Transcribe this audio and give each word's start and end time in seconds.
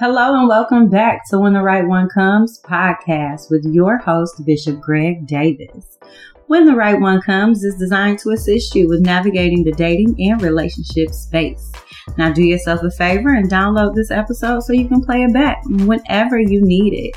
Hello 0.00 0.38
and 0.38 0.46
welcome 0.46 0.88
back 0.88 1.28
to 1.28 1.40
When 1.40 1.54
the 1.54 1.60
Right 1.60 1.84
One 1.84 2.08
Comes 2.08 2.60
podcast 2.62 3.50
with 3.50 3.64
your 3.64 3.98
host, 3.98 4.44
Bishop 4.46 4.80
Greg 4.80 5.26
Davis. 5.26 5.98
When 6.46 6.66
the 6.66 6.76
Right 6.76 7.00
One 7.00 7.20
Comes 7.20 7.64
is 7.64 7.74
designed 7.80 8.20
to 8.20 8.30
assist 8.30 8.76
you 8.76 8.86
with 8.86 9.00
navigating 9.00 9.64
the 9.64 9.72
dating 9.72 10.14
and 10.20 10.40
relationship 10.40 11.10
space. 11.10 11.72
Now, 12.16 12.32
do 12.32 12.44
yourself 12.44 12.84
a 12.84 12.92
favor 12.92 13.30
and 13.30 13.50
download 13.50 13.96
this 13.96 14.12
episode 14.12 14.60
so 14.60 14.72
you 14.72 14.86
can 14.86 15.02
play 15.02 15.24
it 15.24 15.32
back 15.32 15.60
whenever 15.66 16.38
you 16.38 16.60
need 16.60 16.94
it. 16.94 17.16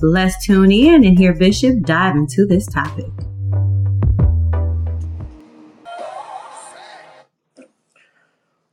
Let's 0.00 0.42
tune 0.42 0.72
in 0.72 1.04
and 1.04 1.18
hear 1.18 1.34
Bishop 1.34 1.82
dive 1.82 2.16
into 2.16 2.46
this 2.46 2.64
topic. 2.64 3.12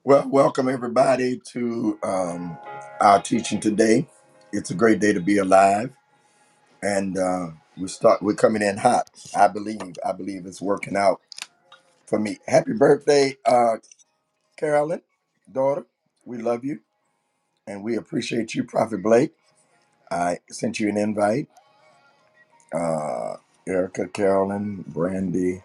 Well, 0.10 0.30
welcome 0.30 0.70
everybody 0.70 1.40
to 1.54 2.00
um, 2.04 2.58
our 3.02 3.22
teaching 3.22 3.62
today. 3.62 4.10
It's 4.54 4.72
a 4.72 4.76
great 4.76 5.02
day 5.02 5.14
to 5.14 5.22
be 5.22 5.38
alive, 5.40 5.92
and 6.84 7.18
uh, 7.18 7.50
we 7.78 7.88
start. 7.90 8.24
We're 8.24 8.36
coming 8.36 8.62
in 8.64 8.78
hot. 8.78 9.10
I 9.38 9.50
believe. 9.50 9.82
I 10.06 10.14
believe 10.14 10.46
it's 10.48 10.62
working 10.62 10.98
out 10.98 11.22
for 12.08 12.20
me. 12.20 12.40
Happy 12.48 12.74
birthday, 12.74 13.38
uh, 13.46 13.78
Carolyn, 14.58 15.02
daughter. 15.52 15.86
We 16.26 16.40
love 16.40 16.66
you, 16.66 16.82
and 17.68 17.84
we 17.84 17.98
appreciate 17.98 18.56
you, 18.56 18.66
Prophet 18.66 19.04
Blake. 19.04 19.34
I 20.12 20.40
sent 20.52 20.80
you 20.80 20.90
an 20.90 20.98
invite. 20.98 21.50
Uh, 22.74 23.38
Erica, 23.68 24.08
Carolyn, 24.10 24.86
Brandy, 24.88 25.64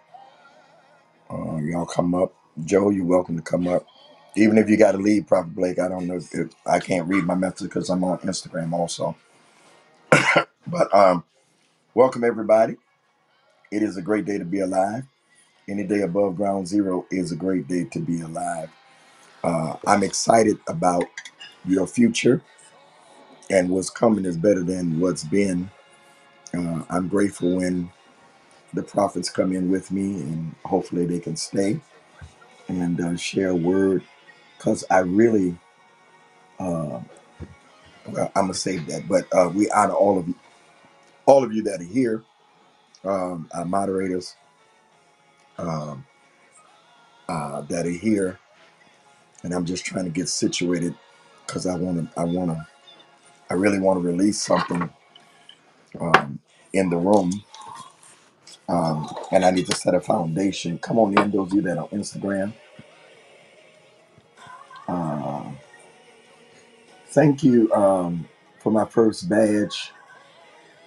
uh, 1.29 1.57
y'all 1.57 1.85
come 1.87 2.15
up. 2.15 2.33
Joe, 2.65 2.89
you're 2.91 3.05
welcome 3.05 3.37
to 3.37 3.43
come 3.43 3.67
up. 3.67 3.85
Even 4.35 4.57
if 4.57 4.69
you 4.69 4.77
got 4.77 4.93
to 4.93 4.99
leave, 4.99 5.27
Prophet 5.27 5.55
Blake, 5.55 5.79
I 5.79 5.89
don't 5.89 6.07
know 6.07 6.17
if, 6.17 6.33
I 6.65 6.79
can't 6.79 7.07
read 7.09 7.25
my 7.25 7.35
message 7.35 7.69
because 7.69 7.89
I'm 7.89 8.03
on 8.03 8.19
Instagram 8.19 8.73
also. 8.73 9.15
But 10.67 10.93
um, 10.95 11.23
welcome 11.95 12.23
everybody. 12.23 12.77
It 13.71 13.83
is 13.83 13.97
a 13.97 14.01
great 14.03 14.25
day 14.25 14.37
to 14.39 14.45
be 14.45 14.61
alive. 14.61 15.03
Any 15.69 15.83
day 15.85 16.01
above 16.01 16.37
ground 16.37 16.67
zero 16.67 17.07
is 17.11 17.31
a 17.31 17.37
great 17.37 17.67
day 17.67 17.85
to 17.85 17.99
be 17.99 18.21
alive. 18.21 18.69
Uh, 19.43 19.77
I'm 19.87 20.03
excited 20.03 20.59
about 20.67 21.05
your 21.65 21.87
future 21.87 22.41
and 23.49 23.69
what's 23.69 23.89
coming 23.89 24.25
is 24.25 24.37
better 24.37 24.63
than 24.63 24.99
what's 24.99 25.23
been. 25.23 25.71
Uh, 26.55 26.83
I'm 26.89 27.07
grateful 27.09 27.57
when 27.57 27.91
the 28.73 28.83
prophets 28.83 29.29
come 29.29 29.53
in 29.53 29.71
with 29.71 29.91
me 29.91 30.15
and 30.21 30.55
hopefully 30.65 31.05
they 31.05 31.19
can 31.19 31.35
stay 31.37 31.79
and 32.69 33.01
uh, 33.01 33.17
share 33.17 33.55
word 33.55 34.03
because 34.57 34.85
I 34.91 34.99
really, 34.99 35.57
uh, 36.59 37.01
well, 38.07 38.31
I'm 38.35 38.43
gonna 38.45 38.55
save 38.55 38.87
that. 38.87 39.07
But 39.07 39.27
uh, 39.33 39.49
we 39.53 39.69
honor 39.71 39.93
all 39.93 40.19
of 40.19 40.27
you, 40.27 40.35
all 41.25 41.43
of 41.43 41.53
you 41.53 41.63
that 41.63 41.81
are 41.81 41.85
here, 41.85 42.23
um, 43.05 43.49
our 43.53 43.65
moderators 43.65 44.35
um, 45.59 46.05
uh, 47.29 47.61
that 47.63 47.85
are 47.87 47.91
here, 47.91 48.39
and 49.43 49.53
I'm 49.53 49.65
just 49.65 49.85
trying 49.85 50.05
to 50.05 50.11
get 50.11 50.29
situated 50.29 50.95
because 51.47 51.67
I 51.67 51.75
want 51.77 52.13
to, 52.13 52.19
I 52.21 52.25
want 52.25 52.51
to, 52.51 52.67
I 53.49 53.55
really 53.55 53.79
want 53.79 54.01
to 54.01 54.07
release 54.07 54.41
something 54.43 54.89
um, 56.01 56.39
in 56.73 56.89
the 56.89 56.97
room, 56.97 57.43
um, 58.69 59.09
and 59.31 59.45
I 59.45 59.51
need 59.51 59.67
to 59.67 59.75
set 59.75 59.95
a 59.95 60.01
foundation. 60.01 60.79
Come 60.79 60.99
on 60.99 61.17
in, 61.19 61.31
those 61.31 61.49
of 61.49 61.53
you 61.55 61.61
that 61.63 61.77
are 61.77 61.83
on 61.85 61.89
Instagram. 61.89 62.53
Thank 67.15 67.43
you 67.43 67.73
um, 67.73 68.29
for 68.61 68.71
my 68.71 68.85
first 68.85 69.29
badge 69.29 69.93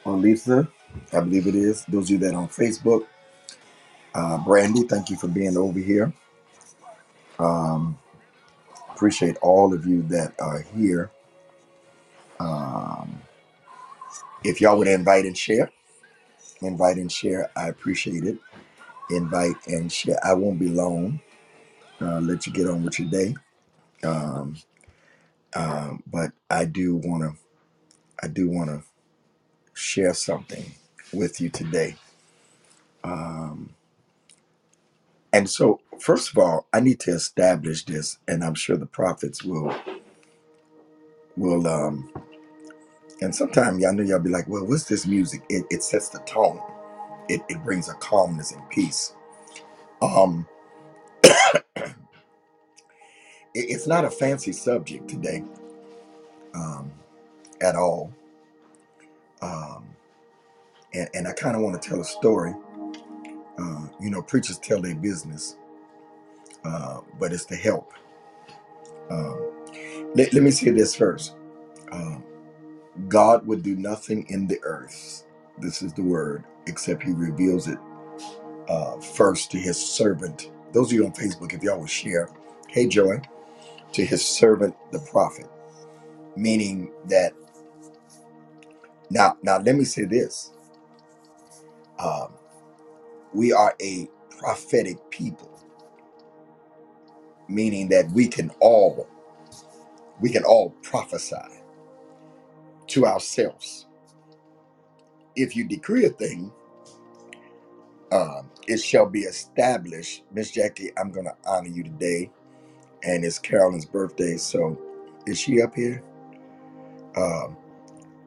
on 0.06 0.22
Lisa. 0.22 0.68
I 1.12 1.20
believe 1.20 1.46
it 1.48 1.54
is. 1.56 1.84
Those 1.86 2.04
of 2.06 2.10
you 2.10 2.18
that 2.20 2.34
are 2.34 2.42
on 2.42 2.48
Facebook. 2.48 3.06
Uh, 4.14 4.38
Brandy, 4.38 4.82
thank 4.84 5.10
you 5.10 5.16
for 5.16 5.28
being 5.28 5.56
over 5.56 5.78
here. 5.80 6.12
Um, 7.38 7.98
appreciate 8.90 9.36
all 9.42 9.74
of 9.74 9.86
you 9.86 10.02
that 10.04 10.34
are 10.40 10.62
here. 10.76 11.10
Um, 12.40 13.20
if 14.44 14.60
y'all 14.60 14.78
would 14.78 14.88
invite 14.88 15.26
and 15.26 15.36
share, 15.38 15.70
invite 16.62 16.98
and 16.98 17.12
share, 17.12 17.50
I 17.56 17.68
appreciate 17.68 18.24
it. 18.24 18.38
Invite 19.10 19.56
and 19.68 19.92
share. 19.92 20.18
I 20.24 20.34
won't 20.34 20.60
be 20.60 20.68
long. 20.68 21.20
Uh, 22.00 22.20
let 22.20 22.46
you 22.46 22.52
get 22.52 22.68
on 22.68 22.84
with 22.84 22.98
your 23.00 23.10
day. 23.10 23.34
Um, 25.56 26.02
but 26.06 26.32
I 26.50 26.66
do 26.66 26.96
want 26.96 27.24
to. 27.24 27.32
I 28.22 28.28
do 28.28 28.50
want 28.50 28.70
to 28.70 28.82
share 29.74 30.14
something 30.14 30.72
with 31.12 31.40
you 31.40 31.50
today. 31.50 31.96
Um, 33.04 33.74
and 35.32 35.50
so, 35.50 35.80
first 36.00 36.30
of 36.30 36.38
all, 36.38 36.66
I 36.72 36.80
need 36.80 37.00
to 37.00 37.12
establish 37.12 37.84
this, 37.84 38.18
and 38.28 38.44
I'm 38.44 38.54
sure 38.54 38.76
the 38.76 38.86
prophets 38.86 39.44
will 39.44 39.74
will. 41.36 41.66
Um, 41.68 42.12
and 43.22 43.34
sometimes 43.34 43.82
y'all 43.82 43.94
know 43.94 44.04
y'all 44.04 44.20
be 44.20 44.30
like, 44.30 44.48
"Well, 44.48 44.66
what's 44.66 44.84
this 44.84 45.06
music?" 45.06 45.42
It, 45.50 45.66
it 45.70 45.82
sets 45.84 46.10
the 46.10 46.20
tone. 46.20 46.60
It, 47.28 47.42
it 47.48 47.62
brings 47.64 47.88
a 47.88 47.94
calmness 47.94 48.52
and 48.52 48.68
peace. 48.70 49.14
Um, 50.02 50.46
it's 53.54 53.86
not 53.86 54.04
a 54.04 54.10
fancy 54.10 54.52
subject 54.52 55.08
today 55.08 55.44
um, 56.54 56.90
at 57.60 57.76
all. 57.76 58.12
Um, 59.42 59.84
and, 60.94 61.08
and 61.14 61.28
I 61.28 61.32
kind 61.32 61.56
of 61.56 61.62
want 61.62 61.80
to 61.80 61.88
tell 61.88 62.00
a 62.00 62.04
story. 62.04 62.54
Uh, 63.58 63.86
you 64.00 64.10
know, 64.10 64.22
preachers 64.22 64.58
tell 64.58 64.80
their 64.80 64.94
business, 64.94 65.56
uh, 66.64 67.00
but 67.18 67.32
it's 67.32 67.44
to 67.46 67.56
help. 67.56 67.92
Um, 69.10 69.52
let, 70.14 70.32
let 70.32 70.42
me 70.42 70.50
say 70.50 70.70
this 70.70 70.94
first. 70.94 71.34
Um, 71.92 72.24
God 73.08 73.46
would 73.46 73.62
do 73.62 73.76
nothing 73.76 74.26
in 74.28 74.46
the 74.46 74.58
earth. 74.62 75.24
This 75.58 75.82
is 75.82 75.92
the 75.92 76.02
word, 76.02 76.44
except 76.66 77.02
He 77.02 77.12
reveals 77.12 77.68
it 77.68 77.78
uh, 78.68 78.98
first 79.00 79.50
to 79.52 79.58
His 79.58 79.78
servant. 79.78 80.50
Those 80.72 80.88
of 80.88 80.94
you 80.94 81.06
on 81.06 81.12
Facebook, 81.12 81.54
if 81.54 81.62
y'all 81.62 81.80
would 81.80 81.90
share, 81.90 82.30
hey 82.68 82.86
Joy, 82.88 83.20
to 83.94 84.04
His 84.06 84.24
servant, 84.24 84.76
the 84.92 85.00
prophet, 85.00 85.46
meaning 86.36 86.92
that 87.08 87.34
now. 89.10 89.36
Now, 89.42 89.58
let 89.58 89.76
me 89.76 89.84
say 89.84 90.04
this: 90.06 90.52
um, 92.00 92.32
we 93.34 93.52
are 93.52 93.74
a 93.82 94.08
prophetic 94.40 94.98
people, 95.10 95.50
meaning 97.48 97.88
that 97.90 98.10
we 98.12 98.28
can 98.28 98.50
all 98.60 99.08
we 100.20 100.30
can 100.30 100.44
all 100.44 100.70
prophesy 100.82 101.36
to 102.88 103.06
ourselves. 103.06 103.86
If 105.36 105.56
you 105.56 105.64
decree 105.68 106.06
a 106.06 106.10
thing, 106.10 106.52
um, 108.12 108.50
it 108.68 108.78
shall 108.78 109.06
be 109.06 109.20
established. 109.22 110.24
Miss 110.32 110.52
Jackie, 110.52 110.90
I'm 110.98 111.12
going 111.12 111.26
to 111.26 111.36
honor 111.46 111.68
you 111.68 111.84
today, 111.84 112.30
and 113.04 113.24
it's 113.24 113.38
Carolyn's 113.38 113.86
birthday. 113.86 114.36
So, 114.38 114.78
is 115.26 115.38
she 115.38 115.62
up 115.62 115.74
here? 115.74 116.02
Um, 117.16 117.56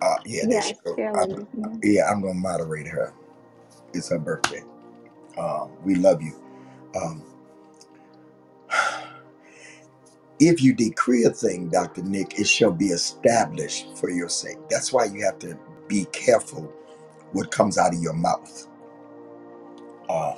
uh, 0.02 0.16
yeah, 0.26 0.44
there 0.50 0.62
she 0.62 0.74
Yes, 0.74 0.82
go. 0.86 0.96
Carolyn 0.96 1.48
I'm, 1.64 1.82
yeah, 1.84 2.10
I'm 2.10 2.22
going 2.22 2.36
to 2.36 2.40
moderate 2.40 2.88
her. 2.88 3.14
It's 3.94 4.10
her 4.10 4.20
birthday. 4.20 4.64
Um, 5.38 5.72
we 5.84 5.96
love 5.96 6.22
you. 6.22 6.36
Um, 6.96 7.24
if 10.40 10.62
you 10.64 10.74
decree 10.74 11.26
a 11.26 11.32
thing, 11.32 11.70
Dr. 11.70 12.04
Nick, 12.04 12.40
it 12.40 12.48
shall 12.48 12.72
be 12.72 12.88
established 12.88 13.98
for 13.98 14.10
your 14.12 14.30
sake. 14.30 14.58
That's 14.70 14.94
why 14.94 15.06
you 15.06 15.24
have 15.26 15.40
to 15.40 15.58
be 15.88 16.06
careful 16.14 16.72
what 17.34 17.52
comes 17.52 17.78
out 17.78 17.94
of 17.96 18.02
your 18.02 18.14
mouth. 18.14 18.68
Uh, 20.10 20.36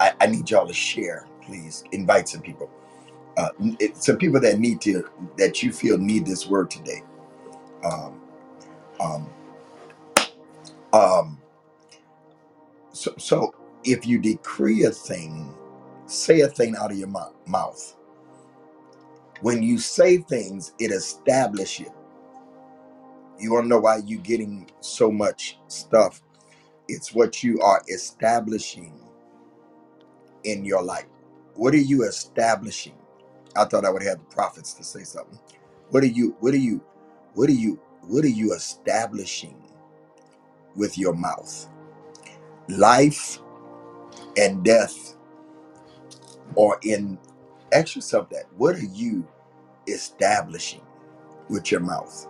I, 0.00 0.12
I 0.20 0.26
need 0.26 0.50
y'all 0.50 0.66
to 0.66 0.74
share, 0.74 1.26
please. 1.42 1.84
Invite 1.92 2.28
some 2.28 2.42
people. 2.42 2.70
Uh, 3.38 3.50
it, 3.80 3.96
some 3.98 4.18
people 4.18 4.40
that 4.42 4.60
need 4.60 4.82
to, 4.82 5.08
that 5.38 5.62
you 5.62 5.72
feel 5.72 5.98
need 5.98 6.26
this 6.26 6.48
word 6.48 6.70
today. 6.70 7.02
Um, 7.84 8.22
um, 9.00 9.30
um, 10.92 11.38
so, 12.92 13.14
so 13.18 13.54
if 13.84 14.06
you 14.06 14.18
decree 14.18 14.84
a 14.84 14.90
thing, 14.90 15.54
say 16.06 16.42
a 16.42 16.48
thing 16.48 16.76
out 16.76 16.92
of 16.92 16.98
your 16.98 17.08
mou- 17.08 17.34
mouth. 17.46 17.96
When 19.42 19.62
you 19.62 19.78
say 19.78 20.18
things, 20.18 20.74
it 20.80 20.92
establishes 20.92 21.80
you. 21.80 21.92
You 23.38 23.52
want 23.52 23.64
to 23.64 23.68
know 23.68 23.80
why 23.80 23.98
you're 24.06 24.22
getting 24.22 24.70
so 24.80 25.10
much 25.12 25.58
stuff? 25.68 26.22
It's 26.88 27.14
what 27.14 27.42
you 27.44 27.60
are 27.62 27.82
establishing 27.92 28.94
in 30.44 30.64
your 30.64 30.82
life. 30.82 31.06
What 31.54 31.74
are 31.74 31.78
you 31.78 32.04
establishing? 32.04 32.96
I 33.56 33.64
thought 33.64 33.84
I 33.84 33.90
would 33.90 34.02
have 34.02 34.18
the 34.18 34.24
prophets 34.26 34.72
to 34.74 34.84
say 34.84 35.04
something. 35.04 35.38
What 35.90 36.02
are 36.04 36.08
you? 36.08 36.36
What 36.40 36.54
are 36.54 36.58
you? 36.58 36.82
What 37.34 37.48
are 37.48 37.54
you 37.54 37.80
what 38.02 38.24
are 38.24 38.28
you 38.30 38.54
establishing 38.54 39.56
with 40.76 40.98
your 40.98 41.14
mouth? 41.14 41.68
Life 42.68 43.40
and 44.38 44.64
death 44.64 45.16
are 46.58 46.78
in 46.84 47.18
ask 47.72 47.96
yourself 47.96 48.30
that. 48.30 48.44
What 48.56 48.76
are 48.76 48.84
you 48.86 49.26
establishing 49.88 50.82
with 51.50 51.72
your 51.72 51.80
mouth? 51.82 52.28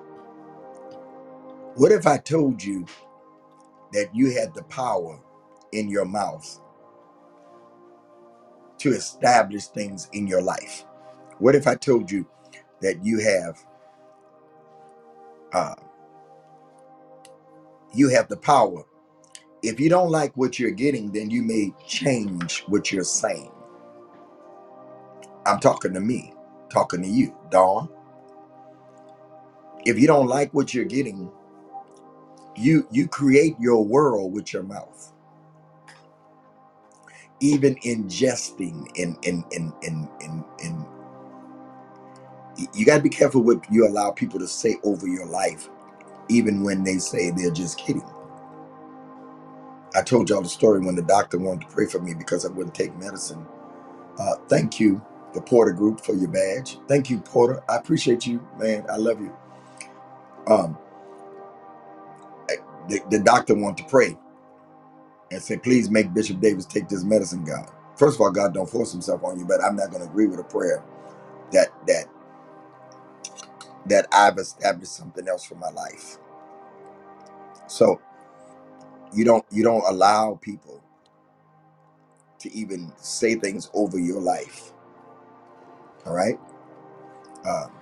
What 1.76 1.93
if 1.93 2.06
I 2.06 2.19
told 2.19 2.62
you 2.62 2.87
that 3.93 4.14
you 4.14 4.32
had 4.38 4.55
the 4.55 4.64
power 4.64 5.21
in 5.73 5.88
your 5.88 6.06
mouth 6.06 6.61
to 8.79 8.91
establish 8.91 9.67
things 9.69 10.09
in 10.12 10.26
your 10.29 10.43
life? 10.43 10.85
What 11.40 11.56
if 11.56 11.67
I 11.69 11.76
told 11.76 12.11
you 12.11 12.26
that 12.82 13.05
you 13.05 13.20
have 13.20 13.58
uh, 15.52 15.75
you 17.94 18.08
have 18.11 18.29
the 18.29 18.37
power? 18.38 18.85
If 19.62 19.81
you 19.81 19.90
don't 19.90 20.11
like 20.11 20.37
what 20.37 20.58
you're 20.58 20.70
getting, 20.73 21.12
then 21.12 21.31
you 21.31 21.43
may 21.43 21.73
change 21.87 22.64
what 22.69 22.93
you're 22.93 23.05
saying. 23.05 23.52
I'm 25.46 25.61
talking 25.61 25.94
to 25.94 26.00
me, 26.00 26.35
talking 26.70 27.02
to 27.02 27.08
you, 27.08 27.35
Dawn. 27.50 27.88
If 29.87 29.99
you 29.99 30.06
don't 30.08 30.29
like 30.29 30.55
what 30.55 30.75
you're 30.75 30.85
getting, 30.87 31.31
you 32.56 32.88
you 32.93 33.08
create 33.08 33.56
your 33.61 33.85
world 33.85 34.32
with 34.35 34.52
your 34.52 34.64
mouth. 34.64 35.12
Even 37.40 37.76
ingesting 37.76 38.88
in 38.96 39.17
in 39.23 39.44
in 39.52 39.73
in 39.82 40.08
in, 40.20 40.44
in 40.64 40.87
you 42.75 42.87
got 42.87 42.99
to 42.99 43.02
be 43.02 43.10
careful 43.10 43.43
what 43.43 43.64
you 43.72 43.87
allow 43.88 44.12
people 44.12 44.38
to 44.40 44.49
say 44.49 44.76
over 44.84 45.06
your 45.08 45.26
life, 45.26 45.69
even 46.28 46.64
when 46.64 46.84
they 46.84 46.99
say 46.99 47.31
they're 47.31 47.50
just 47.52 47.78
kidding. 47.78 48.05
I 49.96 50.02
told 50.02 50.31
y'all 50.31 50.43
the 50.43 50.49
story 50.49 50.81
when 50.81 50.96
the 50.96 51.02
doctor 51.02 51.38
wanted 51.38 51.69
to 51.69 51.75
pray 51.75 51.87
for 51.87 52.00
me 52.00 52.14
because 52.14 52.46
I 52.46 52.50
wouldn't 52.50 52.75
take 52.75 52.96
medicine. 52.99 53.46
Uh, 54.19 54.37
thank 54.49 54.81
you, 54.81 55.02
the 55.34 55.40
Porter 55.43 55.72
Group, 55.72 56.00
for 56.05 56.14
your 56.14 56.28
badge. 56.31 56.78
Thank 56.88 57.10
you, 57.10 57.20
Porter. 57.20 57.62
I 57.69 57.76
appreciate 57.76 58.26
you, 58.26 58.46
man. 58.58 58.87
I 58.90 58.96
love 58.96 59.20
you. 59.20 59.37
Um, 60.49 60.78
the, 62.88 63.00
the 63.11 63.20
doctor 63.20 63.54
wanted 63.54 63.84
to 63.84 63.90
pray 63.90 64.16
and 65.32 65.43
say, 65.43 65.58
please 65.58 65.90
make 65.90 66.14
Bishop 66.14 66.40
Davis 66.40 66.66
take 66.66 66.88
this 66.88 67.04
medicine, 67.04 67.44
God. 67.44 67.70
First 67.96 68.16
of 68.16 68.22
all, 68.22 68.32
God 68.32 68.54
don't 68.54 68.70
force 68.70 68.93
himself 68.93 69.25
on 69.25 69.38
you, 69.38 69.46
but 69.46 69.62
I'm 69.62 69.76
not 69.76 69.90
going 69.90 70.02
to 70.04 70.08
agree 70.11 70.26
with 70.26 70.40
a 70.40 70.44
prayer 70.44 70.84
that 71.52 71.69
that 71.87 72.06
that 73.90 74.08
I've 74.12 74.38
established 74.38 74.96
something 74.96 75.29
else 75.29 75.44
for 75.44 75.56
my 75.56 75.70
life. 75.70 76.19
So 77.69 78.00
you 79.14 79.25
don't 79.25 79.46
you 79.52 79.64
don't 79.64 79.85
allow 79.88 80.38
people 80.43 80.82
to 82.40 82.52
even 82.55 82.93
say 82.99 83.37
things 83.37 83.70
over 83.75 83.99
your 83.99 84.20
life. 84.20 84.73
All 86.06 86.14
right. 86.14 86.38
Um, 87.46 87.73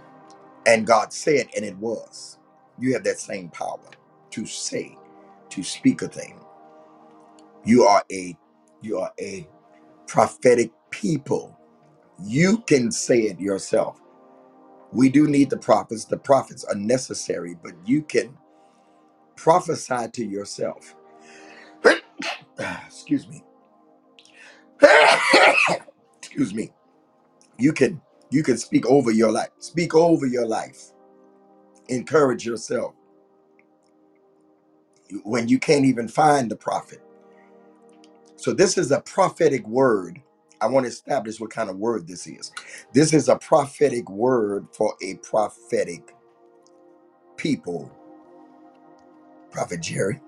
and 0.67 0.87
God 0.87 1.13
said, 1.13 1.49
and 1.57 1.65
it 1.65 1.77
was. 1.79 2.39
You 2.79 2.95
have 2.95 3.05
that 3.05 3.19
same 3.21 3.51
power 3.51 3.81
to 4.31 4.47
say, 4.47 4.99
to 5.51 5.63
speak 5.63 6.03
a 6.03 6.09
thing. 6.09 6.41
You 7.65 7.85
are 7.85 8.05
a 8.13 8.37
you 8.83 8.99
are 9.01 9.13
a 9.21 9.49
prophetic 10.09 10.73
people. 10.91 11.59
You 12.23 12.59
can 12.61 12.93
say 12.93 13.21
it 13.23 13.41
yourself. 13.41 14.01
We 14.93 15.11
do 15.11 15.29
need 15.29 15.51
the 15.51 15.59
prophets. 15.59 16.07
The 16.07 16.19
prophets 16.19 16.65
are 16.65 16.75
necessary, 16.77 17.57
but 17.63 17.75
you 17.87 18.03
can 18.03 18.37
prophesy 19.37 20.09
to 20.13 20.25
yourself. 20.27 20.97
Excuse 22.87 23.29
me. 23.29 23.45
Excuse 26.19 26.55
me. 26.55 26.73
You 27.59 27.73
can 27.73 28.01
you 28.31 28.43
can 28.43 28.59
speak 28.59 28.87
over 28.87 29.11
your 29.13 29.33
life. 29.33 29.51
Speak 29.61 29.95
over 29.95 30.27
your 30.27 30.47
life. 30.47 30.93
Encourage 31.89 32.47
yourself 32.47 32.95
when 35.25 35.49
you 35.49 35.59
can't 35.59 35.85
even 35.87 36.09
find 36.09 36.51
the 36.51 36.57
prophet. 36.57 37.03
So 38.37 38.53
this 38.55 38.79
is 38.79 38.93
a 38.93 39.01
prophetic 39.01 39.67
word. 39.69 40.23
I 40.61 40.67
want 40.69 40.87
to 40.87 40.91
establish 40.93 41.41
what 41.41 41.51
kind 41.51 41.71
of 41.71 41.79
word 41.79 42.09
this 42.09 42.27
is. 42.27 42.53
This 42.93 43.15
is 43.15 43.29
a 43.29 43.37
prophetic 43.37 44.11
word 44.11 44.69
for 44.73 44.97
a 45.03 45.17
prophetic 45.17 46.15
people. 47.37 47.91
Prophet 49.53 49.83
Jerry. 49.83 50.21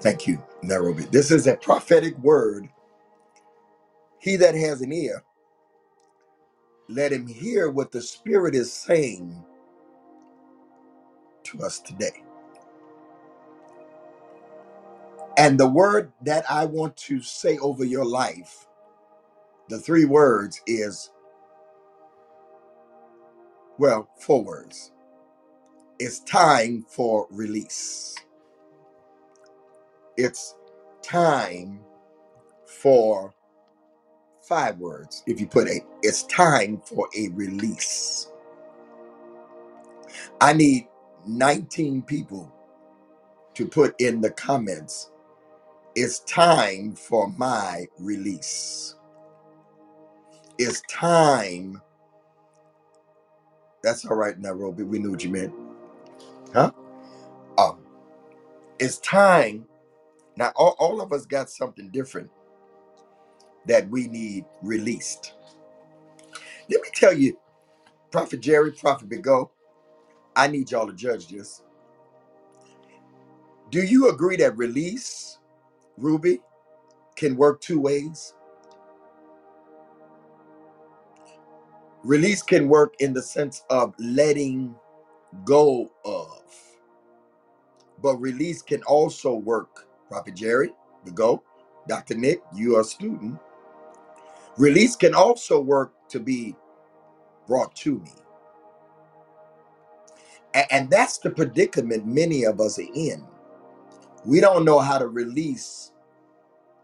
Thank 0.00 0.26
you, 0.28 0.42
Nairobi. 0.62 1.04
This 1.12 1.30
is 1.32 1.46
a 1.48 1.56
prophetic 1.56 2.18
word. 2.18 2.68
He 4.20 4.36
that 4.36 4.54
has 4.56 4.82
an 4.82 4.92
ear, 4.92 5.24
let 6.88 7.12
him 7.12 7.26
hear 7.28 7.70
what 7.70 7.92
the 7.92 8.02
Spirit 8.02 8.54
is 8.54 8.72
saying 8.72 9.44
to 11.44 11.60
us 11.62 11.80
today. 11.80 12.24
And 15.38 15.60
the 15.60 15.68
word 15.68 16.12
that 16.24 16.44
I 16.50 16.66
want 16.66 16.96
to 16.98 17.22
say 17.22 17.58
over 17.58 17.84
your 17.84 18.06
life, 18.06 18.66
the 19.68 19.78
three 19.78 20.06
words 20.06 20.60
is, 20.66 21.10
well, 23.78 24.08
four 24.20 24.44
words. 24.44 24.92
It's 25.98 26.20
time 26.20 26.84
for 26.88 27.28
release. 27.30 28.16
It's 30.16 30.56
time 31.02 31.80
for 32.66 33.34
five 34.42 34.78
words. 34.78 35.24
If 35.26 35.40
you 35.40 35.46
put 35.46 35.68
a, 35.68 35.80
it's 36.02 36.24
time 36.24 36.82
for 36.84 37.08
a 37.18 37.28
release. 37.30 38.30
I 40.40 40.54
need 40.54 40.88
19 41.26 42.02
people 42.02 42.52
to 43.54 43.66
put 43.66 43.94
in 44.00 44.20
the 44.20 44.30
comments, 44.30 45.10
it's 45.96 46.20
time 46.20 46.94
for 46.94 47.28
my 47.38 47.86
release. 47.98 48.96
It's 50.58 50.82
time. 50.90 51.80
That's 53.82 54.04
all 54.06 54.16
right, 54.16 54.38
Nairobi. 54.38 54.84
We 54.84 54.98
knew 55.00 55.10
what 55.12 55.24
you 55.24 55.30
meant. 55.30 55.54
Huh? 56.54 56.72
Um, 57.58 57.80
it's 58.80 58.98
time. 58.98 59.66
Now, 60.36 60.52
all, 60.56 60.76
all 60.78 61.00
of 61.00 61.12
us 61.12 61.26
got 61.26 61.50
something 61.50 61.90
different 61.90 62.30
that 63.66 63.88
we 63.90 64.08
need 64.08 64.44
released. 64.62 65.34
Let 66.70 66.82
me 66.82 66.88
tell 66.94 67.14
you, 67.14 67.38
Prophet 68.12 68.40
Jerry, 68.40 68.72
Prophet 68.72 69.08
Bigo, 69.10 69.50
I 70.36 70.48
need 70.48 70.70
y'all 70.70 70.86
to 70.88 70.94
judge 70.94 71.28
this. 71.28 71.62
Do 73.70 73.82
you 73.82 74.10
agree 74.10 74.36
that 74.38 74.56
release, 74.56 75.38
Ruby, 75.98 76.40
can 77.16 77.36
work 77.36 77.60
two 77.60 77.80
ways? 77.80 78.34
Release 82.04 82.42
can 82.42 82.68
work 82.68 82.94
in 83.00 83.12
the 83.14 83.22
sense 83.22 83.64
of 83.70 83.94
letting 83.98 84.74
go 85.44 85.90
of, 86.04 86.42
but 88.02 88.16
release 88.18 88.62
can 88.62 88.82
also 88.84 89.34
work. 89.34 89.86
Prophet 90.08 90.36
Jerry, 90.36 90.72
Bigo, 91.06 91.42
Dr. 91.88 92.16
Nick, 92.16 92.42
you 92.54 92.76
are 92.76 92.82
a 92.82 92.84
student. 92.84 93.38
Release 94.58 94.96
can 94.96 95.14
also 95.14 95.60
work 95.60 95.92
to 96.10 96.20
be 96.20 96.56
brought 97.46 97.74
to 97.76 97.98
me. 98.00 98.12
And 100.70 100.90
that's 100.90 101.18
the 101.18 101.30
predicament 101.30 102.06
many 102.06 102.44
of 102.44 102.60
us 102.60 102.78
are 102.78 102.88
in. 102.94 103.24
We 104.28 104.40
don't 104.42 104.66
know 104.66 104.80
how 104.80 104.98
to 104.98 105.08
release 105.08 105.92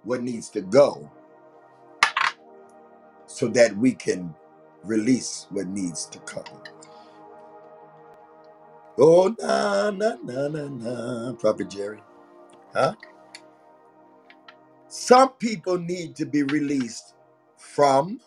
what 0.05 0.23
needs 0.23 0.51
to 0.51 0.63
go 0.63 1.11
so 3.27 3.49
that 3.49 3.77
we 3.79 3.93
can 3.95 4.35
release 4.85 5.47
what 5.51 5.69
needs 5.69 6.07
to 6.07 6.21
come. 6.21 6.45
Oh, 8.99 9.35
na, 9.41 9.91
na, 9.91 10.17
na, 10.25 10.49
na, 10.49 10.69
na, 10.69 11.35
Prophet 11.35 11.71
Jerry. 11.71 12.01
Huh? 12.75 12.95
Some 14.89 15.31
people 15.35 15.79
need 15.79 16.17
to 16.17 16.27
be 16.27 16.45
released 16.45 17.15
from 17.59 18.21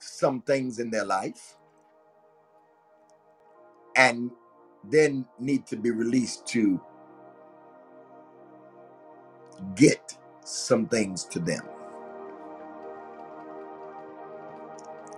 some 0.00 0.42
things 0.42 0.78
in 0.80 0.90
their 0.90 1.04
life 1.04 1.56
and 3.96 4.30
then 4.90 5.26
need 5.38 5.66
to 5.68 5.76
be 5.76 5.90
released 5.90 6.46
to 6.48 6.80
get 9.76 10.16
some 10.44 10.86
things 10.86 11.24
to 11.26 11.40
them. 11.40 11.62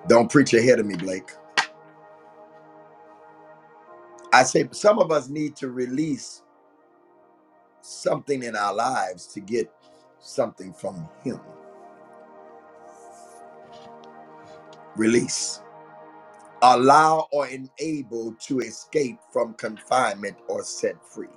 Don't 0.09 0.31
preach 0.31 0.55
ahead 0.55 0.81
of 0.81 0.87
me, 0.87 0.97
Blake. 0.97 1.31
I 4.33 4.45
say 4.45 4.69
some 4.73 4.99
of 4.99 5.13
us 5.13 5.29
need 5.29 5.57
to 5.57 5.71
release 5.71 6.43
something 7.83 8.43
in 8.45 8.57
our 8.57 8.75
lives 8.75 9.27
to 9.29 9.41
get 9.41 9.71
something 10.21 10.73
from 10.73 11.09
Him. 11.25 11.41
Release. 14.97 15.63
Allow 16.63 17.29
or 17.31 17.47
enable 17.49 18.35
to 18.47 18.61
escape 18.61 19.19
from 19.33 19.55
confinement 19.55 20.37
or 20.49 20.65
set 20.65 20.97
free. 21.07 21.29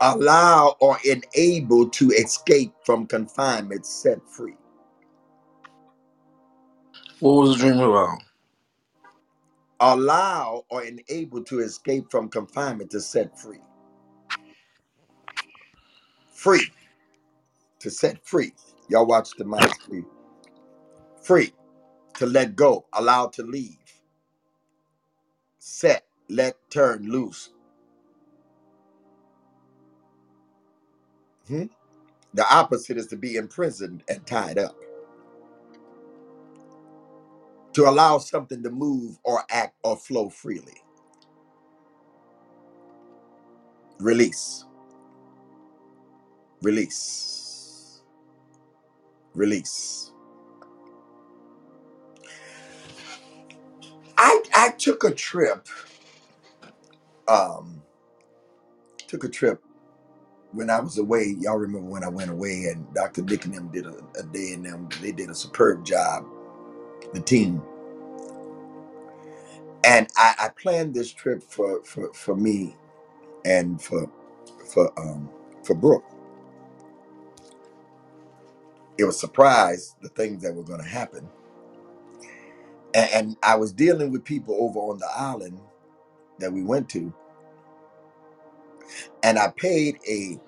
Allow 0.00 0.76
or 0.80 0.98
enable 1.04 1.88
to 1.90 2.10
escape 2.10 2.74
from 2.84 3.06
confinement, 3.06 3.86
set 3.86 4.18
free. 4.28 4.56
What 7.20 7.32
was 7.32 7.56
the 7.58 7.68
dream 7.68 7.80
about? 7.80 8.18
Allow 9.80 10.64
or 10.70 10.84
enable 10.84 11.42
to 11.44 11.60
escape 11.60 12.10
from 12.10 12.28
confinement 12.28 12.90
to 12.90 13.00
set 13.00 13.38
free. 13.38 13.60
Free. 16.32 16.70
To 17.80 17.90
set 17.90 18.26
free. 18.26 18.52
Y'all 18.88 19.06
watch 19.06 19.30
the 19.38 19.44
mic, 19.44 19.70
free. 19.82 20.04
Free. 21.22 21.52
To 22.22 22.28
let 22.28 22.54
go. 22.54 22.84
Allow 22.92 23.26
to 23.30 23.42
leave. 23.42 23.78
Set. 25.58 26.04
Let 26.28 26.54
turn 26.70 27.10
loose. 27.10 27.50
Hmm? 31.48 31.64
The 32.34 32.46
opposite 32.48 32.96
is 32.98 33.08
to 33.08 33.16
be 33.16 33.34
imprisoned 33.34 34.04
and 34.08 34.24
tied 34.24 34.58
up. 34.58 34.76
To 37.72 37.88
allow 37.88 38.18
something 38.18 38.62
to 38.62 38.70
move 38.70 39.18
or 39.24 39.42
act 39.50 39.76
or 39.82 39.96
flow 39.96 40.28
freely. 40.30 40.82
Release. 44.00 44.64
Release. 46.62 48.02
Release. 49.34 50.11
I 54.22 54.42
I 54.54 54.70
took 54.78 55.04
a 55.04 55.12
trip. 55.12 55.68
Um, 57.28 57.82
took 59.08 59.24
a 59.24 59.28
trip 59.30 59.62
when 60.52 60.70
I 60.70 60.80
was 60.80 60.98
away. 60.98 61.36
Y'all 61.40 61.58
remember 61.58 61.88
when 61.88 62.04
I 62.04 62.08
went 62.08 62.30
away 62.30 62.66
and 62.72 62.92
Dr. 62.94 63.22
Dick 63.22 63.46
and 63.46 63.54
them 63.54 63.70
did 63.72 63.86
a, 63.86 63.96
a 64.18 64.24
day 64.24 64.52
and 64.54 64.64
them. 64.66 64.88
They 65.02 65.12
did 65.12 65.30
a 65.30 65.34
superb 65.36 65.84
job. 65.86 66.26
The 67.14 67.20
team 67.20 67.62
and 69.84 70.08
I, 70.16 70.34
I 70.38 70.48
planned 70.50 70.94
this 70.94 71.12
trip 71.12 71.42
for 71.42 71.82
for 71.84 72.12
for 72.12 72.36
me 72.36 72.76
and 73.44 73.80
for 73.82 74.10
for 74.72 74.92
um 75.00 75.28
for 75.64 75.74
Brooke. 75.74 76.04
It 78.98 79.04
was 79.04 79.20
surprise 79.20 79.96
the 80.02 80.10
things 80.10 80.42
that 80.42 80.54
were 80.54 80.64
going 80.64 80.82
to 80.82 80.88
happen, 80.88 81.28
and, 82.94 83.10
and 83.12 83.36
I 83.42 83.56
was 83.56 83.72
dealing 83.72 84.12
with 84.12 84.24
people 84.24 84.56
over 84.60 84.80
on 84.80 84.98
the 84.98 85.08
island 85.16 85.60
that 86.40 86.52
we 86.52 86.62
went 86.62 86.88
to, 86.90 87.14
and 89.22 89.38
I 89.38 89.48
paid 89.56 89.98
a 90.08 90.40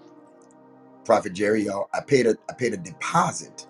Prophet 1.04 1.34
Jerry. 1.34 1.64
Y'all, 1.64 1.88
I 1.94 2.00
paid 2.00 2.26
a 2.26 2.36
I 2.50 2.54
paid 2.54 2.74
a 2.74 2.78
deposit, 2.78 3.68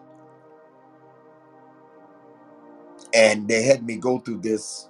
and 3.14 3.49
they 3.49 3.64
had 3.64 3.85
me 3.87 3.97
go 3.97 4.19
through 4.19 4.40
this 4.40 4.88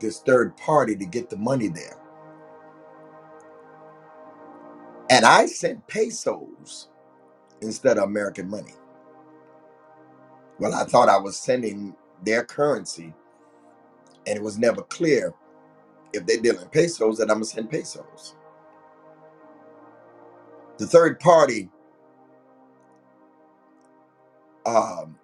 this 0.00 0.20
third 0.20 0.56
party 0.58 0.96
to 0.96 1.06
get 1.06 1.30
the 1.30 1.36
money 1.38 1.68
there, 1.68 1.98
and 5.10 5.24
I 5.26 5.46
sent 5.46 5.86
pesos 5.88 6.88
instead 7.62 7.98
of 7.98 8.04
American 8.04 8.48
money. 8.50 8.74
Well, 10.58 10.74
I 10.74 10.84
thought 10.84 11.08
I 11.08 11.18
was 11.18 11.38
sending 11.38 11.96
their 12.24 12.44
currency, 12.44 13.14
and 14.28 14.38
it 14.38 14.44
was 14.44 14.58
never 14.58 14.82
clear 14.84 15.34
if 16.14 16.26
they 16.26 16.38
deal 16.38 16.58
in 16.60 16.68
pesos 16.68 17.18
that 17.18 17.24
I'm 17.30 17.36
gonna 17.36 17.46
send 17.46 17.70
pesos. 17.70 18.36
The 20.78 20.86
third 20.86 21.20
party 21.20 21.70
um, 24.66 25.16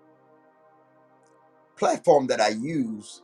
platform 1.77 2.27
that 2.29 2.41
I 2.41 2.49
use 2.51 3.23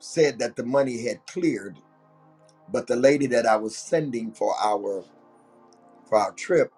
said 0.00 0.38
that 0.40 0.56
the 0.56 0.64
money 0.64 1.02
had 1.06 1.26
cleared, 1.26 1.78
but 2.72 2.86
the 2.86 2.96
lady 2.96 3.26
that 3.28 3.46
I 3.46 3.56
was 3.56 3.76
sending 3.76 4.32
for 4.32 4.54
our 4.62 5.04
for 6.08 6.18
our 6.18 6.32
trip 6.32 6.72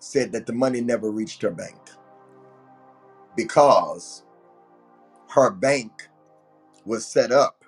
said 0.00 0.32
that 0.32 0.46
the 0.46 0.52
money 0.54 0.80
never 0.80 1.10
reached 1.10 1.42
her 1.42 1.50
bank 1.50 1.78
because 3.36 4.24
her 5.30 5.50
bank 5.50 6.08
was 6.86 7.06
set 7.06 7.32
up 7.32 7.64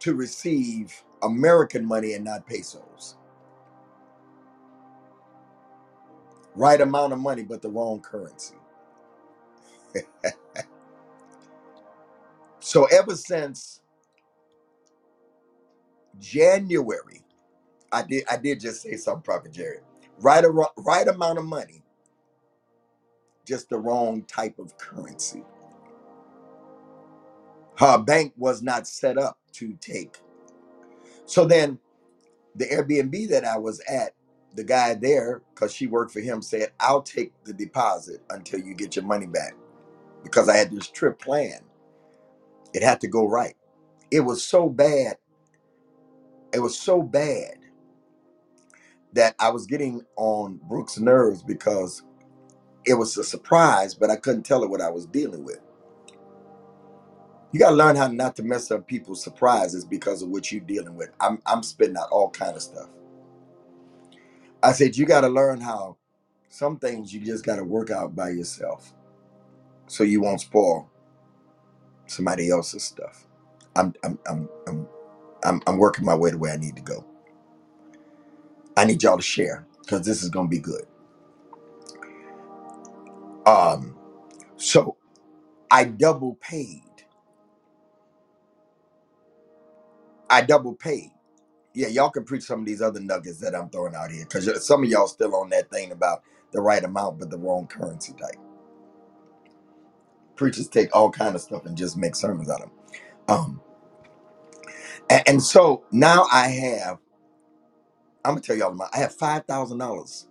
to 0.00 0.14
receive 0.14 1.02
American 1.22 1.84
money 1.86 2.14
and 2.14 2.24
not 2.24 2.46
pesos. 2.46 3.16
Right 6.56 6.80
amount 6.80 7.12
of 7.14 7.20
money, 7.20 7.42
but 7.44 7.62
the 7.62 7.70
wrong 7.70 8.00
currency. 8.00 8.56
So 12.60 12.86
ever 12.86 13.16
since 13.16 13.80
January, 16.20 17.22
I 17.92 18.02
did 18.02 18.24
I 18.30 18.36
did 18.38 18.60
just 18.60 18.82
say 18.82 18.96
something, 18.96 19.22
Prophet 19.22 19.52
Jerry. 19.52 19.80
Right, 20.20 20.44
right 20.78 21.08
amount 21.08 21.38
of 21.38 21.46
money, 21.46 21.81
just 23.46 23.68
the 23.68 23.78
wrong 23.78 24.22
type 24.24 24.58
of 24.58 24.76
currency. 24.78 25.44
Her 27.78 27.98
bank 27.98 28.32
was 28.36 28.62
not 28.62 28.86
set 28.86 29.18
up 29.18 29.38
to 29.54 29.74
take. 29.80 30.18
So 31.26 31.44
then 31.44 31.78
the 32.54 32.66
Airbnb 32.66 33.28
that 33.30 33.44
I 33.44 33.58
was 33.58 33.80
at, 33.88 34.14
the 34.54 34.64
guy 34.64 34.94
there, 34.94 35.42
because 35.54 35.72
she 35.72 35.86
worked 35.86 36.12
for 36.12 36.20
him, 36.20 36.42
said, 36.42 36.72
I'll 36.78 37.02
take 37.02 37.32
the 37.44 37.54
deposit 37.54 38.22
until 38.30 38.60
you 38.60 38.74
get 38.74 38.96
your 38.96 39.04
money 39.04 39.26
back. 39.26 39.54
Because 40.22 40.48
I 40.48 40.56
had 40.56 40.70
this 40.70 40.88
trip 40.88 41.18
planned. 41.18 41.64
It 42.74 42.82
had 42.82 43.00
to 43.00 43.08
go 43.08 43.26
right. 43.26 43.54
It 44.10 44.20
was 44.20 44.44
so 44.44 44.68
bad. 44.68 45.16
It 46.52 46.60
was 46.60 46.78
so 46.78 47.02
bad 47.02 47.56
that 49.14 49.34
I 49.38 49.50
was 49.50 49.66
getting 49.66 50.02
on 50.16 50.60
Brooke's 50.68 50.98
nerves 50.98 51.42
because 51.42 52.02
it 52.86 52.94
was 52.94 53.16
a 53.18 53.24
surprise, 53.24 53.94
but 53.94 54.10
I 54.10 54.16
couldn't 54.16 54.44
tell 54.44 54.62
her 54.62 54.68
what 54.68 54.82
I 54.82 54.90
was 54.90 55.06
dealing 55.06 55.44
with. 55.44 55.60
You 57.52 57.60
gotta 57.60 57.76
learn 57.76 57.96
how 57.96 58.08
not 58.08 58.36
to 58.36 58.42
mess 58.42 58.70
up 58.70 58.86
people's 58.86 59.24
surprises 59.24 59.84
because 59.84 60.22
of 60.22 60.28
what 60.30 60.52
you're 60.52 60.60
dealing 60.62 60.96
with. 60.96 61.10
I'm 61.20 61.40
I'm 61.46 61.62
spitting 61.62 61.96
out 61.96 62.10
all 62.12 62.30
kind 62.30 62.56
of 62.56 62.62
stuff. 62.62 62.88
I 64.62 64.72
said 64.72 64.96
you 64.96 65.06
gotta 65.06 65.28
learn 65.28 65.60
how 65.60 65.96
some 66.50 66.78
things 66.78 67.14
you 67.14 67.20
just 67.20 67.44
gotta 67.46 67.64
work 67.64 67.90
out 67.90 68.16
by 68.16 68.30
yourself 68.30 68.94
so 69.88 70.04
you 70.04 70.22
won't 70.22 70.40
spoil 70.42 70.90
somebody 72.06 72.50
else's 72.50 72.84
stuff. 72.84 73.26
I'm 73.76 73.94
I'm 74.04 74.18
I'm 74.28 74.48
I'm 74.68 74.88
I'm, 75.44 75.62
I'm 75.66 75.78
working 75.78 76.04
my 76.06 76.14
way 76.16 76.30
the 76.30 76.38
way 76.38 76.52
I 76.52 76.58
need 76.58 76.76
to 76.76 76.82
go. 76.82 77.04
I 78.76 78.84
need 78.86 79.02
y'all 79.02 79.18
to 79.18 79.22
share 79.22 79.66
because 79.82 80.06
this 80.06 80.22
is 80.22 80.30
gonna 80.30 80.48
be 80.48 80.60
good. 80.60 80.86
Um, 83.46 83.96
so 84.56 84.96
I 85.70 85.84
double 85.84 86.36
paid. 86.36 86.82
I 90.30 90.42
double 90.42 90.74
paid. 90.74 91.10
Yeah, 91.74 91.88
y'all 91.88 92.10
can 92.10 92.24
preach 92.24 92.44
some 92.44 92.60
of 92.60 92.66
these 92.66 92.82
other 92.82 93.00
nuggets 93.00 93.40
that 93.40 93.54
I'm 93.54 93.70
throwing 93.70 93.94
out 93.94 94.10
here 94.10 94.24
because 94.24 94.66
some 94.66 94.84
of 94.84 94.90
y'all 94.90 95.08
still 95.08 95.36
on 95.36 95.50
that 95.50 95.70
thing 95.70 95.92
about 95.92 96.22
the 96.52 96.60
right 96.60 96.84
amount 96.84 97.20
but 97.20 97.30
the 97.30 97.38
wrong 97.38 97.66
currency 97.68 98.12
type. 98.14 98.36
Preachers 100.36 100.68
take 100.68 100.94
all 100.96 101.10
kind 101.10 101.34
of 101.34 101.42
stuff 101.42 101.66
and 101.66 101.76
just 101.76 101.96
make 101.96 102.16
sermons 102.16 102.50
out 102.50 102.62
of 102.62 102.68
them. 102.68 102.78
Um, 103.28 103.60
and, 105.10 105.22
so 105.42 105.84
now 105.92 106.26
I 106.32 106.48
have. 106.48 106.98
I'm 108.24 108.32
gonna 108.34 108.42
tell 108.42 108.56
y'all. 108.56 108.74
My, 108.74 108.88
I 108.94 108.98
have 108.98 109.14
five 109.14 109.46
thousand 109.46 109.78
dollars 109.78 110.28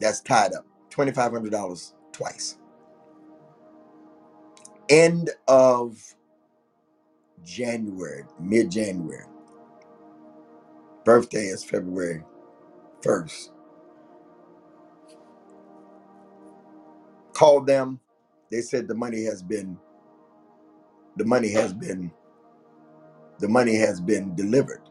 that's 0.00 0.20
tied 0.20 0.54
up. 0.54 0.66
Twenty 0.90 1.12
five 1.12 1.32
hundred 1.32 1.52
dollars 1.52 1.94
twice. 2.12 2.58
End 4.90 5.30
of 5.48 5.98
January, 7.44 8.24
mid 8.40 8.70
January. 8.70 9.26
Birthday 11.04 11.46
is 11.46 11.64
February 11.64 12.24
first. 13.02 13.52
Called 17.34 17.66
them. 17.66 18.00
They 18.50 18.62
said 18.62 18.88
the 18.88 18.94
money 18.94 19.24
has 19.24 19.42
been 19.42 19.78
the 21.16 21.24
money 21.26 21.50
has 21.52 21.72
been 21.74 22.12
the 23.40 23.48
money 23.48 23.76
has 23.76 24.00
been 24.00 24.34
delivered. 24.36 24.82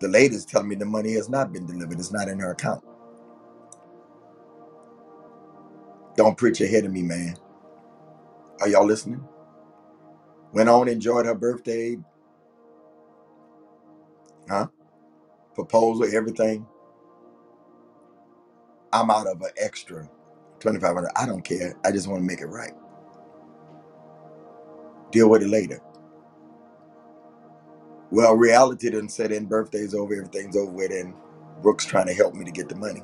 The 0.00 0.08
lady's 0.08 0.44
telling 0.46 0.68
me 0.68 0.76
the 0.76 0.86
money 0.86 1.14
has 1.14 1.28
not 1.30 1.52
been 1.52 1.66
delivered. 1.66 1.98
It's 2.00 2.12
not 2.12 2.28
in 2.28 2.40
her 2.40 2.52
account. 2.52 2.84
Don't 6.18 6.38
preach 6.38 6.60
ahead 6.60 6.84
of 6.86 6.92
me, 6.92 7.02
man. 7.02 7.36
Are 8.60 8.68
y'all 8.68 8.86
listening? 8.86 9.26
Went 10.52 10.68
on, 10.68 10.88
enjoyed 10.88 11.26
her 11.26 11.34
birthday, 11.34 11.98
huh? 14.48 14.68
Proposal, 15.54 16.06
everything. 16.14 16.66
I'm 18.92 19.10
out 19.10 19.26
of 19.28 19.40
an 19.42 19.50
extra 19.58 20.08
2500 20.60 21.10
I 21.16 21.26
don't 21.26 21.42
care. 21.44 21.76
I 21.84 21.92
just 21.92 22.08
want 22.08 22.22
to 22.22 22.26
make 22.26 22.40
it 22.40 22.46
right. 22.46 22.72
Deal 25.12 25.30
with 25.30 25.42
it 25.42 25.48
later. 25.48 25.80
Well, 28.10 28.34
reality 28.36 28.90
didn't 28.90 29.10
set 29.10 29.32
in. 29.32 29.46
Birthday's 29.46 29.94
over. 29.94 30.14
Everything's 30.14 30.56
over 30.56 30.72
with. 30.72 30.92
And 30.92 31.14
Brooke's 31.62 31.86
trying 31.86 32.06
to 32.08 32.14
help 32.14 32.34
me 32.34 32.44
to 32.44 32.52
get 32.52 32.68
the 32.68 32.76
money. 32.76 33.02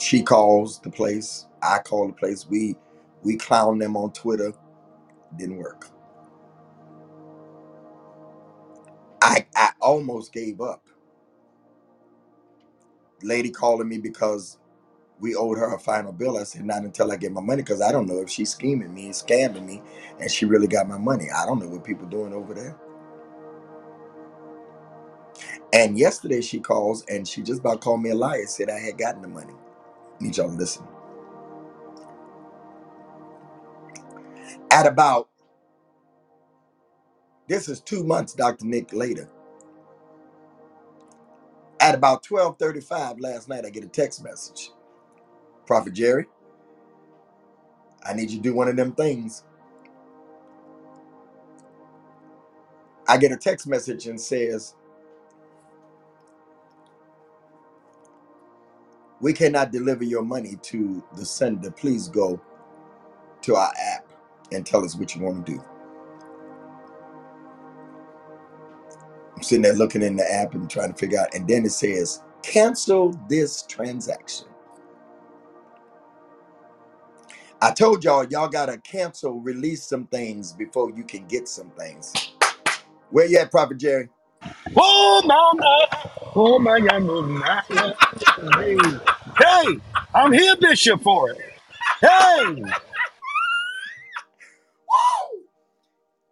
She 0.00 0.22
calls 0.24 0.80
the 0.80 0.90
place. 0.90 1.46
I 1.62 1.80
call 1.80 2.08
the 2.08 2.14
place. 2.14 2.46
We 2.50 2.76
we 3.24 3.38
clown 3.38 3.78
them 3.80 3.96
on 3.96 4.12
Twitter. 4.14 4.54
Didn't 5.36 5.58
work. 5.58 5.88
I 9.22 9.46
I 9.56 9.70
almost 9.80 10.32
gave 10.32 10.60
up. 10.60 10.84
Lady 13.22 13.50
calling 13.50 13.88
me 13.88 13.98
because 13.98 14.58
we 15.20 15.34
owed 15.36 15.58
her 15.58 15.74
a 15.74 15.80
final 15.80 16.12
bill. 16.12 16.38
I 16.38 16.44
said, 16.44 16.64
not 16.66 16.82
until 16.84 17.12
I 17.12 17.16
get 17.16 17.32
my 17.32 17.40
money, 17.42 17.62
because 17.62 17.82
I 17.82 17.92
don't 17.92 18.06
know 18.06 18.20
if 18.20 18.30
she's 18.30 18.50
scheming 18.50 18.94
me, 18.94 19.06
and 19.06 19.14
scamming 19.14 19.66
me, 19.66 19.82
and 20.20 20.30
she 20.30 20.46
really 20.46 20.68
got 20.68 20.88
my 20.88 20.98
money. 20.98 21.26
I 21.34 21.46
don't 21.46 21.60
know 21.60 21.68
what 21.68 21.84
people 21.84 22.08
doing 22.08 22.34
over 22.34 22.54
there. 22.54 22.76
And 25.74 25.98
yesterday 25.98 26.42
she 26.42 26.60
calls 26.60 27.04
and 27.06 27.28
she 27.28 27.42
just 27.42 27.60
about 27.60 27.82
called 27.82 28.02
me 28.02 28.10
a 28.10 28.16
liar, 28.16 28.46
said 28.48 28.70
I 28.70 28.80
had 28.80 28.98
gotten 28.98 29.22
the 29.22 29.28
money. 29.28 29.54
Need 30.20 30.36
y'all 30.38 30.50
to 30.50 30.56
listen. 30.56 30.84
At 34.70 34.86
about 34.86 35.28
this 37.48 37.68
is 37.68 37.80
two 37.80 38.04
months, 38.04 38.34
Dr. 38.34 38.66
Nick 38.66 38.92
later. 38.94 39.28
At 41.80 41.94
about 41.94 42.24
12:35 42.24 43.20
last 43.20 43.48
night, 43.48 43.64
I 43.66 43.70
get 43.70 43.84
a 43.84 43.88
text 43.88 44.24
message. 44.24 44.72
Prophet 45.66 45.94
Jerry, 45.94 46.26
I 48.04 48.14
need 48.14 48.30
you 48.30 48.38
to 48.38 48.42
do 48.42 48.54
one 48.54 48.68
of 48.68 48.76
them 48.76 48.92
things. 48.94 49.44
I 53.08 53.18
get 53.18 53.32
a 53.32 53.36
text 53.38 53.66
message 53.66 54.06
and 54.08 54.20
says, 54.20 54.74
We 59.20 59.32
cannot 59.32 59.72
deliver 59.72 60.04
your 60.04 60.22
money 60.22 60.56
to 60.62 61.04
the 61.16 61.24
sender. 61.24 61.70
Please 61.70 62.08
go 62.08 62.40
to 63.42 63.56
our 63.56 63.72
app 63.94 64.06
and 64.52 64.66
tell 64.66 64.84
us 64.84 64.96
what 64.96 65.14
you 65.14 65.22
want 65.22 65.46
to 65.46 65.52
do. 65.54 65.64
I'm 69.36 69.42
sitting 69.42 69.62
there 69.62 69.74
looking 69.74 70.02
in 70.02 70.16
the 70.16 70.32
app 70.32 70.54
and 70.54 70.68
trying 70.70 70.92
to 70.92 70.98
figure 70.98 71.18
out, 71.20 71.34
and 71.34 71.48
then 71.48 71.64
it 71.64 71.70
says, 71.72 72.22
cancel 72.42 73.18
this 73.28 73.62
transaction. 73.62 74.46
I 77.62 77.72
told 77.72 78.04
y'all, 78.04 78.26
y'all 78.26 78.48
gotta 78.48 78.78
cancel, 78.78 79.40
release 79.40 79.84
some 79.84 80.06
things 80.06 80.52
before 80.52 80.90
you 80.90 81.04
can 81.04 81.26
get 81.26 81.48
some 81.48 81.70
things. 81.78 82.12
Where 83.10 83.26
you 83.26 83.38
at, 83.38 83.50
Prophet 83.50 83.78
Jerry? 83.78 84.08
Oh, 84.76 85.22
mama. 85.26 85.86
Oh, 86.36 86.58
my, 86.58 86.78
yeah. 86.78 87.00
Hey, 89.40 89.78
I'm 90.14 90.32
here, 90.32 90.56
Bishop, 90.56 91.02
for 91.02 91.30
it. 91.30 91.38
Hey, 92.00 92.44
Woo! 92.44 92.64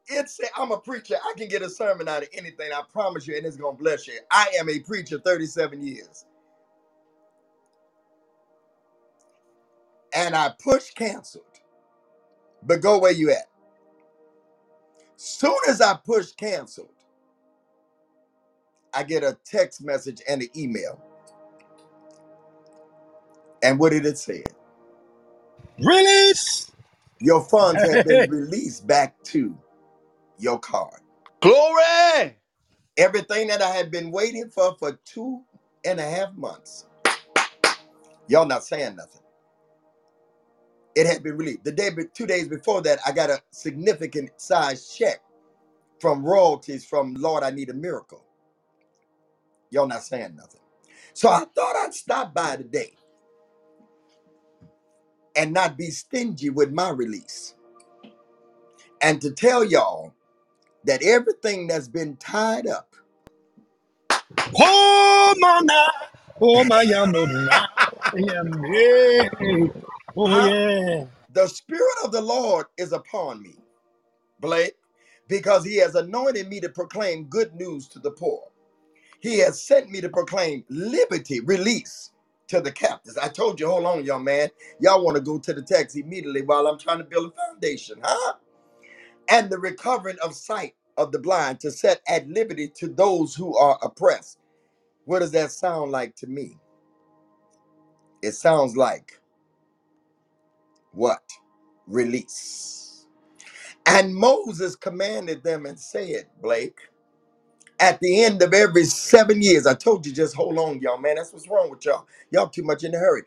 It's 0.09 0.40
I'm 0.57 0.73
a 0.73 0.79
preacher. 0.79 1.16
I 1.25 1.35
can 1.38 1.49
get 1.49 1.62
a 1.62 1.71
sermon 1.71 2.09
out 2.09 2.23
of 2.25 2.31
anything. 2.35 2.71
I 2.73 2.83
promise 2.92 3.27
you, 3.27 3.37
and 3.37 3.47
it's 3.47 3.57
gonna 3.57 3.77
bless 3.77 4.09
you. 4.09 4.18
I 4.31 4.49
am 4.61 4.68
a 4.71 4.81
preacher, 4.81 5.18
37 5.21 5.83
years, 5.87 6.27
and 10.14 10.37
I 10.37 10.53
push 10.62 10.90
canceled. 10.92 11.44
But 12.64 12.83
go 12.83 12.99
where 12.99 13.12
you 13.12 13.31
at. 13.31 13.49
Soon 15.16 15.57
as 15.68 15.81
I 15.81 15.97
push 16.05 16.33
canceled, 16.33 16.90
I 18.94 19.05
get 19.05 19.25
a 19.25 19.38
text 19.44 19.83
message 19.85 20.23
and 20.29 20.42
an 20.42 20.49
email. 20.57 21.03
And 23.62 23.79
what 23.79 23.92
did 23.92 24.07
it 24.07 24.18
say? 24.18 24.44
release. 25.81 26.71
Your 27.21 27.42
funds 27.44 27.85
have 27.85 28.05
been 28.05 28.27
released 28.29 28.87
back 28.87 29.23
to 29.25 29.57
your 30.38 30.59
card. 30.61 31.01
Glory! 31.40 32.37
Everything 32.99 33.49
that 33.49 33.62
I 33.62 33.71
had 33.71 33.90
been 33.90 34.11
waiting 34.12 34.51
for 34.51 34.77
for 34.79 34.99
two 35.05 35.42
and 35.85 36.01
a 36.01 36.05
half 36.05 36.35
months. 36.37 36.87
Y'all 38.29 38.47
not 38.47 38.64
saying 38.64 38.97
nothing. 38.97 39.23
It 40.97 41.07
had 41.07 41.23
been 41.23 41.37
released. 41.38 41.64
The 41.64 41.73
day, 41.73 41.90
be- 41.90 42.05
two 42.14 42.27
days 42.27 42.49
before 42.49 42.83
that, 42.83 43.01
I 43.07 43.12
got 43.12 43.31
a 43.31 43.42
significant 43.53 44.31
size 44.40 44.94
check 44.97 45.21
from 46.01 46.25
royalties 46.25 46.85
from 46.87 47.14
Lord, 47.14 47.44
I 47.44 47.51
Need 47.51 47.71
a 47.71 47.75
Miracle. 47.75 48.25
Y'all 49.71 49.88
not 49.88 50.05
saying 50.05 50.37
nothing. 50.37 50.61
So 51.14 51.31
I 51.31 51.44
thought 51.55 51.77
I'd 51.77 51.94
stop 51.94 52.35
by 52.35 52.57
today 52.57 52.92
and 55.38 55.55
not 55.55 55.79
be 55.79 55.90
stingy 55.90 56.51
with 56.51 56.72
my 56.72 56.90
release 56.90 57.55
and 59.03 59.20
to 59.22 59.33
tell 59.33 59.64
y'all 59.64 60.14
that 60.85 61.03
everything 61.03 61.66
that's 61.68 61.88
been 61.88 62.16
tied 62.16 62.66
up, 62.66 62.94
oh, 64.59 65.35
mama. 65.38 65.92
Oh, 66.40 66.64
my, 66.64 66.83
yeah, 66.83 67.07
no, 67.07 67.27
yeah. 68.14 69.68
Oh, 70.16 70.29
huh? 70.29 70.51
yeah. 70.51 71.05
The 71.33 71.48
Spirit 71.48 71.96
of 72.05 72.12
the 72.12 72.22
Lord 72.22 72.66
is 72.79 72.92
upon 72.92 73.42
me, 73.42 73.57
Blake, 74.40 74.74
because 75.29 75.64
He 75.64 75.77
has 75.79 75.94
anointed 75.96 76.48
me 76.48 76.61
to 76.61 76.68
proclaim 76.70 77.24
good 77.27 77.55
news 77.55 77.88
to 77.88 78.01
the 78.01 78.12
poor. 78.12 78.42
He 79.20 79.38
has 79.40 79.62
sent 79.62 79.90
me 79.90 80.01
to 80.03 80.09
proclaim 80.09 80.64
liberty, 80.70 81.40
release 81.40 82.12
to 82.49 82.61
the 82.61 82.73
captives. 82.73 83.19
I 83.19 83.29
told 83.29 83.61
you, 83.61 83.69
hold 83.69 83.87
on, 83.87 84.05
young 84.05 84.25
man. 84.25 84.51
Y'all 84.81 85.05
want 85.05 85.17
to 85.17 85.23
go 85.23 85.39
to 85.39 85.55
the 85.55 85.63
text 85.63 85.97
immediately 85.97 86.43
while 86.43 86.67
I'm 86.69 86.79
trying 86.79 86.99
to 86.99 87.05
build 87.05 87.33
a 87.33 87.53
foundation, 87.53 88.01
huh? 88.03 88.35
And 89.31 89.51
the 89.51 89.59
recovering 89.59 90.19
of 90.25 90.35
sight 90.35 90.75
of 90.99 91.13
the 91.13 91.21
blind 91.21 91.61
to 91.61 91.71
set 91.73 92.03
at 92.09 92.29
liberty 92.29 92.69
to 92.77 92.89
those 92.89 93.35
who 93.35 93.57
are 93.57 93.79
oppressed. 93.83 94.39
What 95.07 95.21
does 95.21 95.33
that 95.33 95.53
sound 95.53 95.93
like 95.93 96.17
to 96.17 96.29
me? 96.29 96.59
It 98.23 98.33
sounds 98.33 98.77
like 98.77 99.21
what? 100.93 101.23
Release. 101.87 103.07
And 103.87 104.15
Moses 104.15 104.77
commanded 104.77 105.43
them 105.43 105.67
and 105.67 105.79
said, 105.79 106.27
Blake, 106.43 106.79
at 107.81 108.01
the 108.01 108.25
end 108.25 108.43
of 108.43 108.55
every 108.55 108.85
seven 108.85 109.43
years, 109.43 109.67
I 109.67 109.75
told 109.75 110.07
you 110.07 110.12
just 110.12 110.35
hold 110.37 110.59
on, 110.59 110.81
y'all, 110.81 110.99
man. 110.99 111.17
That's 111.17 111.33
what's 111.33 111.49
wrong 111.49 111.71
with 111.71 111.85
y'all. 111.85 112.07
Y'all 112.33 112.49
too 112.49 112.62
much 112.64 112.85
in 112.85 112.95
a 112.95 112.99
hurry. 112.99 113.23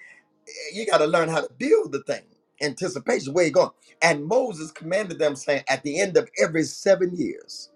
You 0.74 0.86
got 0.88 1.00
to 1.00 1.08
learn 1.08 1.30
how 1.30 1.42
to 1.42 1.50
build 1.58 1.92
the 1.94 2.04
thing. 2.04 2.24
Anticipation, 2.62 3.34
where 3.34 3.46
you 3.46 3.52
going? 3.52 3.72
And 4.02 4.26
Moses 4.26 4.72
commanded 4.72 5.20
them, 5.20 5.36
saying, 5.36 5.64
at 5.70 5.84
the 5.84 6.00
end 6.00 6.18
of 6.18 6.30
every 6.42 6.64
seven 6.64 7.16
years, 7.16 7.72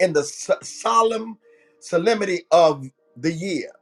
in 0.00 0.12
the 0.14 0.24
so- 0.24 0.58
solemn 0.62 1.38
solemnity 1.80 2.42
of 2.52 2.86
the 3.16 3.32
year, 3.32 3.72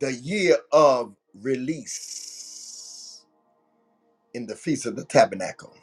the 0.00 0.12
year 0.14 0.58
of 0.72 1.14
release 1.42 3.24
in 4.34 4.46
the 4.46 4.56
feast 4.56 4.86
of 4.86 4.96
the 4.96 5.04
tabernacle. 5.04 5.74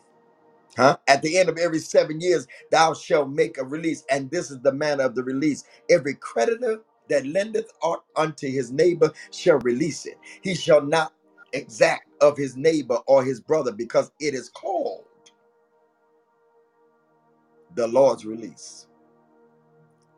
Huh? 0.78 0.98
At 1.08 1.22
the 1.24 1.38
end 1.38 1.50
of 1.50 1.58
every 1.58 1.80
seven 1.80 2.22
years, 2.22 2.48
thou 2.72 2.94
shalt 2.94 3.30
make 3.30 3.58
a 3.60 3.66
release, 3.66 4.06
and 4.10 4.32
this 4.32 4.52
is 4.52 4.60
the 4.62 4.74
manner 4.74 5.06
of 5.06 5.16
the 5.16 5.24
release. 5.24 5.66
Every 5.90 6.16
creditor 6.16 6.82
that 7.10 7.26
lendeth 7.28 7.72
aught 7.82 8.04
unto 8.16 8.50
his 8.50 8.72
neighbor 8.72 9.12
shall 9.32 9.60
release 9.60 10.06
it. 10.06 10.18
He 10.42 10.56
shall 10.56 10.82
not 10.82 11.14
exact 11.54 12.08
of 12.22 12.38
his 12.38 12.58
neighbor 12.58 13.00
or 13.08 13.24
his 13.24 13.42
brother, 13.42 13.72
because 13.74 14.12
it 14.20 14.34
is 14.36 14.50
called 14.50 15.06
the 17.76 17.88
Lord's 17.88 18.26
release. 18.26 18.88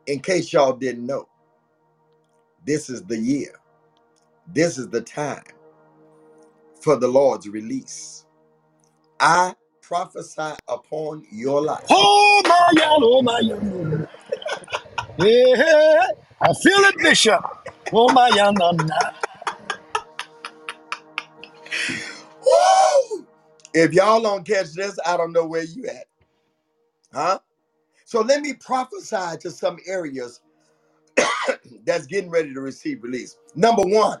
In 0.06 0.20
case 0.20 0.52
y'all 0.52 0.74
didn't 0.74 1.06
know, 1.06 1.26
This 2.66 2.90
is 2.90 3.04
the 3.04 3.18
year. 3.18 3.60
This 4.48 4.78
is 4.78 4.88
the 4.90 5.02
time 5.02 5.44
for 6.82 6.96
the 6.96 7.08
Lord's 7.08 7.48
release. 7.48 8.26
I 9.20 9.54
prophesy 9.86 10.52
upon 10.68 11.24
your 11.32 11.62
life. 11.62 11.84
Oh 11.90 12.42
my 12.46 12.72
God, 12.78 13.00
oh 13.02 13.22
my 13.22 13.42
God. 13.42 14.08
Yeah, 15.18 16.06
I 16.42 16.54
feel 16.62 16.78
it, 16.80 16.96
Bishop. 16.98 17.42
Oh 17.92 18.12
my 18.12 18.30
God, 18.30 18.58
nah, 18.58 18.72
nah. 18.72 19.12
Woo! 22.44 23.26
If 23.74 23.92
y'all 23.94 24.22
don't 24.22 24.46
catch 24.46 24.72
this, 24.74 24.98
I 25.06 25.16
don't 25.16 25.32
know 25.32 25.46
where 25.46 25.64
you 25.64 25.86
at. 25.86 26.06
Huh? 27.12 27.38
So 28.06 28.22
let 28.22 28.42
me 28.42 28.54
prophesy 28.54 29.38
to 29.40 29.50
some 29.50 29.78
areas 29.86 30.40
that's 31.86 32.06
getting 32.06 32.30
ready 32.30 32.54
to 32.54 32.60
receive 32.60 33.02
release. 33.02 33.36
Number 33.56 33.82
one, 33.84 34.20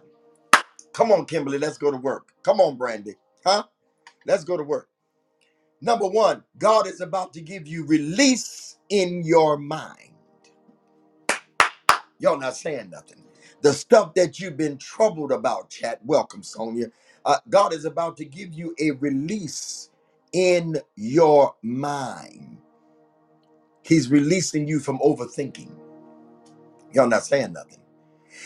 come 0.92 1.12
on, 1.12 1.26
Kimberly, 1.26 1.58
let's 1.58 1.78
go 1.78 1.90
to 1.90 1.98
work. 1.98 2.32
Come 2.42 2.60
on, 2.60 2.76
Brandy. 2.76 3.14
Huh? 3.46 3.64
Let's 4.26 4.44
go 4.44 4.56
to 4.56 4.64
work. 4.64 4.88
Number 5.84 6.08
one, 6.08 6.44
God 6.58 6.88
is 6.88 7.02
about 7.02 7.34
to 7.34 7.42
give 7.42 7.68
you 7.68 7.86
release 7.86 8.78
in 8.90 9.24
your 9.24 9.58
mind. 9.58 10.10
Y'all 12.20 12.38
not 12.40 12.56
saying 12.56 12.90
nothing. 12.90 13.24
The 13.62 13.72
stuff 13.74 14.14
that 14.14 14.40
you've 14.40 14.56
been 14.58 14.78
troubled 14.78 15.32
about, 15.32 15.70
chat. 15.70 16.00
Welcome, 16.04 16.42
Sonia. 16.44 16.88
Uh, 17.26 17.38
God 17.50 17.74
is 17.74 17.84
about 17.86 18.16
to 18.18 18.26
give 18.26 18.54
you 18.54 18.74
a 18.80 18.92
release 18.92 19.90
in 20.32 20.78
your 20.96 21.54
mind. 21.62 22.58
He's 23.84 24.10
releasing 24.10 24.68
you 24.68 24.80
from 24.80 24.98
overthinking. 25.00 25.70
Y'all 26.92 27.08
not 27.08 27.24
saying 27.26 27.54
nothing. 27.54 27.80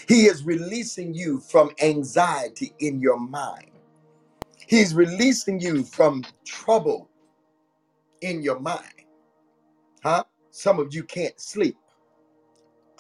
He 0.09 0.27
is 0.27 0.45
releasing 0.45 1.15
you 1.15 1.41
from 1.41 1.71
anxiety 1.83 2.75
in 2.81 3.01
your 3.01 3.21
mind. 3.21 3.71
He's 4.69 4.95
releasing 4.95 5.61
you 5.61 5.85
from 5.85 6.25
trouble 6.47 7.11
in 8.23 8.43
your 8.43 8.61
mind. 8.61 8.85
Huh? 10.03 10.25
Some 10.51 10.81
of 10.81 10.95
you 10.95 11.05
can't 11.05 11.41
sleep. 11.41 11.77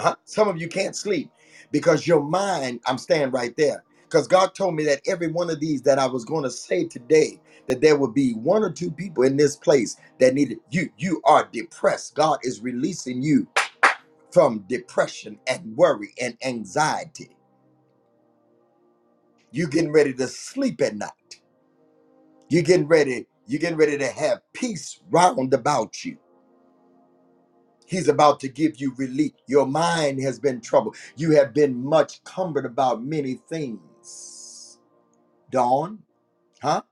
Huh? 0.00 0.16
Some 0.24 0.48
of 0.48 0.60
you 0.60 0.68
can't 0.68 0.96
sleep 0.96 1.30
because 1.72 2.06
your 2.06 2.22
mind, 2.22 2.80
I'm 2.86 2.98
staying 2.98 3.30
right 3.32 3.56
there. 3.56 3.84
Because 4.04 4.28
God 4.28 4.54
told 4.54 4.76
me 4.76 4.84
that 4.86 5.02
every 5.06 5.28
one 5.28 5.50
of 5.50 5.60
these 5.60 5.82
that 5.82 5.98
I 5.98 6.06
was 6.06 6.24
going 6.24 6.44
to 6.44 6.50
say 6.50 6.86
today, 6.86 7.40
that 7.68 7.80
there 7.80 7.96
would 7.98 8.14
be 8.14 8.32
one 8.34 8.62
or 8.64 8.70
two 8.72 8.90
people 8.90 9.24
in 9.24 9.36
this 9.36 9.56
place 9.56 9.96
that 10.20 10.34
needed 10.34 10.58
you. 10.70 10.90
You 10.98 11.22
are 11.24 11.48
depressed. 11.52 12.14
God 12.14 12.38
is 12.44 12.60
releasing 12.60 13.22
you 13.22 13.48
from 14.32 14.64
depression 14.68 15.40
and 15.48 15.76
worry 15.76 16.14
and 16.20 16.36
anxiety. 16.44 17.36
You're 19.52 19.68
getting 19.68 19.92
ready 19.92 20.14
to 20.14 20.28
sleep 20.28 20.80
at 20.82 20.96
night. 20.96 21.40
You're 22.50 22.64
getting 22.64 22.88
ready, 22.88 23.26
you 23.48 23.58
getting 23.58 23.78
ready 23.78 23.98
to 23.98 24.08
have 24.08 24.42
peace 24.54 25.00
round 25.10 25.54
about 25.54 26.04
you. 26.04 26.18
He's 27.86 28.08
about 28.08 28.40
to 28.40 28.48
give 28.48 28.80
you 28.80 28.94
relief. 28.98 29.32
Your 29.48 29.66
mind 29.66 30.22
has 30.22 30.38
been 30.38 30.60
troubled. 30.60 30.96
You 31.16 31.32
have 31.32 31.54
been 31.54 31.82
much 31.82 32.22
cumbered 32.24 32.66
about 32.66 33.02
many 33.02 33.36
things. 33.48 34.78
Dawn, 35.50 36.00
huh? 36.62 36.82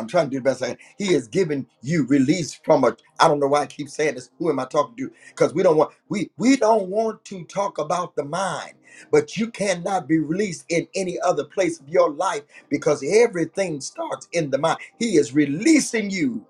I'm 0.00 0.08
trying 0.08 0.26
to 0.26 0.32
do 0.32 0.38
the 0.38 0.44
best 0.44 0.62
I 0.64 0.68
can. 0.70 0.78
He 0.98 1.14
has 1.14 1.28
given 1.28 1.68
you 1.82 2.06
release 2.06 2.54
from 2.64 2.84
a. 2.84 2.96
I 3.20 3.28
don't 3.28 3.40
know 3.40 3.48
why 3.48 3.62
I 3.62 3.66
keep 3.66 3.90
saying 3.90 4.16
this. 4.16 4.30
Who 4.38 4.50
am 4.50 4.60
I 4.60 4.66
talking 4.66 4.96
to? 4.98 5.12
Because 5.30 5.54
we 5.54 5.64
don't 5.64 5.78
want 5.78 5.92
we 6.10 6.30
we 6.38 6.56
don't 6.56 6.88
want 6.90 7.24
to 7.26 7.44
talk 7.46 7.78
about 7.78 8.16
the 8.16 8.24
mind. 8.24 8.74
But 9.12 9.36
you 9.38 9.50
cannot 9.50 10.08
be 10.08 10.18
released 10.20 10.66
in 10.70 10.88
any 10.96 11.20
other 11.20 11.44
place 11.44 11.80
of 11.80 11.88
your 11.88 12.10
life 12.10 12.42
because 12.70 13.04
everything 13.06 13.80
starts 13.82 14.28
in 14.32 14.50
the 14.50 14.58
mind. 14.58 14.78
He 14.98 15.18
is 15.18 15.34
releasing 15.34 16.10
you 16.10 16.46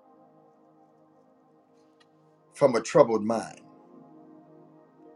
from 2.55 2.77
a 2.77 2.83
troubled 2.83 3.25
mind, 3.25 3.61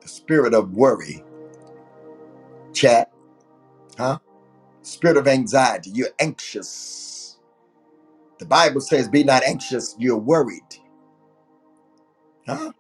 the 0.03 0.09
spirit 0.09 0.55
of 0.55 0.73
worry, 0.73 1.25
chat, 2.75 3.13
huh? 3.99 4.19
Spirit 4.83 5.19
of 5.19 5.29
anxiety. 5.29 5.91
You're 5.91 6.11
anxious. 6.21 7.14
The 8.39 8.47
Bible 8.47 8.81
says, 8.83 9.09
"Be 9.09 9.25
not 9.25 9.45
anxious." 9.45 9.97
You're 9.99 10.19
worried, 10.19 10.77
huh? 12.47 12.73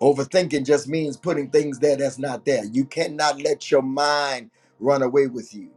Overthinking 0.00 0.66
just 0.66 0.88
means 0.88 1.16
putting 1.16 1.50
things 1.50 1.78
there 1.80 1.96
that's 1.96 2.18
not 2.18 2.44
there. 2.46 2.64
You 2.64 2.84
cannot 2.86 3.40
let 3.42 3.70
your 3.70 3.82
mind 3.82 4.50
run 4.80 5.02
away 5.02 5.26
with 5.28 5.54
you. 5.54 5.70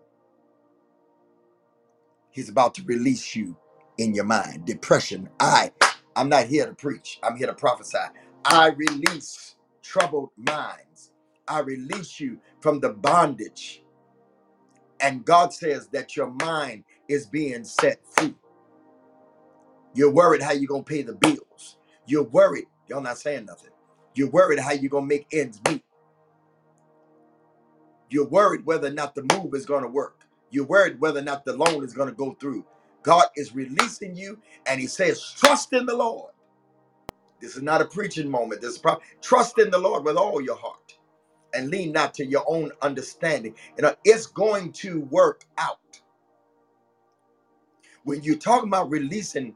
He's 2.31 2.49
about 2.49 2.75
to 2.75 2.83
release 2.83 3.35
you 3.35 3.57
in 3.97 4.13
your 4.15 4.25
mind. 4.25 4.65
Depression. 4.65 5.29
I, 5.39 5.71
I'm 6.15 6.29
not 6.29 6.47
here 6.47 6.67
to 6.67 6.73
preach. 6.73 7.19
I'm 7.23 7.37
here 7.37 7.47
to 7.47 7.53
prophesy. 7.55 7.97
I 8.45 8.69
release 8.69 9.55
troubled 9.83 10.31
minds. 10.37 11.11
I 11.47 11.61
release 11.61 12.19
you 12.19 12.39
from 12.61 12.79
the 12.81 12.89
bondage. 12.91 13.83
And 15.01 15.25
God 15.25 15.53
says 15.53 15.87
that 15.89 16.15
your 16.17 16.31
mind 16.43 16.85
is 17.09 17.27
being 17.27 17.63
set 17.65 17.99
free. 18.17 18.35
You're 19.95 20.11
worried 20.11 20.41
how 20.43 20.53
you're 20.53 20.67
going 20.67 20.83
to 20.85 20.89
pay 20.89 21.01
the 21.03 21.15
bills. 21.15 21.77
You're 22.07 22.23
worried. 22.23 22.65
Y'all 22.89 23.01
not 23.01 23.17
saying 23.19 23.45
nothing. 23.45 23.71
You're 24.15 24.29
worried 24.31 24.59
how 24.59 24.71
you're 24.73 24.89
going 24.89 25.09
to 25.09 25.15
make 25.15 25.27
ends 25.33 25.59
meet. 25.69 25.83
You're 28.09 28.27
worried 28.27 28.65
whether 28.65 28.87
or 28.87 28.91
not 28.93 29.15
the 29.15 29.23
move 29.35 29.53
is 29.55 29.65
going 29.65 29.83
to 29.83 29.89
work. 29.89 30.27
You're 30.51 30.65
worried 30.65 30.99
whether 31.01 31.19
or 31.19 31.23
not 31.23 31.45
the 31.45 31.53
loan 31.57 31.83
is 31.83 31.93
going 31.93 32.09
to 32.09 32.15
go 32.15 32.33
through. 32.39 32.65
God 33.03 33.25
is 33.35 33.55
releasing 33.55 34.15
you, 34.15 34.39
and 34.67 34.79
He 34.81 34.87
says, 34.87 35.23
Trust 35.37 35.73
in 35.73 35.85
the 35.85 35.95
Lord. 35.95 36.33
This 37.41 37.57
is 37.57 37.63
not 37.63 37.81
a 37.81 37.85
preaching 37.85 38.29
moment. 38.29 38.61
This 38.61 38.73
is 38.73 38.79
pro- 38.79 38.99
trust 39.21 39.59
in 39.59 39.71
the 39.71 39.79
Lord 39.79 40.05
with 40.05 40.17
all 40.17 40.41
your 40.41 40.57
heart 40.57 40.98
and 41.53 41.69
lean 41.69 41.91
not 41.91 42.13
to 42.15 42.25
your 42.25 42.43
own 42.47 42.71
understanding. 42.81 43.55
You 43.77 43.85
uh, 43.85 43.89
know, 43.89 43.95
it's 44.03 44.25
going 44.27 44.71
to 44.73 45.01
work 45.01 45.45
out. 45.57 45.77
When 48.03 48.23
you're 48.23 48.37
talking 48.37 48.69
about 48.69 48.89
releasing 48.89 49.55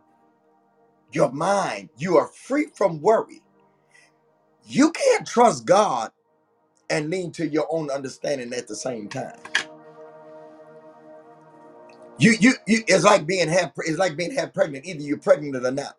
your 1.11 1.31
mind, 1.31 1.89
you 1.97 2.17
are 2.17 2.27
free 2.27 2.67
from 2.75 3.01
worry. 3.01 3.41
You 4.65 4.91
can't 4.91 5.27
trust 5.27 5.65
God 5.65 6.11
and 6.89 7.09
lean 7.09 7.31
to 7.33 7.47
your 7.47 7.67
own 7.71 7.89
understanding 7.89 8.53
at 8.53 8.67
the 8.67 8.75
same 8.75 9.09
time. 9.09 9.37
You, 12.17 12.35
you, 12.39 12.53
you 12.67 12.83
it's 12.87 13.03
like 13.03 13.25
being 13.25 13.49
half, 13.49 13.71
it's 13.77 13.97
like 13.97 14.15
being 14.15 14.33
half 14.33 14.53
pregnant. 14.53 14.85
Either 14.85 15.01
you're 15.01 15.17
pregnant 15.17 15.65
or 15.65 15.71
not. 15.71 15.95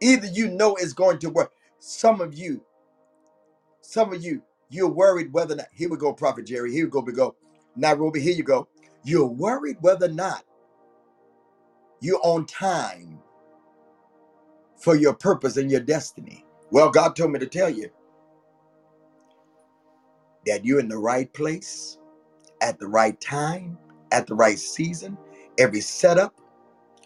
Either 0.00 0.28
you 0.28 0.48
know 0.50 0.76
it's 0.76 0.92
going 0.92 1.18
to 1.20 1.30
work. 1.30 1.52
Some 1.78 2.20
of 2.20 2.34
you, 2.34 2.62
some 3.80 4.12
of 4.12 4.22
you, 4.22 4.42
you're 4.70 4.88
worried 4.90 5.32
whether 5.32 5.54
or 5.54 5.58
not. 5.58 5.68
Here 5.72 5.90
we 5.90 5.96
go, 5.98 6.12
Prophet 6.14 6.46
Jerry. 6.46 6.72
Here 6.72 6.86
we 6.86 6.90
go. 6.90 7.00
We 7.00 7.12
go. 7.12 7.36
Nairobi. 7.76 8.20
Here 8.20 8.34
you 8.34 8.44
go. 8.44 8.68
You're 9.04 9.26
worried 9.26 9.78
whether 9.82 10.06
or 10.06 10.10
not 10.10 10.44
you're 12.00 12.20
on 12.24 12.46
time 12.46 13.20
for 14.78 14.96
your 14.96 15.14
purpose 15.14 15.56
and 15.58 15.70
your 15.70 15.80
destiny. 15.80 16.44
Well, 16.72 16.90
God 16.90 17.16
told 17.16 17.32
me 17.32 17.40
to 17.40 17.46
tell 17.46 17.70
you 17.70 17.90
that 20.46 20.64
you're 20.64 20.80
in 20.80 20.88
the 20.88 20.98
right 20.98 21.32
place 21.34 21.98
at 22.62 22.78
the 22.80 22.88
right 22.88 23.20
time, 23.20 23.78
at 24.12 24.26
the 24.28 24.36
right 24.36 24.58
season. 24.58 25.18
Every 25.58 25.82
setup, 25.82 26.34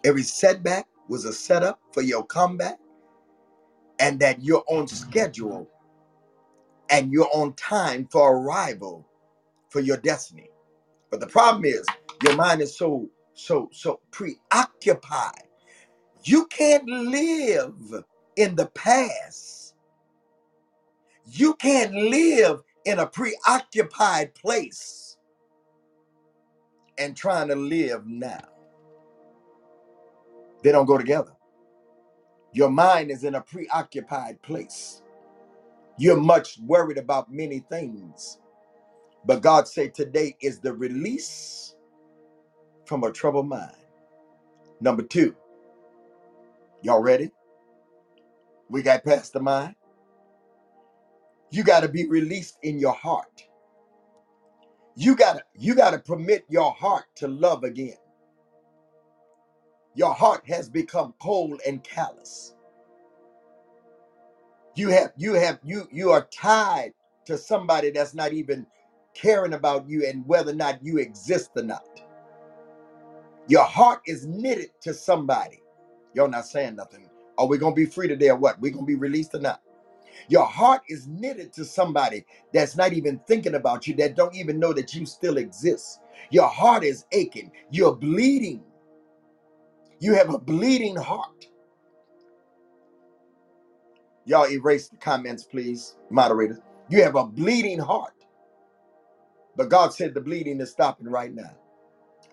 every 0.04 0.24
setback 0.24 0.88
was 1.08 1.24
a 1.26 1.34
setup 1.34 1.80
for 1.92 2.02
your 2.02 2.24
comeback, 2.26 2.78
and 4.00 4.20
that 4.20 4.42
you're 4.42 4.64
on 4.68 4.88
schedule 4.88 5.69
and 6.90 7.12
you're 7.12 7.30
on 7.34 7.54
time 7.54 8.08
for 8.10 8.36
arrival 8.36 9.06
for 9.70 9.80
your 9.80 9.98
destiny. 9.98 10.50
But 11.10 11.20
the 11.20 11.28
problem 11.28 11.64
is 11.64 11.86
your 12.24 12.36
mind 12.36 12.60
is 12.62 12.76
so, 12.76 13.08
so, 13.34 13.70
so 13.72 14.00
preoccupied. 14.12 15.44
You 16.24 16.46
can't 16.46 16.86
live 16.88 18.04
in 18.36 18.56
the 18.56 18.66
past. 18.68 19.74
You 21.26 21.54
can't 21.56 21.94
live 21.94 22.62
in 22.84 22.98
a 23.00 23.06
preoccupied 23.06 24.34
place 24.34 25.16
and 26.98 27.16
trying 27.16 27.48
to 27.48 27.56
live 27.56 28.06
now. 28.06 28.40
They 30.62 30.72
don't 30.72 30.86
go 30.86 30.98
together. 30.98 31.32
Your 32.52 32.70
mind 32.70 33.10
is 33.10 33.24
in 33.24 33.34
a 33.36 33.40
preoccupied 33.42 34.42
place. 34.42 35.02
You're 36.00 36.18
much 36.20 36.58
worried 36.60 36.98
about 36.98 37.32
many 37.32 37.60
things. 37.70 38.40
But 39.26 39.42
God 39.42 39.68
said 39.68 39.94
today 39.94 40.36
is 40.42 40.60
the 40.60 40.72
release 40.74 41.76
from 42.86 43.04
a 43.04 43.12
troubled 43.12 43.48
mind. 43.48 43.76
Number 44.80 45.02
two, 45.02 45.36
y'all 46.82 47.02
ready? 47.02 47.30
We 48.70 48.82
got 48.82 49.04
past 49.04 49.34
the 49.34 49.40
mind. 49.40 49.76
You 51.50 51.64
got 51.64 51.80
to 51.82 51.88
be 51.88 52.08
released 52.08 52.58
in 52.62 52.78
your 52.78 52.94
heart. 52.94 53.44
You 54.96 55.16
got 55.16 55.34
to 55.34 55.44
you 55.56 55.74
got 55.74 55.92
to 55.92 55.98
permit 56.00 56.44
your 56.50 56.72
heart 56.72 57.04
to 57.16 57.28
love 57.28 57.64
again. 57.64 57.96
Your 59.96 60.14
heart 60.14 60.42
has 60.48 60.68
become 60.70 61.14
cold 61.22 61.60
and 61.66 61.84
callous. 61.84 62.54
You 64.80 64.88
have 64.88 65.12
you 65.18 65.34
have 65.34 65.58
you 65.62 65.86
you 65.92 66.10
are 66.10 66.26
tied 66.32 66.94
to 67.26 67.36
somebody 67.36 67.90
that's 67.90 68.14
not 68.14 68.32
even 68.32 68.66
caring 69.12 69.52
about 69.52 69.86
you 69.86 70.06
and 70.06 70.26
whether 70.26 70.52
or 70.52 70.54
not 70.54 70.82
you 70.82 70.96
exist 70.96 71.50
or 71.54 71.64
not. 71.64 71.84
Your 73.46 73.64
heart 73.64 74.00
is 74.06 74.26
knitted 74.26 74.70
to 74.80 74.94
somebody. 74.94 75.60
You're 76.14 76.28
not 76.28 76.46
saying 76.46 76.76
nothing. 76.76 77.10
Are 77.36 77.46
we 77.46 77.58
gonna 77.58 77.74
be 77.74 77.84
free 77.84 78.08
today 78.08 78.30
or 78.30 78.36
what? 78.36 78.58
we 78.58 78.70
gonna 78.70 78.86
be 78.86 78.94
released 78.94 79.34
or 79.34 79.40
not? 79.40 79.60
Your 80.30 80.46
heart 80.46 80.80
is 80.88 81.06
knitted 81.06 81.52
to 81.52 81.66
somebody 81.66 82.24
that's 82.54 82.74
not 82.74 82.94
even 82.94 83.20
thinking 83.28 83.56
about 83.56 83.86
you, 83.86 83.94
that 83.96 84.16
don't 84.16 84.34
even 84.34 84.58
know 84.58 84.72
that 84.72 84.94
you 84.94 85.04
still 85.04 85.36
exist. 85.36 86.00
Your 86.30 86.48
heart 86.48 86.84
is 86.84 87.04
aching. 87.12 87.52
You're 87.70 87.96
bleeding. 87.96 88.62
You 89.98 90.14
have 90.14 90.32
a 90.32 90.38
bleeding 90.38 90.96
heart. 90.96 91.49
Y'all 94.30 94.48
erase 94.50 94.88
the 94.88 94.98
comments, 94.98 95.44
please, 95.44 95.96
moderators. 96.10 96.60
You 96.90 97.04
have 97.04 97.16
a 97.16 97.26
bleeding 97.26 97.80
heart. 97.80 98.14
But 99.56 99.70
God 99.70 99.94
said 99.94 100.14
the 100.14 100.22
bleeding 100.22 100.60
is 100.60 100.72
stopping 100.72 101.08
right 101.08 101.34
now. 101.34 101.56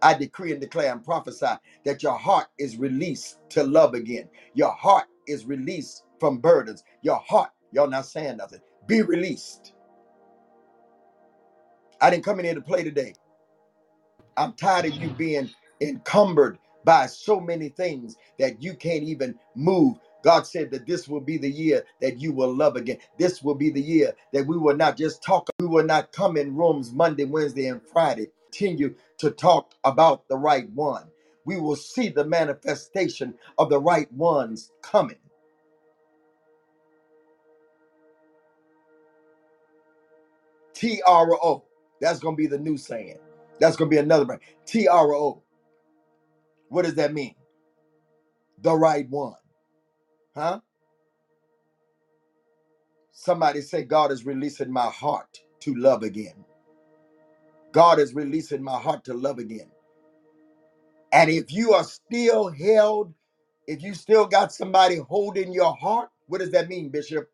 I 0.01 0.15
decree 0.15 0.53
and 0.53 0.62
declare 0.62 0.93
and 0.93 1.03
prophesy 1.03 1.47
that 1.86 2.03
your 2.03 2.17
heart 2.17 2.47
is 2.60 2.77
released 2.77 3.39
to 3.51 3.63
love 3.63 3.95
again. 3.95 4.29
Your 4.55 4.71
heart 4.73 5.07
is 5.27 5.45
released 5.45 6.05
from 6.19 6.39
burdens. 6.39 6.83
Your 7.03 7.17
heart, 7.27 7.51
y'all 7.73 7.89
not 7.89 8.07
saying 8.07 8.38
nothing, 8.38 8.62
be 8.88 9.03
released. 9.03 9.73
I 12.01 12.12
didn't 12.12 12.25
come 12.25 12.39
in 12.39 12.45
here 12.45 12.55
to 12.55 12.62
play 12.62 12.83
today. 12.83 13.15
I'm 14.38 14.53
tired 14.53 14.86
of 14.86 14.93
you 14.95 15.12
being 15.12 15.49
encumbered 15.81 16.60
by 16.86 17.07
so 17.07 17.39
many 17.39 17.69
things 17.69 18.17
that 18.39 18.62
you 18.63 18.75
can't 18.75 19.03
even 19.03 19.36
move. 19.55 19.97
God 20.28 20.46
said 20.46 20.72
that 20.72 20.86
this 20.86 21.08
will 21.08 21.22
be 21.22 21.38
the 21.38 21.50
year 21.50 21.86
that 22.02 22.20
you 22.20 22.34
will 22.34 22.54
love 22.54 22.76
again. 22.76 22.98
This 23.18 23.42
will 23.42 23.56
be 23.56 23.70
the 23.70 23.82
year 23.82 24.13
that 24.34 24.46
we 24.46 24.58
will 24.58 24.76
not 24.76 24.98
just 24.98 25.24
talk, 25.24 25.50
we 25.58 25.68
will 25.68 25.86
not 25.86 26.12
come 26.12 26.36
in 26.36 26.54
rooms 26.54 26.92
Monday, 26.92 27.24
Wednesday, 27.24 27.68
and 27.68 27.82
Friday. 27.82 28.28
Continue 28.52 28.96
to 29.20 29.32
talk 29.32 29.72
about 29.86 30.28
the 30.28 30.36
right 30.36 30.70
one. 30.72 31.06
We 31.46 31.62
will 31.62 31.78
see 31.78 32.10
the 32.10 32.26
manifestation 32.26 33.36
of 33.58 33.70
the 33.70 33.80
right 33.80 34.12
ones 34.12 34.74
coming. 34.82 35.16
T 40.74 41.02
R 41.08 41.32
O. 41.42 41.63
That's 42.02 42.20
going 42.20 42.36
to 42.36 42.38
be 42.38 42.48
the 42.48 42.60
new 42.60 42.76
saying. 42.76 43.20
That's 43.62 43.78
going 43.78 43.90
to 43.90 43.96
be 43.96 44.00
another 44.02 44.26
brand. 44.26 44.42
T 44.66 44.90
R 44.90 45.16
O. 45.16 45.42
What 46.68 46.84
does 46.84 46.96
that 46.96 47.13
mean? 47.13 47.36
The 48.62 48.76
right 48.76 49.10
one. 49.10 49.36
Huh? 50.38 50.62
Somebody 53.12 53.62
say, 53.62 53.84
God 53.84 54.12
is 54.12 54.26
releasing 54.26 54.71
my 54.71 54.88
heart 54.88 55.41
to 55.62 55.76
love 55.76 56.04
again. 56.04 56.45
God 57.73 58.00
is 58.00 58.15
releasing 58.15 58.63
my 58.63 58.80
heart 58.80 59.04
to 59.06 59.13
love 59.15 59.39
again. 59.39 59.71
And 61.13 61.30
if 61.30 61.52
you 61.54 61.73
are 61.73 61.84
still 61.84 62.52
held, 62.52 63.13
if 63.67 63.84
you 63.84 63.93
still 63.95 64.28
got 64.28 64.54
somebody 64.54 64.97
holding 64.97 65.54
your 65.54 65.76
heart, 65.76 66.10
what 66.28 66.39
does 66.39 66.52
that 66.52 66.69
mean, 66.69 66.89
Bishop? 66.89 67.30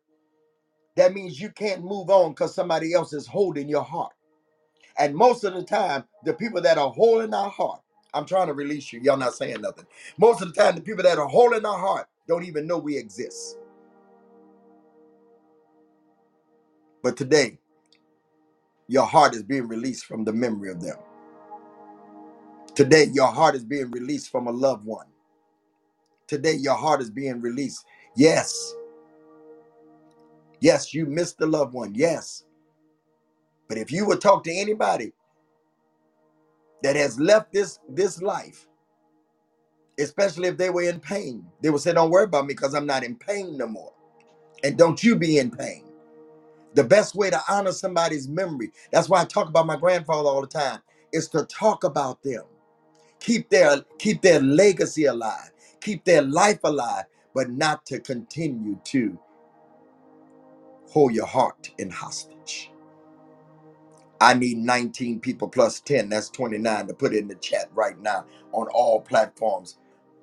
That 0.96 1.14
means 1.14 1.40
you 1.40 1.50
can't 1.50 1.84
move 1.84 2.10
on 2.10 2.32
because 2.32 2.54
somebody 2.54 2.94
else 2.94 3.12
is 3.12 3.26
holding 3.26 3.68
your 3.68 3.84
heart. 3.84 4.12
And 4.98 5.14
most 5.14 5.44
of 5.44 5.54
the 5.54 5.64
time, 5.64 6.04
the 6.24 6.34
people 6.34 6.62
that 6.62 6.78
are 6.78 6.90
holding 6.90 7.34
our 7.34 7.50
heart, 7.50 7.80
I'm 8.14 8.26
trying 8.26 8.48
to 8.48 8.54
release 8.54 8.92
you. 8.92 9.00
Y'all 9.02 9.16
not 9.16 9.34
saying 9.34 9.60
nothing. 9.62 9.86
Most 10.18 10.42
of 10.42 10.54
the 10.54 10.60
time, 10.62 10.76
the 10.76 10.82
people 10.82 11.04
that 11.04 11.18
are 11.18 11.28
holding 11.28 11.66
our 11.66 11.78
heart 11.78 12.06
don't 12.28 12.44
even 12.44 12.66
know 12.66 12.78
we 12.78 12.96
exist. 12.96 13.58
But 17.02 17.16
today, 17.16 17.58
your 18.88 19.06
heart 19.06 19.34
is 19.34 19.42
being 19.42 19.68
released 19.68 20.06
from 20.06 20.24
the 20.24 20.32
memory 20.32 20.70
of 20.70 20.82
them. 20.82 20.96
Today, 22.74 23.06
your 23.12 23.28
heart 23.28 23.54
is 23.54 23.64
being 23.64 23.90
released 23.90 24.30
from 24.30 24.46
a 24.48 24.52
loved 24.52 24.84
one. 24.86 25.06
Today, 26.26 26.54
your 26.54 26.76
heart 26.76 27.02
is 27.02 27.10
being 27.10 27.40
released. 27.40 27.84
Yes, 28.16 28.74
yes, 30.60 30.94
you 30.94 31.06
missed 31.06 31.38
the 31.38 31.46
loved 31.46 31.74
one. 31.74 31.94
Yes. 31.94 32.44
But 33.68 33.78
if 33.78 33.92
you 33.92 34.06
would 34.06 34.20
talk 34.20 34.44
to 34.44 34.52
anybody 34.54 35.12
that 36.82 36.96
has 36.96 37.18
left 37.20 37.52
this 37.52 37.78
this 37.88 38.22
life, 38.22 38.68
especially 39.98 40.48
if 40.48 40.56
they 40.56 40.70
were 40.70 40.82
in 40.84 41.00
pain, 41.00 41.46
they 41.62 41.70
would 41.70 41.82
say, 41.82 41.92
Don't 41.94 42.10
worry 42.10 42.24
about 42.24 42.46
me 42.46 42.54
because 42.54 42.74
I'm 42.74 42.86
not 42.86 43.04
in 43.04 43.16
pain 43.16 43.56
no 43.58 43.66
more. 43.68 43.92
And 44.64 44.78
don't 44.78 45.02
you 45.02 45.16
be 45.16 45.38
in 45.38 45.50
pain. 45.50 45.84
The 46.74 46.84
best 46.84 47.14
way 47.16 47.30
to 47.30 47.40
honor 47.50 47.72
somebody's 47.72 48.28
memory, 48.28 48.72
that's 48.92 49.08
why 49.08 49.22
I 49.22 49.26
talk 49.26 49.48
about 49.48 49.66
my 49.66 49.76
grandfather 49.76 50.28
all 50.28 50.42
the 50.42 50.46
time, 50.48 50.80
is 51.12 51.28
to 51.30 51.44
talk 51.46 51.84
about 51.84 52.22
them. 52.22 52.44
Keep 53.20 53.50
their 53.50 53.82
keep 53.98 54.22
their 54.22 54.40
legacy 54.40 55.06
alive, 55.06 55.50
keep 55.80 56.04
their 56.04 56.22
life 56.22 56.60
alive, 56.64 57.04
but 57.34 57.50
not 57.50 57.86
to 57.86 58.00
continue 58.00 58.78
to 58.84 59.18
hold 60.90 61.14
your 61.14 61.26
heart 61.26 61.70
in 61.78 61.90
hostage. 61.90 62.70
I 64.20 64.34
need 64.34 64.58
19 64.58 65.20
people 65.20 65.48
plus 65.48 65.80
10, 65.80 66.10
that's 66.10 66.30
29 66.30 66.88
to 66.88 66.94
put 66.94 67.14
in 67.14 67.28
the 67.28 67.36
chat 67.36 67.70
right 67.74 68.00
now 68.00 68.26
on 68.52 68.68
all 68.68 69.00
platforms. 69.02 69.78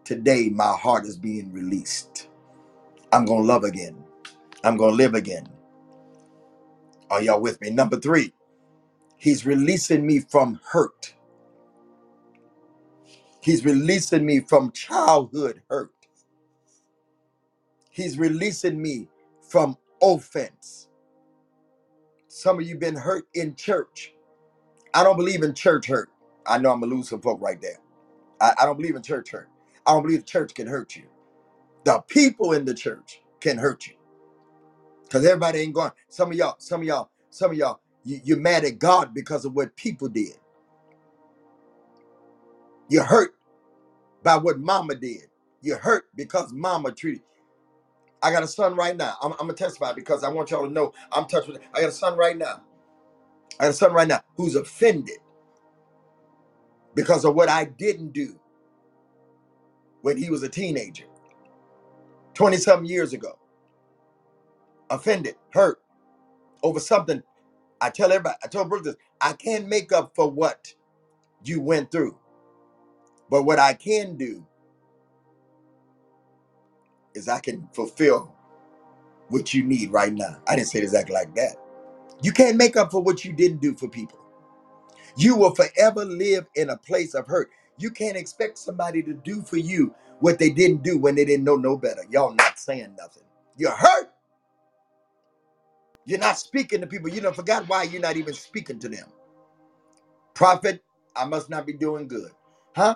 Today, 0.06 0.50
my 0.50 0.74
heart 0.74 1.06
is 1.06 1.18
being 1.18 1.54
released. 1.54 2.30
I'm 3.14 3.26
going 3.26 3.44
to 3.44 3.48
love 3.48 3.64
again. 3.66 4.04
I'm 4.64 4.78
going 4.78 4.92
to 4.92 4.98
live 4.98 5.16
again. 5.16 5.48
Are 7.12 7.22
y'all 7.24 7.42
with 7.42 7.62
me? 7.62 7.70
Number 7.72 8.00
three, 8.00 8.34
he's 9.18 9.46
releasing 9.46 10.06
me 10.08 10.20
from 10.20 10.60
hurt. 10.72 11.16
He's 13.42 13.66
releasing 13.66 14.26
me 14.26 14.42
from 14.42 14.72
childhood 14.72 15.62
hurt. 15.70 15.92
He's 17.92 18.18
releasing 18.18 18.82
me 18.82 19.08
from 19.50 19.78
offense. 20.02 20.90
Some 22.28 22.60
of 22.60 22.68
you 22.68 22.78
been 22.78 22.96
hurt 22.98 23.26
in 23.34 23.56
church. 23.56 24.14
I 24.94 25.04
don't 25.04 25.18
believe 25.18 25.44
in 25.44 25.54
church 25.56 25.88
hurt. 25.88 26.10
I 26.48 26.60
know 26.60 26.72
I'm 26.72 26.82
gonna 26.82 26.94
lose 26.96 27.10
some 27.10 27.22
folk 27.22 27.42
right 27.42 27.62
there. 27.62 27.80
I, 28.42 28.54
I 28.62 28.66
don't 28.66 28.78
believe 28.78 28.96
in 28.96 29.04
church 29.04 29.32
hurt. 29.32 29.50
I 29.92 29.96
don't 29.96 30.04
believe 30.04 30.22
the 30.22 30.26
church 30.28 30.56
can 30.56 30.68
hurt 30.68 30.96
you. 30.96 31.04
The 31.86 32.02
people 32.08 32.54
in 32.54 32.66
the 32.66 32.76
church 32.76 33.22
can 33.42 33.58
hurt 33.58 33.88
you. 33.88 33.96
Because 35.04 35.26
everybody 35.26 35.60
ain't 35.60 35.74
going. 35.74 35.92
Some 36.10 36.32
of 36.32 36.38
y'all, 36.38 36.56
some 36.60 36.82
of 36.82 36.88
y'all, 36.88 37.10
some 37.32 37.52
of 37.52 37.58
y'all, 37.58 37.82
you, 38.06 38.22
you're 38.24 38.38
mad 38.40 38.66
at 38.66 38.80
God 38.80 39.14
because 39.14 39.46
of 39.46 39.54
what 39.56 39.76
people 39.78 40.10
did. 40.10 40.38
You're 42.90 43.06
hurt 43.06 43.36
by 44.24 44.38
what 44.38 44.60
mama 44.60 44.96
did. 44.96 45.28
You're 45.62 45.80
hurt 45.80 46.06
because 46.16 46.54
mama 46.54 46.92
treated. 46.94 47.24
I 48.24 48.32
got 48.32 48.44
a 48.44 48.48
son 48.50 48.76
right 48.76 48.98
now. 48.98 49.16
I'm, 49.22 49.34
I'm 49.34 49.40
gonna 49.40 49.54
testify 49.54 49.94
because 49.94 50.24
I 50.24 50.30
want 50.30 50.52
y'all 50.52 50.68
to 50.68 50.74
know 50.74 50.94
I'm 51.12 51.28
touched 51.28 51.48
with 51.50 51.58
it. 51.58 51.64
I 51.76 51.82
got 51.82 51.90
a 51.90 51.94
son 51.94 52.18
right 52.18 52.38
now. 52.38 52.62
I 53.60 53.66
got 53.66 53.72
a 53.72 53.74
son 53.74 53.94
right 53.94 54.08
now 54.10 54.22
who's 54.38 54.56
offended 54.56 55.20
because 56.96 57.26
of 57.26 57.36
what 57.36 57.50
I 57.50 57.66
didn't 57.66 58.14
do 58.14 58.40
when 60.02 60.18
he 60.18 60.30
was 60.30 60.44
a 60.44 60.50
teenager, 60.50 61.06
20 62.36 62.58
something 62.58 62.90
years 62.90 63.14
ago. 63.14 63.38
Offended, 64.90 65.36
hurt 65.54 65.80
over 66.64 66.80
something. 66.80 67.24
I 67.82 67.90
tell 67.92 68.12
everybody, 68.12 68.38
I 68.44 68.48
told 68.48 68.70
Brooke 68.70 68.84
this, 68.86 68.96
I 69.22 69.34
can't 69.34 69.68
make 69.68 69.92
up 69.94 70.14
for 70.16 70.30
what 70.30 70.74
you 71.44 71.62
went 71.62 71.92
through. 71.92 72.18
But 73.30 73.44
what 73.44 73.60
I 73.60 73.74
can 73.74 74.18
do 74.18 74.46
is 77.16 77.30
I 77.30 77.40
can 77.40 77.70
fulfill 77.74 78.34
what 79.30 79.54
you 79.54 79.64
need 79.64 79.92
right 79.92 80.14
now. 80.14 80.42
I 80.48 80.56
didn't 80.56 80.70
say 80.70 80.80
it 80.80 80.84
exactly 80.84 81.16
like 81.16 81.36
that. 81.36 81.58
You 82.24 82.32
can't 82.32 82.58
make 82.58 82.78
up 82.78 82.92
for 82.92 83.02
what 83.02 83.26
you 83.26 83.34
didn't 83.34 83.62
do 83.62 83.76
for 83.76 83.90
people. 83.90 84.20
You 85.18 85.36
will 85.38 85.56
forever 85.56 86.06
live 86.06 86.48
in 86.56 86.70
a 86.72 86.78
place 86.78 87.14
of 87.16 87.28
hurt. 87.28 87.50
You 87.80 87.92
can't 87.92 88.18
expect 88.18 88.58
somebody 88.58 89.04
to 89.04 89.14
do 89.14 89.42
for 89.44 89.58
you 89.58 89.96
what 90.20 90.40
they 90.40 90.52
didn't 90.52 90.84
do 90.84 90.98
when 91.00 91.16
they 91.16 91.26
didn't 91.26 91.46
know 91.46 91.58
no 91.58 91.78
better. 91.78 92.04
Y'all 92.12 92.34
not 92.36 92.60
saying 92.60 92.96
nothing. 92.98 93.24
You're 93.58 93.72
hurt. 93.76 94.12
You're 96.06 96.20
not 96.20 96.40
speaking 96.40 96.82
to 96.82 96.88
people. 96.88 97.10
You 97.10 97.22
don't 97.22 97.36
forgot 97.36 97.70
why 97.70 97.84
you're 97.84 98.02
not 98.02 98.18
even 98.18 98.34
speaking 98.34 98.80
to 98.80 98.90
them. 98.90 99.08
Prophet, 100.36 100.84
I 101.16 101.26
must 101.26 101.50
not 101.50 101.66
be 101.68 101.74
doing 101.74 102.08
good. 102.08 102.32
Huh? 102.76 102.96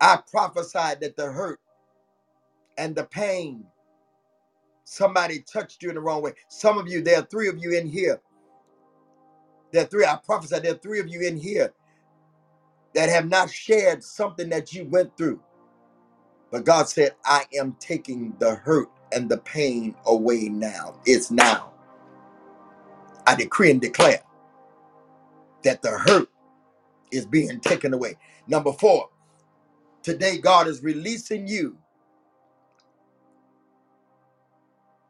I 0.00 0.20
prophesied 0.30 1.00
that 1.00 1.16
the 1.16 1.32
hurt 1.32 1.60
and 2.78 2.94
the 2.96 3.04
pain 3.04 3.64
Somebody 4.84 5.40
touched 5.40 5.84
you 5.84 5.90
in 5.90 5.96
the 5.96 6.02
wrong 6.02 6.22
way. 6.22 6.34
Some 6.50 6.78
of 6.78 6.88
you, 6.88 7.02
there 7.02 7.20
are 7.20 7.24
three 7.26 7.48
of 7.48 7.58
you 7.58 7.72
in 7.78 7.88
here. 7.88 8.20
There 9.72 9.84
are 9.84 9.86
three, 9.88 10.04
I 10.06 10.18
prophesied, 10.24 10.64
there 10.64 10.74
are 10.74 10.78
three 10.78 11.00
of 11.00 11.08
you 11.08 11.22
in 11.22 11.36
here 11.38 11.72
that 12.98 13.10
have 13.10 13.30
not 13.30 13.50
shared 13.50 14.04
something 14.04 14.50
that 14.50 14.74
you 14.74 14.86
went 14.86 15.16
through. 15.16 15.40
But 16.52 16.64
God 16.64 16.88
said, 16.88 17.14
I 17.24 17.44
am 17.58 17.76
taking 17.80 18.34
the 18.40 18.56
hurt 18.56 18.88
and 19.12 19.28
the 19.30 19.38
pain 19.38 19.96
away 20.06 20.48
now. 20.50 21.00
It's 21.06 21.30
now. 21.30 21.72
I 23.26 23.36
decree 23.36 23.70
and 23.72 23.80
declare 23.80 24.20
that 25.64 25.82
the 25.82 25.90
hurt 25.92 26.28
is 27.12 27.26
being 27.26 27.60
taken 27.60 27.94
away. 27.94 28.16
Number 28.48 28.72
four, 28.72 29.10
today 30.02 30.38
God 30.38 30.68
is 30.68 30.82
releasing 30.82 31.48
you. 31.48 31.78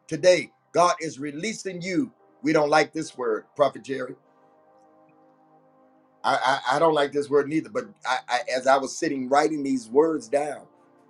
Today, 0.06 0.52
God 0.72 0.96
is 1.00 1.18
releasing 1.18 1.80
you. 1.80 2.12
We 2.42 2.52
don't 2.52 2.68
like 2.70 2.92
this 2.92 3.16
word, 3.16 3.44
Prophet 3.56 3.82
Jerry. 3.84 4.16
I, 6.24 6.60
I, 6.70 6.76
I 6.76 6.78
don't 6.78 6.94
like 6.94 7.12
this 7.12 7.30
word 7.30 7.48
neither, 7.48 7.70
but 7.70 7.86
I, 8.06 8.18
I, 8.28 8.40
as 8.56 8.66
I 8.66 8.76
was 8.78 8.96
sitting 8.96 9.28
writing 9.28 9.62
these 9.62 9.88
words 9.88 10.28
down, 10.28 10.62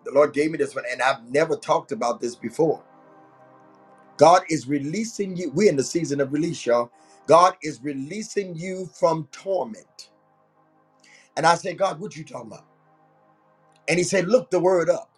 the 0.04 0.12
Lord 0.12 0.32
gave 0.34 0.50
me 0.50 0.58
this 0.58 0.74
one, 0.74 0.84
and 0.90 1.02
I've 1.02 1.24
never 1.30 1.56
talked 1.56 1.92
about 1.92 2.20
this 2.20 2.36
before. 2.36 2.82
God 4.18 4.42
is 4.50 4.68
releasing 4.68 5.36
you. 5.36 5.50
We're 5.52 5.70
in 5.70 5.76
the 5.76 5.84
season 5.84 6.20
of 6.20 6.32
release, 6.32 6.66
y'all. 6.66 6.90
God 7.26 7.56
is 7.62 7.80
releasing 7.82 8.56
you 8.56 8.86
from 8.98 9.28
torment. 9.32 10.10
And 11.36 11.46
I 11.46 11.56
said, 11.56 11.78
God, 11.78 12.00
what 12.00 12.16
you 12.16 12.24
talking 12.24 12.48
about? 12.52 12.66
And 13.88 13.98
he 13.98 14.04
said, 14.04 14.28
look 14.28 14.50
the 14.50 14.60
word 14.60 14.90
up. 14.90 15.10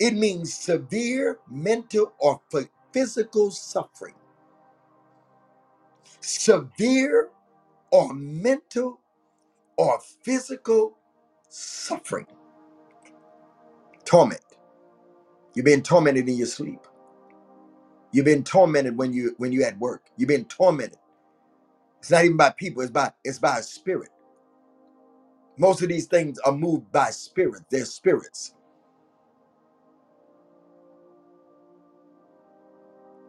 It 0.00 0.14
means 0.14 0.54
severe 0.54 1.38
mental 1.50 2.12
or 2.18 2.40
phy- 2.52 2.70
physical 2.92 3.50
suffering. 3.50 4.14
Severe 6.20 7.30
or 7.92 8.14
mental 8.14 9.00
or 9.78 10.00
physical 10.24 10.98
suffering. 11.50 12.26
Torment. 14.04 14.42
You've 15.54 15.66
been 15.66 15.82
tormented 15.82 16.28
in 16.28 16.36
your 16.36 16.46
sleep. 16.48 16.80
You've 18.12 18.26
been 18.26 18.44
tormented 18.44 18.96
when 18.98 19.12
you 19.12 19.34
when 19.38 19.52
you 19.52 19.64
at 19.64 19.78
work. 19.78 20.04
You've 20.16 20.28
been 20.28 20.46
tormented. 20.46 20.98
It's 22.00 22.10
not 22.10 22.24
even 22.24 22.36
by 22.38 22.50
people, 22.50 22.82
it's 22.82 22.92
by 22.92 23.12
it's 23.24 23.38
by 23.38 23.58
a 23.58 23.62
spirit. 23.64 24.10
Most 25.58 25.82
of 25.82 25.88
these 25.90 26.06
things 26.06 26.38
are 26.40 26.52
moved 26.52 26.92
by 26.92 27.10
spirit. 27.10 27.64
They're 27.70 27.86
spirits. 27.86 28.54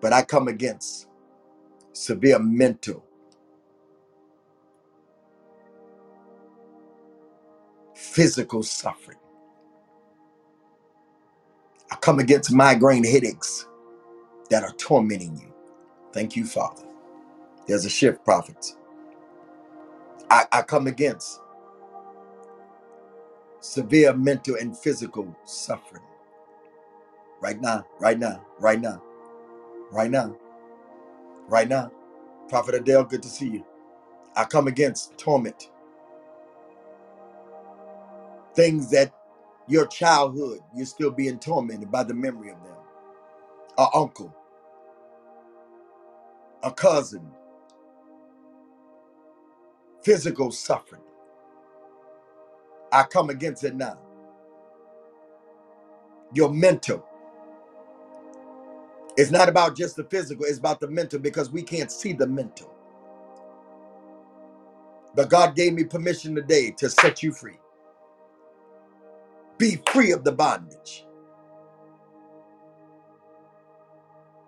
But 0.01 0.13
I 0.13 0.23
come 0.23 0.47
against 0.49 1.07
severe 1.93 2.39
mental, 2.39 3.05
physical 8.13 8.63
suffering. 8.63 9.19
I 11.91 11.97
come 11.97 12.19
against 12.19 12.51
migraine 12.53 13.05
headaches 13.05 13.67
that 14.49 14.63
are 14.63 14.73
tormenting 14.73 15.37
you. 15.39 15.53
Thank 16.13 16.35
you, 16.35 16.45
Father. 16.45 16.83
There's 17.67 17.85
a 17.85 17.89
shift, 17.89 18.25
prophets. 18.25 18.77
I, 20.31 20.45
I 20.51 20.61
come 20.63 20.87
against 20.87 21.41
severe 23.61 24.13
mental 24.13 24.55
and 24.57 24.77
physical 24.77 25.35
suffering 25.45 26.03
right 27.41 27.61
now, 27.61 27.85
right 27.99 28.19
now, 28.19 28.45
right 28.59 28.81
now, 28.81 29.01
right 29.91 30.11
now, 30.11 30.37
right 31.49 31.69
now. 31.69 31.91
Prophet 32.49 32.75
Adele, 32.75 33.05
good 33.05 33.23
to 33.23 33.29
see 33.29 33.49
you. 33.49 33.65
I 34.35 34.45
come 34.45 34.67
against 34.67 35.17
torment, 35.17 35.71
things 38.55 38.91
that 38.91 39.13
your 39.67 39.87
childhood, 39.87 40.59
you're 40.75 40.85
still 40.87 41.11
being 41.11 41.39
tormented 41.39 41.91
by 41.91 42.03
the 42.03 42.13
memory 42.13 42.51
of 42.51 42.63
them. 42.63 42.75
A 43.79 43.87
uncle, 43.95 44.35
a 46.63 46.71
cousin, 46.71 47.27
physical 50.03 50.51
suffering. 50.51 51.01
I 52.93 53.03
come 53.03 53.29
against 53.31 53.63
it 53.65 53.75
now. 53.75 53.99
Your 56.33 56.51
mental. 56.51 57.05
It's 59.17 59.31
not 59.31 59.49
about 59.49 59.77
just 59.77 59.97
the 59.97 60.05
physical, 60.05 60.45
it's 60.45 60.59
about 60.59 60.79
the 60.81 60.89
mental 60.89 61.19
because 61.19 61.51
we 61.51 61.63
can't 61.63 61.91
see 61.91 62.13
the 62.13 62.27
mental. 62.27 62.73
But 65.15 65.29
God 65.29 65.55
gave 65.55 65.73
me 65.73 65.85
permission 65.85 66.35
today 66.35 66.71
to 66.79 66.89
set 66.89 67.23
you 67.23 67.33
free. 67.33 67.57
Be 69.63 69.81
free 69.93 70.11
of 70.11 70.25
the 70.25 70.31
bondage. 70.33 71.05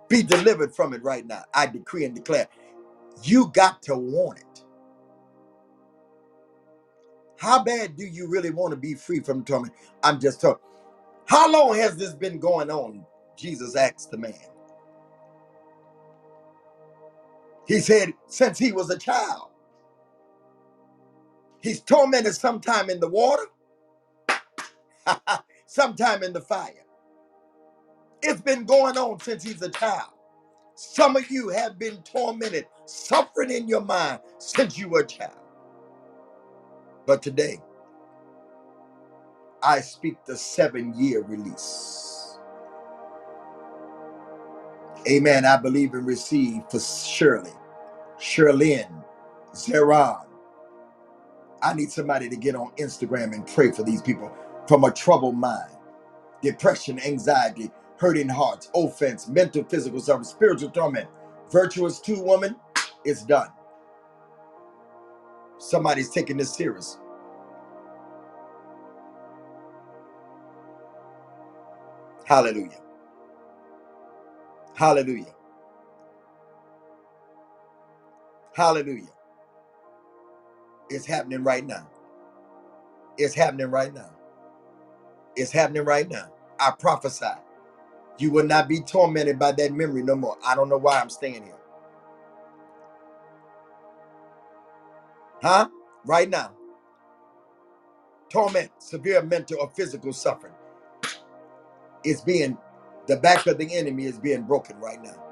Be 0.10 0.21
delivered 0.23 0.75
from 0.75 0.93
it 0.93 1.01
right 1.04 1.25
now. 1.25 1.43
I 1.54 1.67
decree 1.67 2.04
and 2.04 2.13
declare. 2.13 2.49
You 3.23 3.49
got 3.54 3.82
to 3.84 3.95
want 3.95 4.39
it. 4.39 4.65
How 7.38 7.63
bad 7.63 7.95
do 7.95 8.06
you 8.06 8.28
really 8.28 8.49
want 8.49 8.71
to 8.71 8.78
be 8.78 8.93
free 8.93 9.21
from 9.21 9.45
torment? 9.45 9.73
I'm 10.04 10.19
just 10.19 10.41
talking. 10.41 10.65
How 11.28 11.49
long 11.49 11.75
has 11.78 11.95
this 11.95 12.13
been 12.13 12.38
going 12.38 12.69
on? 12.69 13.06
Jesus 13.38 13.78
asked 13.78 14.12
the 14.12 14.17
man. 14.17 14.34
He 17.65 17.80
said, 17.80 18.13
since 18.28 18.60
he 18.60 18.73
was 18.73 18.89
a 18.89 18.97
child. 18.97 19.51
He's 21.62 21.80
tormented 21.82 22.36
sometime 22.36 22.89
in 22.89 22.99
the 22.99 23.10
water, 23.10 23.45
sometime 25.65 26.24
in 26.24 26.34
the 26.34 26.41
fire. 26.41 26.74
It's 28.22 28.41
been 28.41 28.65
going 28.65 28.98
on 28.98 29.20
since 29.20 29.44
he's 29.44 29.62
a 29.62 29.70
child. 29.70 30.12
Some 30.76 31.15
of 31.15 31.30
you 31.30 31.50
have 31.50 31.80
been 31.80 31.98
tormented, 32.04 32.68
suffering 32.86 33.52
in 33.52 33.68
your 33.68 33.82
mind 33.82 34.20
since 34.39 34.78
you 34.78 34.89
were 34.89 35.02
a 35.02 35.08
child. 35.08 35.38
But 37.06 37.22
today, 37.22 37.62
I 39.63 39.82
speak 39.82 40.26
the 40.26 40.38
seven 40.38 40.94
year 41.00 41.24
release. 41.24 42.39
Amen. 45.10 45.46
I 45.46 45.58
believe 45.58 45.94
and 45.94 46.06
receive 46.06 46.63
for 46.70 46.80
Shirley, 46.80 47.52
Sherlyn, 48.18 49.04
Zeron. 49.54 50.26
I 51.62 51.74
need 51.74 51.91
somebody 51.91 52.30
to 52.30 52.36
get 52.36 52.56
on 52.56 52.72
Instagram 52.78 53.34
and 53.34 53.48
pray 53.48 53.72
for 53.72 53.84
these 53.84 54.02
people 54.02 54.32
from 54.67 54.84
a 54.86 54.91
troubled 54.91 55.38
mind, 55.38 55.71
depression, 56.41 56.99
anxiety, 57.01 57.71
hurting 57.99 58.30
hearts, 58.30 58.69
offense, 58.75 59.28
mental, 59.30 59.63
physical 59.65 59.99
suffering, 60.01 60.25
spiritual 60.25 60.71
torment. 60.71 61.10
Virtuous 61.51 61.99
two 62.01 62.21
woman, 62.21 62.56
it's 63.06 63.23
done. 63.25 63.49
Somebody's 65.60 66.10
taking 66.12 66.38
this 66.38 66.56
serious. 66.56 66.99
Hallelujah. 72.25 72.82
Hallelujah. 74.75 75.34
Hallelujah. 78.56 79.10
It's 80.89 81.06
happening 81.08 81.43
right 81.43 81.65
now. 81.65 81.89
It's 83.17 83.36
happening 83.36 83.71
right 83.71 83.94
now. 83.94 84.15
It's 85.38 85.52
happening 85.52 85.86
right 85.86 86.10
now. 86.10 86.31
I 86.60 86.71
prophesy. 86.79 87.25
You 88.19 88.31
will 88.31 88.46
not 88.46 88.67
be 88.69 88.81
tormented 88.81 89.40
by 89.40 89.54
that 89.54 89.73
memory 89.73 90.04
no 90.04 90.15
more. 90.15 90.38
I 90.46 90.56
don't 90.56 90.69
know 90.69 90.77
why 90.77 91.00
I'm 91.02 91.10
staying 91.10 91.44
here. 91.46 91.58
Huh? 95.42 95.69
Right 96.06 96.29
now. 96.29 96.54
Torment, 98.29 98.71
severe 98.79 99.23
mental 99.23 99.60
or 99.62 99.69
physical 99.71 100.13
suffering 100.13 100.54
is 102.06 102.21
being, 102.21 102.58
the 103.08 103.17
back 103.17 103.48
of 103.48 103.58
the 103.60 103.75
enemy 103.75 104.06
is 104.06 104.19
being 104.19 104.44
broken 104.44 104.77
right 104.79 105.04
now. 105.04 105.23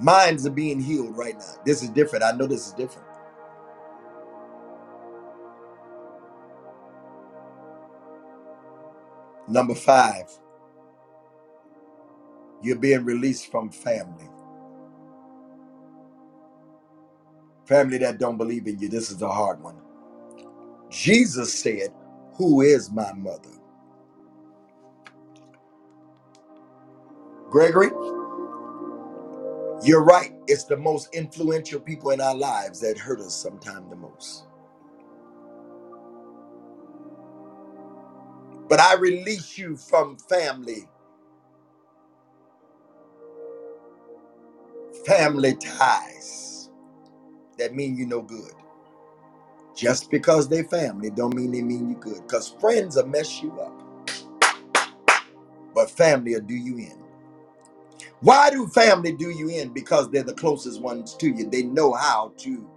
Minds 0.00 0.46
are 0.46 0.50
being 0.52 0.80
healed 0.80 1.16
right 1.16 1.38
now. 1.38 1.54
This 1.66 1.82
is 1.82 1.90
different. 1.90 2.24
I 2.24 2.32
know 2.32 2.46
this 2.46 2.68
is 2.68 2.74
different. 2.74 3.05
Number 9.48 9.74
five, 9.74 10.30
you're 12.62 12.76
being 12.78 13.04
released 13.04 13.50
from 13.50 13.70
family. 13.70 14.28
Family 17.66 17.98
that 17.98 18.18
don't 18.18 18.38
believe 18.38 18.66
in 18.66 18.78
you. 18.78 18.88
This 18.88 19.10
is 19.10 19.22
a 19.22 19.28
hard 19.28 19.62
one. 19.62 19.76
Jesus 20.90 21.54
said, 21.54 21.92
Who 22.36 22.62
is 22.62 22.90
my 22.90 23.12
mother? 23.14 23.50
Gregory, 27.50 27.90
you're 29.84 30.04
right. 30.04 30.32
It's 30.48 30.64
the 30.64 30.76
most 30.76 31.14
influential 31.14 31.80
people 31.80 32.10
in 32.12 32.20
our 32.20 32.36
lives 32.36 32.80
that 32.80 32.98
hurt 32.98 33.20
us 33.20 33.34
sometimes 33.34 33.90
the 33.90 33.96
most. 33.96 34.44
But 38.68 38.80
I 38.80 38.94
release 38.96 39.58
you 39.58 39.76
from 39.76 40.18
family, 40.18 40.88
family 45.06 45.56
ties 45.56 46.70
that 47.58 47.74
mean 47.74 47.96
you 47.96 48.06
no 48.06 48.22
good. 48.22 48.52
Just 49.76 50.10
because 50.10 50.48
they 50.48 50.64
family 50.64 51.10
don't 51.10 51.34
mean 51.34 51.52
they 51.52 51.62
mean 51.62 51.90
you 51.90 51.96
good. 51.96 52.22
Because 52.22 52.48
friends 52.60 52.96
will 52.96 53.06
mess 53.08 53.42
you 53.42 53.52
up, 53.60 53.82
but 55.74 55.90
family 55.90 56.34
will 56.34 56.42
do 56.42 56.54
you 56.54 56.78
in. 56.78 56.98
Why 58.20 58.50
do 58.50 58.66
family 58.68 59.12
do 59.12 59.30
you 59.30 59.48
in? 59.50 59.70
Because 59.72 60.10
they're 60.10 60.24
the 60.24 60.34
closest 60.34 60.80
ones 60.82 61.14
to 61.16 61.28
you. 61.28 61.48
They 61.50 61.62
know 61.64 61.92
how 61.94 62.32
to 62.38 62.68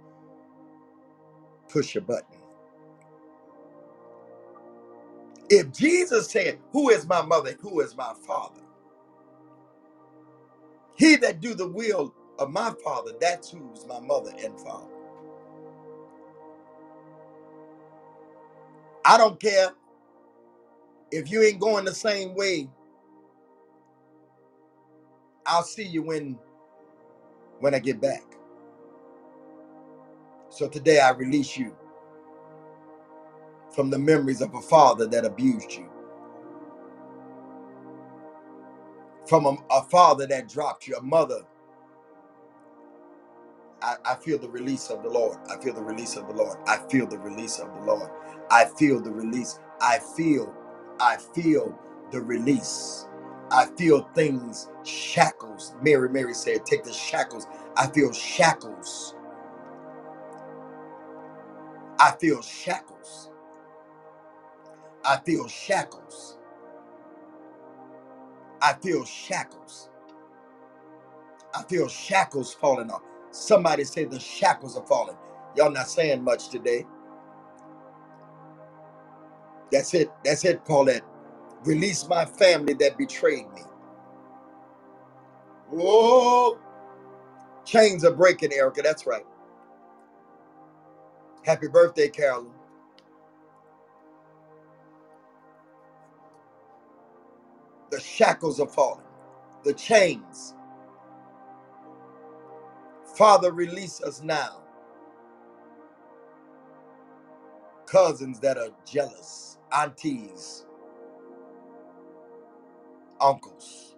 push 1.68 1.96
a 1.96 2.02
button. 2.02 2.39
If 5.50 5.72
Jesus 5.72 6.30
said, 6.30 6.60
Who 6.72 6.90
is 6.90 7.06
my 7.08 7.22
mother? 7.22 7.54
Who 7.62 7.80
is 7.82 7.96
my 7.96 8.14
father? 8.26 8.62
He 10.96 11.16
that 11.16 11.40
do 11.40 11.54
the 11.54 11.68
will 11.68 12.14
of 12.38 12.50
my 12.50 12.72
father, 12.84 13.12
that's 13.20 13.50
who's 13.50 13.86
my 13.86 14.00
mother 14.00 14.32
and 14.44 14.58
father. 14.60 14.88
I 19.04 19.18
don't 19.18 19.40
care 19.40 19.70
if 21.12 21.30
you 21.30 21.42
ain't 21.42 21.60
going 21.60 21.84
the 21.86 21.94
same 21.94 22.34
way. 22.36 22.70
I'll 25.46 25.64
see 25.64 25.84
you 25.86 26.02
when 26.02 26.38
when 27.60 27.74
I 27.74 27.80
get 27.80 28.00
back. 28.00 28.24
So 30.50 30.68
today 30.68 31.00
I 31.00 31.10
release 31.12 31.56
you 31.56 31.76
from 33.74 33.90
the 33.90 33.98
memories 33.98 34.42
of 34.42 34.54
a 34.54 34.62
father 34.62 35.06
that 35.08 35.24
abused 35.26 35.72
you, 35.72 35.88
from 39.28 39.46
a, 39.46 39.56
a 39.70 39.82
father 39.84 40.26
that 40.28 40.48
dropped 40.48 40.88
you, 40.88 40.96
a 40.96 41.02
mother. 41.02 41.40
I, 43.82 43.96
I 44.04 44.14
feel 44.16 44.38
the 44.38 44.48
release 44.48 44.90
of 44.90 45.02
the 45.02 45.08
Lord. 45.10 45.38
I 45.50 45.56
feel 45.62 45.74
the 45.74 45.82
release 45.82 46.16
of 46.16 46.26
the 46.26 46.34
Lord. 46.34 46.58
I 46.66 46.78
feel 46.90 47.06
the 47.06 47.18
release 47.18 47.58
of 47.58 47.72
the 47.74 47.80
Lord. 47.82 48.10
I 48.50 48.64
feel 48.78 49.00
the 49.00 49.10
release. 49.12 49.58
I 49.80 49.98
feel, 50.16 50.52
I 51.00 51.16
feel 51.16 51.78
the 52.10 52.20
release. 52.20 53.06
I 53.50 53.66
feel 53.78 54.02
things, 54.14 54.68
shackles. 54.84 55.74
Mary, 55.82 56.08
Mary 56.10 56.34
said, 56.34 56.66
take 56.66 56.84
the 56.84 56.92
shackles. 56.92 57.46
I 57.76 57.86
feel 57.88 58.12
shackles. 58.12 59.14
I 62.00 62.12
feel 62.20 62.42
shackles. 62.42 63.29
I 65.04 65.18
feel 65.18 65.48
shackles. 65.48 66.38
I 68.62 68.74
feel 68.82 69.04
shackles. 69.04 69.90
I 71.54 71.62
feel 71.64 71.88
shackles 71.88 72.54
falling 72.54 72.90
off. 72.90 73.02
Somebody 73.32 73.84
say 73.84 74.04
the 74.04 74.20
shackles 74.20 74.76
are 74.76 74.86
falling. 74.86 75.16
Y'all 75.56 75.70
not 75.72 75.88
saying 75.88 76.22
much 76.24 76.48
today. 76.50 76.86
That's 79.72 79.94
it. 79.94 80.10
That's 80.24 80.44
it, 80.44 80.64
Paulette. 80.64 81.02
Release 81.64 82.08
my 82.08 82.24
family 82.26 82.74
that 82.74 82.98
betrayed 82.98 83.50
me. 83.54 83.62
Whoa. 85.70 86.58
Chains 87.64 88.04
are 88.04 88.12
breaking, 88.14 88.52
Erica. 88.52 88.82
That's 88.82 89.06
right. 89.06 89.26
Happy 91.44 91.68
birthday, 91.68 92.08
Carolyn. 92.08 92.52
The 97.90 98.00
shackles 98.00 98.60
are 98.60 98.68
falling. 98.68 99.04
The 99.64 99.74
chains. 99.74 100.54
Father, 103.16 103.52
release 103.52 104.02
us 104.02 104.22
now. 104.22 104.62
Cousins 107.86 108.40
that 108.40 108.58
are 108.58 108.70
jealous, 108.86 109.58
aunties, 109.72 110.66
uncles. 113.20 113.96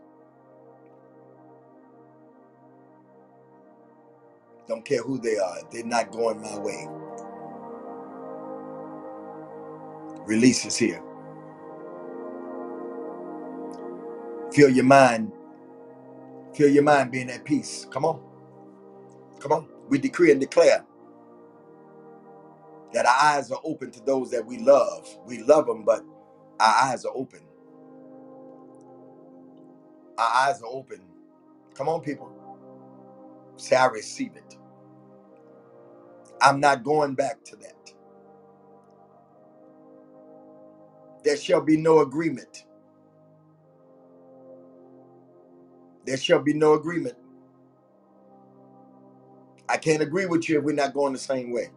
Don't 4.69 4.85
care 4.85 5.03
who 5.03 5.19
they 5.19 5.39
are. 5.39 5.59
They're 5.73 5.85
not 5.85 6.13
going 6.13 6.41
my 6.43 6.59
way. 6.59 6.89
Release 10.27 10.67
is 10.67 10.77
here. 10.77 11.03
Feel 14.55 14.71
your 14.71 14.85
mind. 14.85 15.33
Feel 16.55 16.69
your 16.71 16.83
mind 16.85 17.13
being 17.13 17.31
at 17.31 17.45
peace. 17.45 17.87
Come 17.91 18.05
on. 18.05 18.23
Come 19.41 19.53
on. 19.53 19.69
We 19.89 19.99
decree 19.99 20.33
and 20.33 20.41
declare 20.41 20.85
that 22.93 23.07
our 23.07 23.17
eyes 23.37 23.51
are 23.51 23.61
open 23.65 23.91
to 23.93 24.01
those 24.03 24.31
that 24.33 24.47
we 24.47 24.59
love. 24.59 25.09
We 25.27 25.43
love 25.43 25.67
them, 25.67 25.85
but 25.85 26.05
our 26.61 26.91
eyes 26.91 27.05
are 27.05 27.13
open. 27.15 27.41
Our 30.19 30.49
eyes 30.49 30.63
are 30.63 30.69
open. 30.71 31.01
Come 31.75 31.89
on, 31.89 32.01
people. 32.03 32.33
Say, 33.57 33.77
I 33.77 33.87
receive 33.87 34.37
it. 34.37 34.57
I'm 36.43 36.61
not 36.61 36.85
going 36.85 37.15
back 37.15 37.45
to 37.47 37.57
that. 37.57 37.93
There 41.25 41.37
shall 41.37 41.61
be 41.63 41.77
no 41.77 42.01
agreement. 42.01 42.67
There 46.07 46.17
shall 46.19 46.41
be 46.43 46.55
no 46.55 46.75
agreement. 46.75 47.17
I 49.69 49.79
can't 49.79 50.03
agree 50.03 50.27
with 50.27 50.49
you 50.49 50.59
if 50.59 50.65
we're 50.65 50.75
not 50.75 50.95
going 50.95 51.13
the 51.15 51.19
same 51.19 51.53
way. 51.53 51.71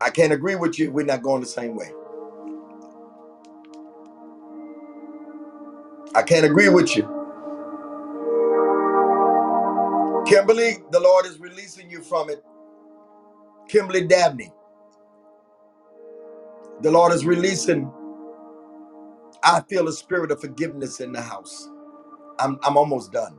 I 0.00 0.10
can't 0.10 0.32
agree 0.32 0.56
with 0.56 0.78
you 0.78 0.88
if 0.88 0.94
we're 0.94 1.06
not 1.06 1.22
going 1.22 1.42
the 1.42 1.48
same 1.48 1.76
way. 1.76 1.92
I 6.14 6.22
can't 6.22 6.46
agree 6.46 6.68
with 6.70 6.96
you. 6.96 7.24
Kimberly, 10.26 10.78
the 10.92 11.00
Lord 11.00 11.26
is 11.26 11.40
releasing 11.40 11.90
you 11.90 12.02
from 12.02 12.30
it. 12.30 12.44
Kimberly 13.68 14.06
Dabney, 14.06 14.52
the 16.82 16.90
Lord 16.90 17.12
is 17.12 17.24
releasing. 17.26 17.90
I 19.44 19.62
feel 19.62 19.88
a 19.88 19.92
spirit 19.92 20.32
of 20.32 20.40
forgiveness 20.40 21.00
in 21.00 21.12
the 21.12 21.22
house. 21.22 21.70
I'm, 22.40 22.58
I'm 22.64 22.76
almost 22.76 23.12
done. 23.12 23.38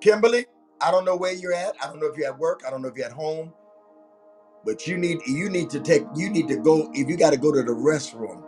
Kimberly, 0.00 0.46
I 0.80 0.92
don't 0.92 1.06
know 1.06 1.16
where 1.16 1.34
you're 1.34 1.54
at. 1.54 1.74
I 1.82 1.88
don't 1.88 2.00
know 2.00 2.06
if 2.08 2.18
you're 2.18 2.28
at 2.32 2.38
work. 2.38 2.62
I 2.66 2.70
don't 2.70 2.82
know 2.82 2.88
if 2.88 2.96
you're 2.96 3.06
at 3.06 3.12
home. 3.12 3.52
But 4.64 4.86
you 4.86 4.98
need 4.98 5.20
you 5.26 5.50
need 5.50 5.70
to 5.70 5.80
take 5.80 6.04
you 6.16 6.30
need 6.30 6.48
to 6.48 6.56
go 6.58 6.90
if 6.94 7.08
you 7.08 7.16
got 7.16 7.30
to 7.32 7.38
go 7.38 7.52
to 7.52 7.62
the 7.62 7.72
restroom 7.72 8.44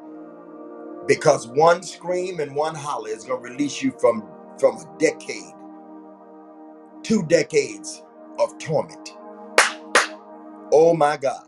because 1.09 1.49
one 1.49 1.83
scream 1.83 2.41
and 2.41 2.55
one 2.57 2.75
holler 2.75 3.11
is 3.11 3.25
gonna 3.25 3.41
release 3.41 3.83
you 3.83 3.93
from 4.01 4.29
from 4.61 4.77
a 4.77 4.99
decade, 4.99 5.55
two 7.03 7.25
decades 7.25 8.03
of 8.39 8.59
torment. 8.59 9.17
Oh 10.73 10.95
my 10.95 11.17
God! 11.19 11.47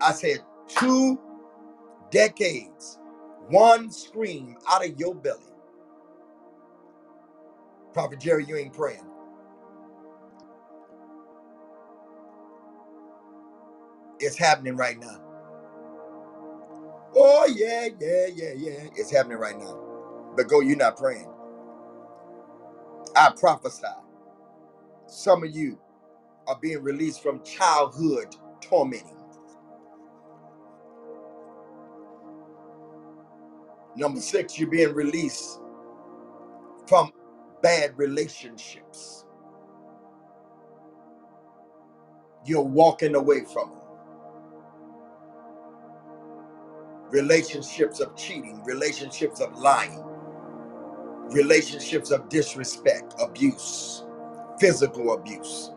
I 0.00 0.12
said 0.12 0.38
two 0.68 1.20
decades, 2.10 2.98
one 3.48 3.90
scream 3.90 4.56
out 4.70 4.86
of 4.86 4.98
your 4.98 5.14
belly. 5.14 5.40
Prophet 7.94 8.20
Jerry, 8.20 8.44
you 8.46 8.56
ain't 8.56 8.74
praying. 8.74 9.06
It's 14.20 14.38
happening 14.38 14.76
right 14.76 14.98
now. 14.98 15.20
Oh 17.16 17.46
yeah, 17.54 17.88
yeah, 18.00 18.26
yeah, 18.34 18.52
yeah. 18.56 18.88
It's 18.96 19.12
happening 19.12 19.38
right 19.38 19.58
now. 19.58 19.92
But 20.36 20.48
go, 20.48 20.60
you're 20.60 20.76
not 20.76 20.96
praying. 20.98 21.28
I 23.16 23.32
prophesy. 23.38 23.86
Some 25.08 25.44
of 25.44 25.50
you 25.50 25.78
are 26.48 26.58
being 26.60 26.82
released 26.82 27.22
from 27.22 27.42
childhood 27.44 28.36
tormenting. 28.62 29.17
Number 33.98 34.20
six, 34.20 34.58
you're 34.58 34.70
being 34.70 34.94
released 34.94 35.60
from 36.86 37.12
bad 37.62 37.98
relationships. 37.98 39.26
You're 42.46 42.62
walking 42.62 43.14
away 43.16 43.40
from 43.52 43.70
them. 43.70 43.78
relationships 47.10 48.00
of 48.00 48.14
cheating, 48.16 48.62
relationships 48.64 49.40
of 49.40 49.56
lying, 49.58 50.02
relationships 51.30 52.10
of 52.10 52.28
disrespect, 52.28 53.14
abuse, 53.20 54.04
physical 54.60 55.14
abuse, 55.14 55.72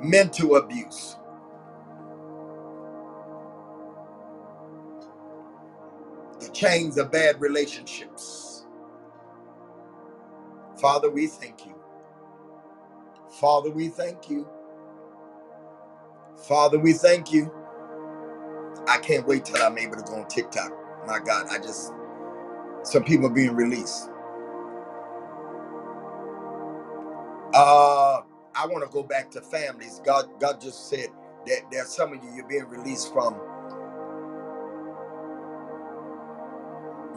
mental 0.00 0.56
abuse. 0.56 1.16
Chains 6.60 6.98
of 6.98 7.12
bad 7.12 7.40
relationships. 7.40 8.66
Father, 10.80 11.10
we 11.10 11.26
thank 11.28 11.66
you. 11.66 11.74
Father, 13.40 13.70
we 13.70 13.88
thank 13.88 14.30
you. 14.30 14.48
Father, 16.48 16.78
we 16.78 16.92
thank 16.94 17.32
you. 17.32 17.52
I 18.88 18.98
can't 18.98 19.26
wait 19.26 19.46
till 19.46 19.62
I'm 19.62 19.78
able 19.78 19.96
to 19.96 20.02
go 20.02 20.14
on 20.16 20.28
TikTok. 20.28 20.72
My 21.06 21.20
God, 21.20 21.46
I 21.50 21.58
just 21.58 21.92
some 22.84 23.04
people 23.04 23.26
are 23.26 23.34
being 23.34 23.54
released. 23.54 24.10
Uh 27.54 28.22
I 28.56 28.66
want 28.66 28.84
to 28.84 28.90
go 28.92 29.02
back 29.04 29.30
to 29.32 29.42
families. 29.42 30.00
God, 30.04 30.26
God 30.40 30.60
just 30.60 30.88
said 30.90 31.08
that 31.46 31.62
there's 31.72 31.88
some 31.88 32.12
of 32.12 32.24
you 32.24 32.30
you're 32.36 32.48
being 32.48 32.68
released 32.68 33.12
from. 33.12 33.36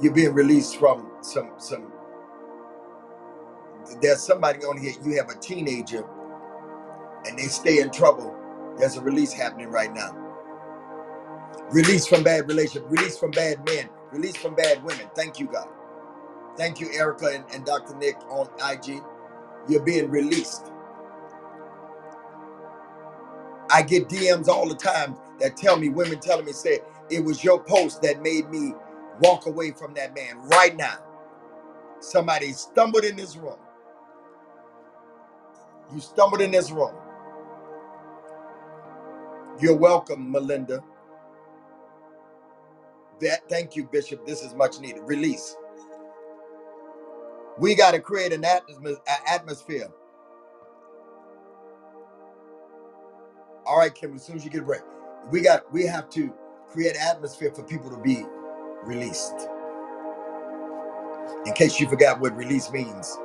You're 0.01 0.13
being 0.13 0.33
released 0.33 0.77
from 0.77 1.11
some 1.21 1.51
some. 1.59 1.91
There's 4.01 4.21
somebody 4.23 4.59
on 4.65 4.77
here. 4.77 4.93
You 5.03 5.17
have 5.17 5.29
a 5.29 5.35
teenager 5.39 6.05
and 7.25 7.39
they 7.39 7.45
stay 7.45 7.79
in 7.81 7.91
trouble. 7.91 8.35
There's 8.79 8.97
a 8.97 9.01
release 9.01 9.33
happening 9.33 9.69
right 9.69 9.93
now. 9.93 10.33
Release 11.71 12.07
from 12.07 12.23
bad 12.23 12.47
relationships. 12.47 12.85
Release 12.89 13.17
from 13.17 13.31
bad 13.31 13.65
men. 13.65 13.89
Release 14.11 14.37
from 14.37 14.55
bad 14.55 14.83
women. 14.83 15.07
Thank 15.15 15.39
you, 15.39 15.47
God. 15.47 15.67
Thank 16.57 16.79
you, 16.79 16.89
Erica 16.93 17.27
and, 17.27 17.45
and 17.53 17.65
Dr. 17.65 17.95
Nick 17.97 18.17
on 18.29 18.49
IG. 18.71 19.01
You're 19.69 19.83
being 19.83 20.09
released. 20.11 20.71
I 23.71 23.83
get 23.83 24.09
DMs 24.09 24.49
all 24.49 24.69
the 24.69 24.75
time 24.75 25.17
that 25.39 25.57
tell 25.57 25.77
me, 25.77 25.89
women 25.89 26.19
telling 26.19 26.45
me, 26.45 26.53
say, 26.53 26.81
it 27.11 27.23
was 27.23 27.43
your 27.43 27.63
post 27.63 28.01
that 28.03 28.21
made 28.23 28.49
me 28.49 28.73
walk 29.23 29.47
away 29.47 29.71
from 29.71 29.95
that 29.95 30.15
man 30.15 30.37
right 30.49 30.75
now. 30.77 30.99
Somebody 32.01 32.53
stumbled 32.53 33.05
in 33.05 33.15
this 33.17 33.37
room. 33.37 33.59
You 35.93 36.01
stumbled 36.01 36.41
in 36.41 36.51
this 36.51 36.71
room. 36.71 36.95
You're 39.61 39.77
welcome, 39.77 40.31
Melinda. 40.31 40.83
That 43.21 43.49
thank 43.49 43.75
you, 43.75 43.85
Bishop. 43.85 44.25
This 44.25 44.43
is 44.43 44.55
much 44.55 44.79
needed. 44.79 45.03
Release. 45.05 45.57
We 47.59 47.75
got 47.75 47.91
to 47.91 47.99
create 48.01 48.33
an 48.33 48.45
atmosphere. 49.29 49.89
All 53.65 53.79
right, 53.79 53.93
Kim. 53.93 54.15
As 54.15 54.23
soon 54.25 54.37
as 54.37 54.45
you 54.45 54.51
get 54.51 54.65
ready, 54.65 54.83
we 55.31 55.41
got. 55.41 55.71
We 55.73 55.85
have 55.87 56.09
to 56.11 56.33
create 56.69 56.95
atmosphere 56.97 57.51
for 57.53 57.63
people 57.63 57.89
to 57.91 57.97
be 57.97 58.25
released. 58.85 59.47
In 61.45 61.53
case 61.53 61.79
you 61.79 61.89
forgot 61.89 62.19
what 62.19 62.35
release 62.35 62.71
means, 62.71 63.17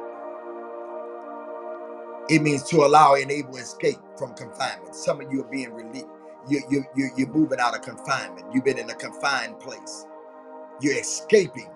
it 2.29 2.43
means 2.43 2.63
to 2.65 2.79
allow, 2.85 3.15
enable, 3.15 3.57
escape 3.57 3.99
from 4.19 4.35
confinement. 4.35 4.95
Some 4.95 5.21
of 5.21 5.33
you 5.33 5.43
are 5.43 5.51
being 5.51 5.73
released. 5.73 6.07
You 6.49 6.63
you 6.71 6.85
you 6.97 7.11
you're 7.17 7.29
moving 7.33 7.59
out 7.61 7.75
of 7.75 7.83
confinement. 7.83 8.47
You've 8.53 8.65
been 8.65 8.79
in 8.79 8.91
a 8.91 8.95
confined 8.95 9.61
place. 9.61 10.07
You're 10.81 10.99
escaping. 10.99 11.71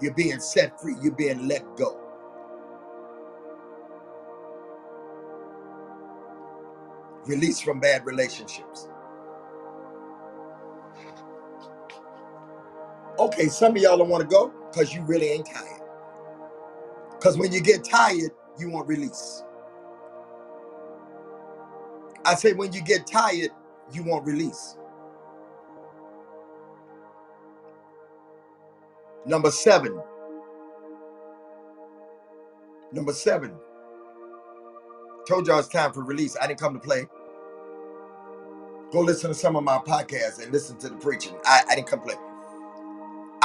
You're 0.00 0.14
being 0.14 0.40
set 0.40 0.80
free. 0.80 0.96
You're 1.02 1.12
being 1.12 1.48
let 1.48 1.64
go. 1.76 2.00
Release 7.26 7.60
from 7.60 7.80
bad 7.80 8.06
relationships. 8.06 8.88
Okay, 13.18 13.48
some 13.48 13.76
of 13.76 13.82
y'all 13.82 13.98
don't 13.98 14.08
want 14.10 14.22
to 14.22 14.28
go 14.28 14.52
because 14.70 14.94
you 14.94 15.02
really 15.02 15.28
ain't 15.28 15.46
tired. 15.46 15.82
Because 17.10 17.38
when 17.38 17.52
you 17.52 17.62
get 17.62 17.84
tired, 17.84 18.30
you 18.58 18.70
want 18.70 18.88
release. 18.88 19.42
I 22.24 22.34
say 22.34 22.52
when 22.52 22.72
you 22.72 22.82
get 22.82 23.06
tired, 23.06 23.50
you 23.92 24.02
want 24.04 24.26
release. 24.26 24.76
Number 29.26 29.50
seven. 29.50 30.00
Number 32.92 33.12
seven. 33.12 33.54
Told 35.28 35.46
y'all 35.46 35.58
it's 35.60 35.68
time 35.68 35.92
for 35.92 36.02
release. 36.04 36.36
I 36.40 36.46
didn't 36.46 36.60
come 36.60 36.74
to 36.74 36.80
play. 36.80 37.06
Go 38.92 39.00
listen 39.00 39.30
to 39.30 39.34
some 39.34 39.56
of 39.56 39.64
my 39.64 39.78
podcasts 39.78 40.42
and 40.42 40.52
listen 40.52 40.78
to 40.78 40.88
the 40.88 40.96
preaching. 40.96 41.34
I, 41.44 41.62
I 41.70 41.74
didn't 41.76 41.88
come 41.88 42.00
to 42.00 42.06
play. 42.06 42.25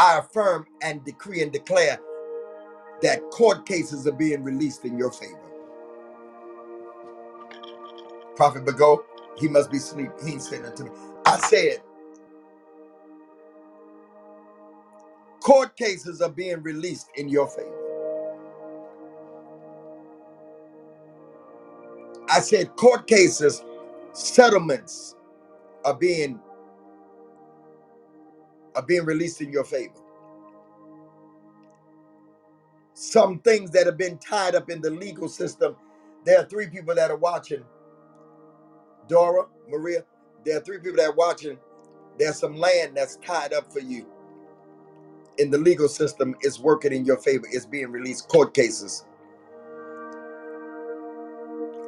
I 0.01 0.19
affirm 0.19 0.65
and 0.81 1.05
decree 1.05 1.43
and 1.43 1.51
declare 1.53 1.99
that 3.03 3.21
court 3.31 3.65
cases 3.67 4.07
are 4.07 4.13
being 4.13 4.43
released 4.43 4.85
in 4.85 4.97
your 4.97 5.11
favor. 5.11 5.39
Prophet 8.35 8.65
Bago, 8.65 8.99
he 9.37 9.47
must 9.47 9.71
be 9.71 9.77
asleep. 9.77 10.09
He 10.25 10.33
ain't 10.33 10.43
saying 10.43 10.65
to 10.75 10.83
me. 10.85 10.91
I 11.25 11.37
said, 11.39 11.81
court 15.41 15.77
cases 15.77 16.21
are 16.21 16.31
being 16.31 16.63
released 16.63 17.09
in 17.15 17.29
your 17.29 17.47
favor. 17.47 17.91
I 22.29 22.39
said, 22.41 22.75
court 22.77 23.07
cases, 23.07 23.63
settlements 24.13 25.15
are 25.85 25.95
being 25.95 26.39
are 28.75 28.83
being 28.83 29.05
released 29.05 29.41
in 29.41 29.51
your 29.51 29.65
favor. 29.65 29.93
Some 32.93 33.39
things 33.39 33.71
that 33.71 33.87
have 33.87 33.97
been 33.97 34.17
tied 34.19 34.55
up 34.55 34.69
in 34.69 34.81
the 34.81 34.91
legal 34.91 35.29
system. 35.29 35.75
There 36.25 36.39
are 36.39 36.45
three 36.45 36.67
people 36.69 36.95
that 36.95 37.11
are 37.11 37.17
watching. 37.17 37.63
Dora, 39.07 39.45
Maria, 39.69 40.05
there 40.45 40.57
are 40.57 40.61
three 40.61 40.79
people 40.79 40.97
that 40.97 41.09
are 41.11 41.15
watching. 41.15 41.57
There's 42.19 42.39
some 42.39 42.57
land 42.57 42.97
that's 42.97 43.17
tied 43.17 43.53
up 43.53 43.71
for 43.73 43.81
you 43.81 44.07
in 45.39 45.51
the 45.51 45.59
legal 45.59 45.89
system. 45.89 46.35
It's 46.41 46.59
working 46.59 46.93
in 46.93 47.05
your 47.05 47.17
favor. 47.17 47.45
It's 47.51 47.65
being 47.67 47.91
released. 47.91 48.29
Court 48.29 48.53
cases. 48.53 49.05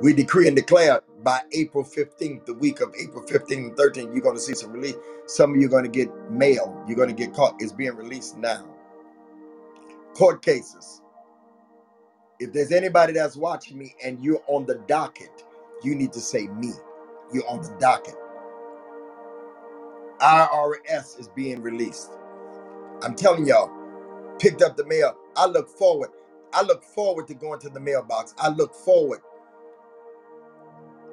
We 0.04 0.12
decree 0.12 0.48
and 0.50 0.56
declare 0.58 1.00
by 1.24 1.40
April 1.54 1.82
15th, 1.82 2.46
the 2.46 2.56
week 2.56 2.82
of 2.82 2.94
April 3.02 3.24
15th 3.24 3.52
and 3.52 3.72
13th, 3.72 4.14
you're 4.14 4.20
going 4.20 4.36
to 4.36 4.42
see 4.42 4.54
some 4.54 4.74
release. 4.74 4.96
Some 5.28 5.52
of 5.54 5.62
you 5.62 5.68
are 5.68 5.70
going 5.70 5.86
to 5.86 5.90
get 5.90 6.10
mail. 6.30 6.84
You're 6.86 6.98
going 6.98 7.08
to 7.08 7.16
get 7.16 7.34
caught. 7.34 7.56
It's 7.60 7.72
being 7.72 7.96
released 7.96 8.38
now. 8.38 8.68
Court 10.14 10.44
cases. 10.44 11.02
If 12.42 12.52
there's 12.52 12.74
anybody 12.74 13.14
that's 13.14 13.38
watching 13.38 13.78
me 13.78 13.96
and 14.04 14.22
you're 14.22 14.44
on 14.48 14.66
the 14.66 14.76
docket, 14.90 15.46
you 15.86 15.96
need 15.96 16.12
to 16.12 16.20
say 16.20 16.48
me. 16.48 16.74
You're 17.34 17.48
on 17.48 17.62
the 17.62 17.74
docket. 17.80 18.16
IRS 20.20 21.18
is 21.18 21.30
being 21.34 21.62
released. 21.62 22.12
I'm 23.04 23.16
telling 23.16 23.46
y'all, 23.46 23.72
picked 24.38 24.64
up 24.64 24.76
the 24.76 24.86
mail. 24.86 25.16
I 25.38 25.46
look 25.46 25.70
forward. 25.70 26.10
I 26.52 26.62
look 26.62 26.84
forward 26.84 27.26
to 27.30 27.36
going 27.36 27.62
to 27.62 27.70
the 27.70 27.80
mailbox. 27.80 28.34
I 28.38 28.50
look 28.50 28.76
forward 28.76 29.22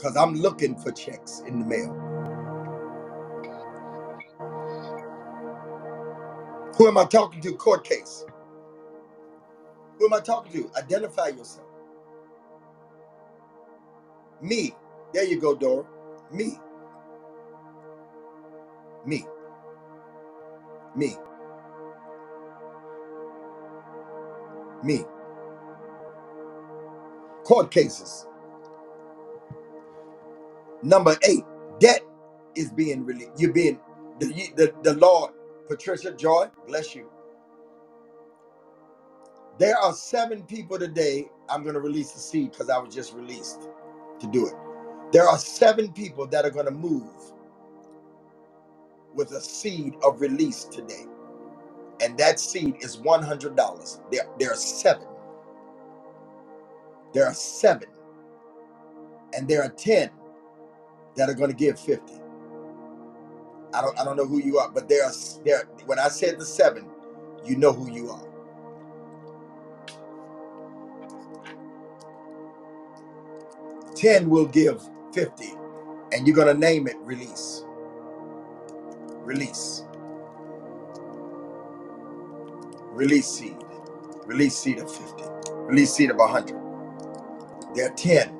because 0.00 0.16
I'm 0.16 0.34
looking 0.34 0.76
for 0.76 0.92
checks 0.92 1.42
in 1.46 1.58
the 1.60 1.66
mail. 1.66 2.10
Who 6.78 6.88
am 6.88 6.96
I 6.96 7.04
talking 7.04 7.42
to? 7.42 7.52
Court 7.52 7.84
case. 7.84 8.24
Who 9.98 10.06
am 10.06 10.14
I 10.14 10.20
talking 10.20 10.52
to? 10.52 10.70
Identify 10.78 11.28
yourself. 11.28 11.66
Me. 14.40 14.74
There 15.12 15.24
you 15.24 15.38
go, 15.38 15.54
Dora. 15.54 15.84
Me. 16.32 16.58
Me. 19.04 19.26
Me. 20.96 21.16
Me. 24.82 25.04
Court 27.44 27.70
cases. 27.70 28.26
Number 30.82 31.16
eight, 31.28 31.44
debt 31.80 32.02
is 32.56 32.72
being 32.72 33.04
released. 33.04 33.32
You're 33.38 33.52
being 33.52 33.80
the 34.20 34.26
the, 34.56 34.74
the 34.82 34.94
Lord, 34.94 35.32
Patricia 35.68 36.12
Joy, 36.12 36.48
bless 36.68 36.94
you. 36.94 37.10
There 39.58 39.78
are 39.78 39.92
seven 39.94 40.42
people 40.44 40.78
today. 40.78 41.30
I'm 41.48 41.62
going 41.62 41.74
to 41.76 41.80
release 41.80 42.12
the 42.12 42.20
seed 42.20 42.52
because 42.52 42.70
I 42.70 42.78
was 42.78 42.94
just 42.94 43.14
released 43.14 43.68
to 44.20 44.28
do 44.28 44.46
it. 44.48 44.54
There 45.12 45.28
are 45.28 45.38
seven 45.38 45.92
people 45.92 46.26
that 46.28 46.44
are 46.44 46.50
going 46.50 46.66
to 46.66 46.72
move 46.72 47.10
with 49.14 49.32
a 49.32 49.40
seed 49.40 49.94
of 50.04 50.20
release 50.20 50.64
today. 50.64 51.06
And 52.02 52.18
that 52.18 52.40
seed 52.40 52.76
is 52.80 52.98
$100. 52.98 54.00
There, 54.12 54.22
there 54.38 54.52
are 54.52 54.56
seven. 54.56 55.06
There 57.14 57.26
are 57.26 57.34
seven. 57.34 57.88
And 59.34 59.48
there 59.48 59.62
are 59.62 59.70
10 59.70 60.10
that 61.16 61.28
are 61.28 61.34
going 61.34 61.50
to 61.50 61.56
give 61.56 61.78
50. 61.78 62.14
I 63.72 63.80
don't 63.82 63.98
I 64.00 64.04
don't 64.04 64.16
know 64.16 64.26
who 64.26 64.38
you 64.38 64.58
are, 64.58 64.70
but 64.70 64.88
there 64.88 65.04
are 65.04 65.12
there 65.44 65.64
when 65.86 65.98
I 65.98 66.08
said 66.08 66.38
the 66.38 66.44
seven, 66.44 66.86
you 67.44 67.56
know 67.56 67.72
who 67.72 67.90
you 67.92 68.10
are. 68.10 68.26
10 73.94 74.28
will 74.28 74.46
give 74.46 74.82
50. 75.12 75.52
And 76.12 76.26
you're 76.26 76.36
gonna 76.36 76.54
name 76.54 76.88
it 76.88 76.96
release. 76.98 77.64
Release. 79.08 79.84
Release 82.92 83.28
seed. 83.28 83.56
Release 84.26 84.56
seed 84.56 84.78
of 84.78 84.90
50. 84.94 85.24
Release 85.52 85.92
seed 85.92 86.10
of 86.10 86.16
100. 86.16 86.56
There 87.74 87.86
are 87.86 87.94
10 87.94 88.36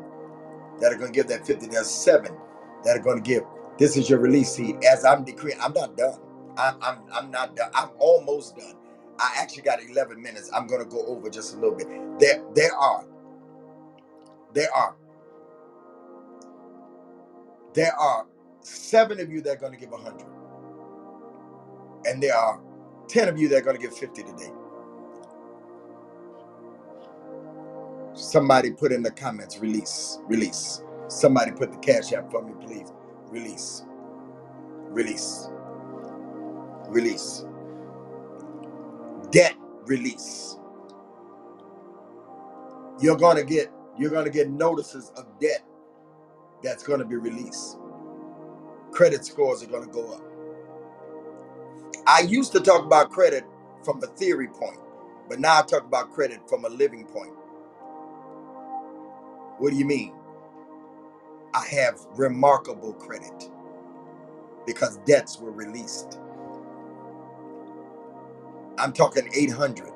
that 0.80 0.92
are 0.92 0.96
going 0.96 1.12
to 1.12 1.16
give 1.16 1.28
that 1.28 1.46
50. 1.46 1.66
There's 1.66 1.88
seven 1.88 2.32
that 2.84 2.96
are 2.96 3.02
going 3.02 3.22
to 3.22 3.28
give. 3.28 3.44
This 3.78 3.96
is 3.96 4.10
your 4.10 4.18
release 4.18 4.52
seed. 4.52 4.76
As 4.84 5.04
I'm 5.04 5.24
decreeing, 5.24 5.58
I'm 5.60 5.72
not 5.72 5.96
done. 5.96 6.18
I'm, 6.56 6.76
I'm, 6.82 6.98
I'm 7.12 7.30
not 7.30 7.56
done. 7.56 7.70
I'm 7.74 7.90
almost 7.98 8.56
done. 8.56 8.74
I 9.18 9.34
actually 9.38 9.62
got 9.62 9.80
11 9.82 10.20
minutes. 10.20 10.50
I'm 10.54 10.66
going 10.66 10.82
to 10.82 10.88
go 10.88 11.04
over 11.06 11.30
just 11.30 11.54
a 11.54 11.58
little 11.58 11.76
bit. 11.76 11.88
There, 12.18 12.42
there 12.54 12.74
are, 12.74 13.04
there 14.54 14.72
are, 14.74 14.96
there 17.74 17.94
are 17.96 18.26
seven 18.60 19.20
of 19.20 19.30
you 19.30 19.40
that 19.42 19.52
are 19.52 19.60
going 19.60 19.72
to 19.72 19.78
give 19.78 19.90
100. 19.90 20.26
And 22.06 22.22
there 22.22 22.36
are 22.36 22.60
10 23.08 23.28
of 23.28 23.38
you 23.38 23.48
that 23.48 23.58
are 23.58 23.62
going 23.62 23.76
to 23.76 23.82
give 23.82 23.96
50 23.96 24.22
today. 24.22 24.50
Somebody 28.14 28.72
put 28.72 28.92
in 28.92 29.02
the 29.02 29.10
comments, 29.10 29.58
release, 29.58 30.18
release. 30.28 30.82
Somebody 31.10 31.52
put 31.52 31.72
the 31.72 31.78
cash 31.78 32.14
app 32.14 32.30
for 32.32 32.42
me, 32.42 32.54
please. 32.66 32.92
Release, 33.30 33.84
release, 34.76 35.48
release. 36.88 37.44
Debt 39.30 39.56
release. 39.86 40.58
You're 43.00 43.16
gonna 43.18 43.44
get 43.44 43.72
you're 43.98 44.10
gonna 44.10 44.30
get 44.30 44.50
notices 44.50 45.10
of 45.16 45.26
debt 45.40 45.64
that's 46.62 46.82
gonna 46.84 47.04
be 47.06 47.16
released. 47.16 47.78
Credit 48.92 49.24
scores 49.24 49.62
are 49.62 49.68
gonna 49.68 49.88
go 49.88 50.12
up. 50.14 50.22
I 52.06 52.20
used 52.22 52.52
to 52.52 52.60
talk 52.60 52.84
about 52.84 53.10
credit 53.10 53.44
from 53.84 54.02
a 54.04 54.08
theory 54.08 54.48
point, 54.48 54.80
but 55.28 55.40
now 55.40 55.58
I 55.60 55.62
talk 55.62 55.84
about 55.84 56.12
credit 56.12 56.40
from 56.48 56.64
a 56.64 56.68
living 56.68 57.06
point. 57.06 57.34
What 59.58 59.70
do 59.70 59.76
you 59.76 59.86
mean? 59.86 60.14
I 61.54 61.66
have 61.72 62.00
remarkable 62.16 62.94
credit 62.94 63.50
because 64.66 64.98
debts 65.06 65.40
were 65.40 65.52
released. 65.52 66.20
I'm 68.78 68.92
talking 68.92 69.28
800. 69.34 69.92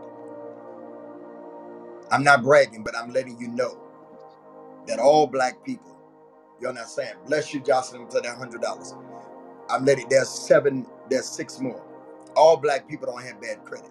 I'm 2.13 2.25
not 2.25 2.43
bragging, 2.43 2.85
but 2.85 2.97
I'm 2.97 3.13
letting 3.13 3.39
you 3.41 3.49
know 3.49 3.79
that 4.87 4.99
all 5.01 5.27
black 5.27 5.65
people, 5.65 5.97
you're 6.61 6.73
not 6.73 6.89
saying, 6.91 7.15
bless 7.27 7.55
you, 7.55 7.61
Jocelyn, 7.61 8.09
for 8.09 8.21
that 8.23 8.37
hundred 8.37 8.63
dollars. 8.63 8.95
I'm 9.71 9.85
letting 9.85 10.09
there's 10.11 10.29
seven, 10.31 10.87
there's 11.11 11.27
six 11.27 11.61
more. 11.61 11.83
All 12.37 12.57
black 12.59 12.89
people 12.89 13.07
don't 13.07 13.23
have 13.23 13.41
bad 13.41 13.65
credit. 13.65 13.91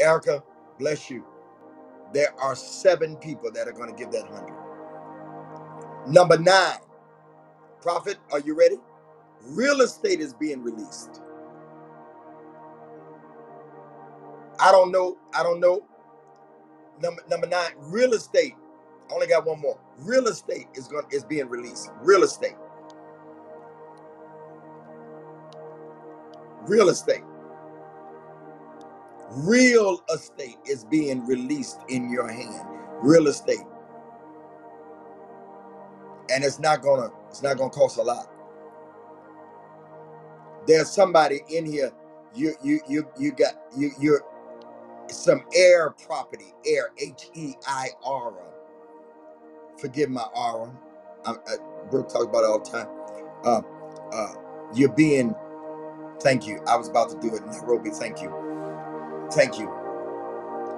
Erica, 0.00 0.42
bless 0.78 1.10
you. 1.10 1.24
There 2.14 2.34
are 2.40 2.56
seven 2.56 3.16
people 3.16 3.50
that 3.52 3.68
are 3.68 3.72
going 3.72 3.90
to 3.90 3.96
give 3.96 4.12
that 4.12 4.26
hundred. 4.28 4.56
Number 6.08 6.38
nine, 6.38 6.78
Prophet, 7.82 8.18
are 8.32 8.40
you 8.40 8.56
ready? 8.58 8.76
Real 9.42 9.82
estate 9.82 10.20
is 10.20 10.34
being 10.34 10.62
released. 10.62 11.22
I 14.60 14.72
don't 14.72 14.92
know. 14.92 15.18
I 15.34 15.42
don't 15.42 15.60
know. 15.60 15.84
Number 17.02 17.22
number 17.30 17.46
nine, 17.48 17.72
real 17.78 18.14
estate. 18.14 18.54
I 19.10 19.14
only 19.14 19.28
got 19.28 19.46
one 19.46 19.60
more. 19.60 19.78
Real 19.98 20.28
estate 20.28 20.68
is 20.74 20.88
going 20.88 21.06
is 21.12 21.24
being 21.24 21.48
released. 21.48 21.90
Real 22.02 22.24
estate. 22.24 22.56
Real 26.62 26.90
estate. 26.90 27.22
Real 29.30 30.02
estate 30.14 30.58
is 30.66 30.84
being 30.84 31.26
released 31.26 31.80
in 31.88 32.10
your 32.10 32.28
hand. 32.28 32.66
Real 33.02 33.28
estate. 33.28 33.58
And 36.32 36.44
it's 36.44 36.60
not 36.60 36.82
gonna 36.82 37.10
it's 37.30 37.42
not 37.42 37.58
gonna 37.58 37.70
cost 37.70 37.98
a 37.98 38.02
lot. 38.02 38.28
There's 40.66 40.90
somebody 40.90 41.40
in 41.50 41.66
here. 41.66 41.92
You 42.34 42.54
you 42.62 42.80
you 42.88 43.08
you 43.18 43.32
got 43.32 43.54
you 43.76 43.92
you're 44.00 44.22
some 45.10 45.44
air 45.54 45.90
property. 45.90 46.54
Air 46.66 46.90
H 46.98 47.30
E 47.34 47.54
I 47.66 47.88
R. 48.04 48.34
Forgive 49.78 50.10
my 50.10 50.24
aura. 50.36 50.72
I, 51.26 51.32
I, 51.32 51.56
Brooke 51.90 52.08
talks 52.10 52.26
about 52.26 52.44
it 52.44 52.46
all 52.50 52.60
the 52.60 52.70
time. 52.70 52.88
Uh, 53.44 53.62
uh, 54.12 54.34
you're 54.74 54.92
being. 54.92 55.34
Thank 56.22 56.46
you. 56.46 56.62
I 56.68 56.76
was 56.76 56.88
about 56.88 57.10
to 57.10 57.20
do 57.20 57.34
it. 57.36 57.42
In 57.42 57.48
Nairobi. 57.50 57.90
Thank 57.90 58.22
you. 58.22 58.49
Thank 59.32 59.58
you. 59.58 59.70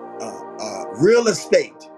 Uh, 0.06 0.56
uh, 0.60 0.84
real 1.00 1.28
estate, 1.28 1.90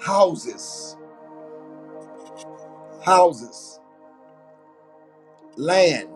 houses, 0.00 0.96
houses, 3.04 3.80
land, 5.56 6.08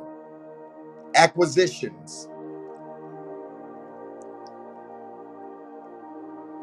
acquisitions. 1.16 2.28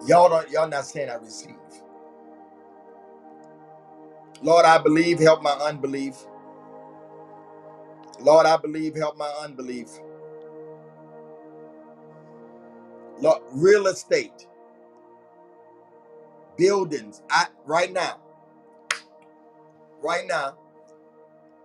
Y'all 0.08 0.30
don't. 0.30 0.50
Y'all 0.52 0.70
not 0.70 0.86
saying 0.86 1.10
I 1.10 1.16
receive. 1.16 1.56
Lord, 4.44 4.66
I 4.66 4.80
believe. 4.80 5.20
Help 5.20 5.42
my 5.44 5.52
unbelief. 5.54 6.16
Lord, 8.22 8.46
I 8.48 8.58
believe. 8.58 8.96
Help 8.96 9.18
my 9.18 9.32
unbelief. 9.44 9.90
Lord, 13.24 13.42
real 13.54 13.88
estate, 13.88 14.48
buildings. 16.58 17.22
I 17.32 17.46
right 17.66 17.92
now, 17.92 18.20
right 20.02 20.28
now, 20.28 20.58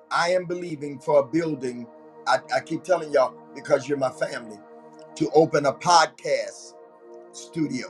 I 0.08 0.30
am 0.30 0.44
believing 0.44 1.00
for 1.00 1.18
a 1.18 1.24
building. 1.24 1.88
I, 2.28 2.36
I 2.54 2.60
keep 2.60 2.84
telling 2.84 3.10
y'all 3.10 3.34
because 3.56 3.88
you're 3.88 3.98
my 3.98 4.10
family 4.10 4.60
to 5.16 5.28
open 5.30 5.66
a 5.66 5.72
podcast 5.72 6.74
studio. 7.32 7.88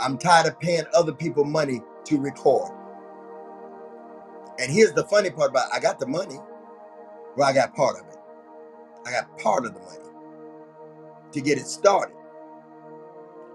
I'm 0.00 0.16
tired 0.16 0.46
of 0.46 0.58
paying 0.58 0.84
other 0.94 1.12
people 1.12 1.44
money 1.44 1.82
to 2.06 2.18
record. 2.18 2.72
And 4.58 4.72
here's 4.72 4.92
the 4.94 5.04
funny 5.04 5.28
part 5.28 5.50
about 5.50 5.68
it. 5.68 5.74
I 5.74 5.80
got 5.80 6.00
the 6.00 6.06
money. 6.06 6.38
Well, 7.36 7.46
I 7.46 7.52
got 7.52 7.74
part 7.74 8.00
of 8.00 8.08
it. 8.08 8.18
I 9.06 9.10
got 9.10 9.36
part 9.38 9.66
of 9.66 9.74
the 9.74 9.80
money 9.80 10.08
to 11.32 11.40
get 11.42 11.58
it 11.58 11.66
started. 11.66 12.16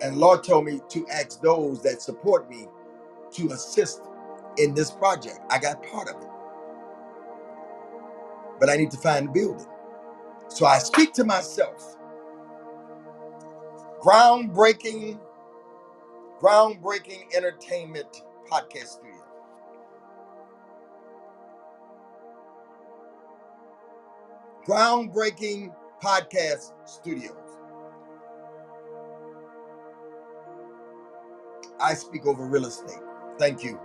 And 0.01 0.17
Lord 0.17 0.43
told 0.43 0.65
me 0.65 0.81
to 0.89 1.07
ask 1.09 1.41
those 1.41 1.81
that 1.83 2.01
support 2.01 2.49
me 2.49 2.67
to 3.33 3.49
assist 3.51 4.01
in 4.57 4.73
this 4.73 4.91
project. 4.91 5.39
I 5.49 5.59
got 5.59 5.83
part 5.83 6.09
of 6.09 6.21
it, 6.21 6.29
but 8.59 8.69
I 8.69 8.77
need 8.77 8.91
to 8.91 8.97
find 8.97 9.27
the 9.27 9.31
building. 9.31 9.67
So 10.49 10.65
I 10.65 10.79
speak 10.79 11.13
to 11.13 11.23
myself. 11.23 11.97
Groundbreaking, 14.01 15.19
groundbreaking 16.41 17.35
entertainment 17.35 18.23
podcast 18.49 18.87
studio. 18.87 19.25
Groundbreaking 24.65 25.73
podcast 26.03 26.73
studios. 26.87 27.48
I 31.81 31.93
speak 31.93 32.25
over 32.25 32.45
real 32.45 32.65
estate. 32.65 32.99
Thank 33.37 33.63
you. 33.63 33.79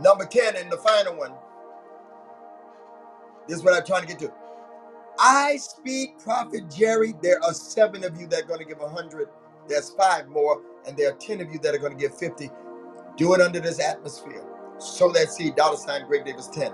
Number 0.00 0.24
10 0.24 0.56
and 0.56 0.70
the 0.70 0.78
final 0.78 1.16
one. 1.16 1.32
This 3.48 3.58
is 3.58 3.64
what 3.64 3.74
I'm 3.74 3.84
trying 3.84 4.02
to 4.02 4.08
get 4.08 4.18
to. 4.20 4.32
I 5.18 5.56
speak, 5.56 6.18
Prophet 6.18 6.70
Jerry. 6.70 7.14
There 7.22 7.42
are 7.44 7.52
seven 7.52 8.04
of 8.04 8.20
you 8.20 8.26
that 8.28 8.44
are 8.44 8.46
going 8.46 8.60
to 8.60 8.66
give 8.66 8.80
a 8.80 8.88
hundred. 8.88 9.28
There's 9.68 9.90
five 9.90 10.28
more, 10.28 10.62
and 10.86 10.96
there 10.96 11.10
are 11.12 11.16
10 11.16 11.40
of 11.40 11.52
you 11.52 11.58
that 11.60 11.74
are 11.74 11.78
going 11.78 11.92
to 11.92 11.98
give 11.98 12.16
50. 12.16 12.50
Do 13.16 13.34
it 13.34 13.40
under 13.40 13.60
this 13.60 13.80
atmosphere. 13.80 14.44
Sow 14.78 15.12
that 15.12 15.30
seed, 15.30 15.56
dollar 15.56 15.76
sign 15.76 16.06
Greg 16.06 16.24
Davis 16.24 16.48
10. 16.48 16.72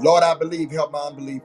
Lord, 0.00 0.22
I 0.24 0.34
believe, 0.34 0.70
help 0.70 0.92
my 0.92 1.00
unbelief. 1.00 1.42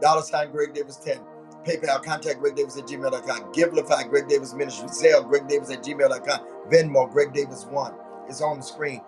Dollar 0.00 0.22
sign 0.22 0.52
Greg 0.52 0.74
Davis 0.74 0.96
10. 0.96 1.18
PayPal, 1.64 2.02
contact 2.02 2.40
Greg 2.40 2.56
Davis 2.56 2.76
at 2.78 2.86
gmail.com. 2.86 3.52
Givelify, 3.52 4.08
Greg 4.08 4.28
Davis 4.28 4.54
Ministry. 4.54 4.88
Zelle, 4.88 5.26
Greg 5.28 5.48
Davis 5.48 5.70
at 5.70 5.82
gmail.com. 5.82 6.70
Venmo, 6.70 7.10
Greg 7.10 7.32
Davis 7.32 7.66
1. 7.66 7.94
It's 8.28 8.40
on 8.40 8.58
the 8.58 8.62
screen. 8.62 9.02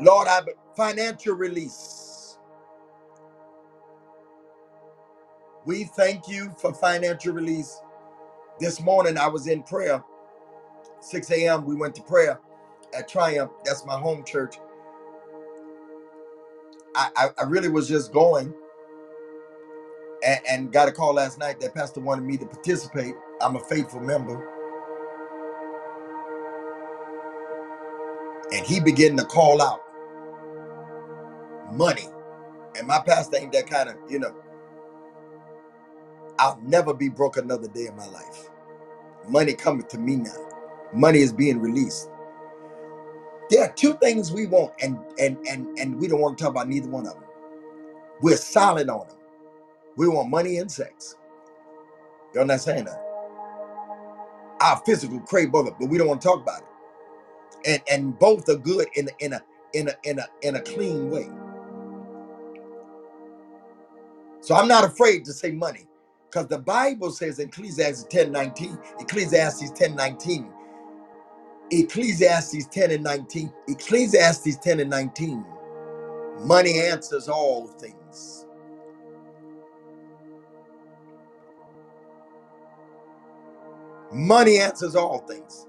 Lord, 0.00 0.28
I 0.28 0.40
financial 0.76 1.34
release. 1.34 2.38
We 5.64 5.84
thank 5.84 6.28
you 6.28 6.54
for 6.58 6.72
financial 6.74 7.32
release. 7.32 7.80
This 8.60 8.80
morning 8.80 9.18
I 9.18 9.28
was 9.28 9.46
in 9.48 9.62
prayer. 9.62 10.02
6 11.00 11.30
a.m. 11.30 11.64
We 11.64 11.76
went 11.76 11.94
to 11.96 12.02
prayer 12.02 12.40
at 12.96 13.08
Triumph. 13.08 13.52
That's 13.64 13.84
my 13.84 13.98
home 13.98 14.24
church. 14.24 14.56
I, 16.94 17.10
I, 17.16 17.28
I 17.38 17.44
really 17.44 17.68
was 17.68 17.88
just 17.88 18.12
going 18.12 18.54
and, 20.26 20.40
and 20.48 20.72
got 20.72 20.88
a 20.88 20.92
call 20.92 21.14
last 21.14 21.38
night 21.38 21.60
that 21.60 21.74
Pastor 21.74 22.00
wanted 22.00 22.24
me 22.24 22.36
to 22.38 22.46
participate. 22.46 23.14
I'm 23.40 23.56
a 23.56 23.60
faithful 23.60 24.00
member. 24.00 24.52
And 28.52 28.66
he 28.66 28.80
began 28.80 29.16
to 29.16 29.24
call 29.24 29.62
out 29.62 29.80
money. 31.72 32.08
And 32.76 32.86
my 32.86 33.00
pastor 33.00 33.38
ain't 33.38 33.52
that 33.52 33.68
kind 33.68 33.88
of, 33.88 33.96
you 34.08 34.18
know, 34.18 34.34
I'll 36.38 36.60
never 36.62 36.92
be 36.92 37.08
broke 37.08 37.36
another 37.36 37.68
day 37.68 37.86
in 37.86 37.96
my 37.96 38.06
life. 38.06 38.50
Money 39.28 39.54
coming 39.54 39.86
to 39.88 39.98
me 39.98 40.16
now. 40.16 40.48
Money 40.92 41.20
is 41.20 41.32
being 41.32 41.58
released. 41.58 42.10
There 43.50 43.62
are 43.62 43.72
two 43.72 43.94
things 43.94 44.32
we 44.32 44.46
want, 44.46 44.72
and 44.82 44.98
and 45.18 45.38
and 45.46 45.78
and 45.78 45.98
we 46.00 46.08
don't 46.08 46.20
want 46.20 46.36
to 46.36 46.44
talk 46.44 46.50
about 46.50 46.68
neither 46.68 46.88
one 46.88 47.06
of 47.06 47.14
them. 47.14 47.24
We're 48.20 48.36
silent 48.36 48.90
on 48.90 49.06
them. 49.08 49.16
We 49.96 50.08
want 50.08 50.30
money 50.30 50.58
and 50.58 50.70
sex. 50.70 51.16
You're 52.34 52.44
not 52.44 52.60
saying 52.60 52.86
that. 52.86 53.02
Our 54.60 54.82
physical 54.86 55.20
crave 55.20 55.52
both, 55.52 55.70
but 55.78 55.88
we 55.88 55.98
don't 55.98 56.08
want 56.08 56.22
to 56.22 56.28
talk 56.28 56.42
about 56.42 56.62
it. 56.62 56.68
And 57.66 57.82
and 57.90 58.18
both 58.18 58.48
are 58.48 58.56
good 58.56 58.88
in 58.96 59.10
in 59.20 59.34
a 59.34 59.42
in 59.74 59.88
a 59.88 59.92
in 60.04 60.18
a 60.18 60.26
in 60.42 60.56
a 60.56 60.60
clean 60.62 61.10
way. 61.10 61.28
So 64.40 64.54
I'm 64.54 64.68
not 64.68 64.84
afraid 64.84 65.24
to 65.26 65.32
say 65.32 65.52
money. 65.52 65.86
Because 66.30 66.48
the 66.48 66.58
Bible 66.58 67.10
says 67.10 67.38
in 67.38 67.48
Ecclesiastes 67.48 68.04
10 68.10 68.32
19, 68.32 68.78
Ecclesiastes 69.00 69.70
10 69.72 69.96
19, 69.96 70.52
Ecclesiastes 71.72 72.66
10 72.66 72.92
and 72.92 73.04
19, 73.04 73.52
Ecclesiastes 73.68 74.56
10 74.58 74.80
and 74.80 74.90
19, 74.90 75.44
money 76.40 76.80
answers 76.80 77.28
all 77.28 77.68
things. 77.68 78.45
Money 84.12 84.58
answers 84.58 84.96
all 84.96 85.20
things. 85.20 85.66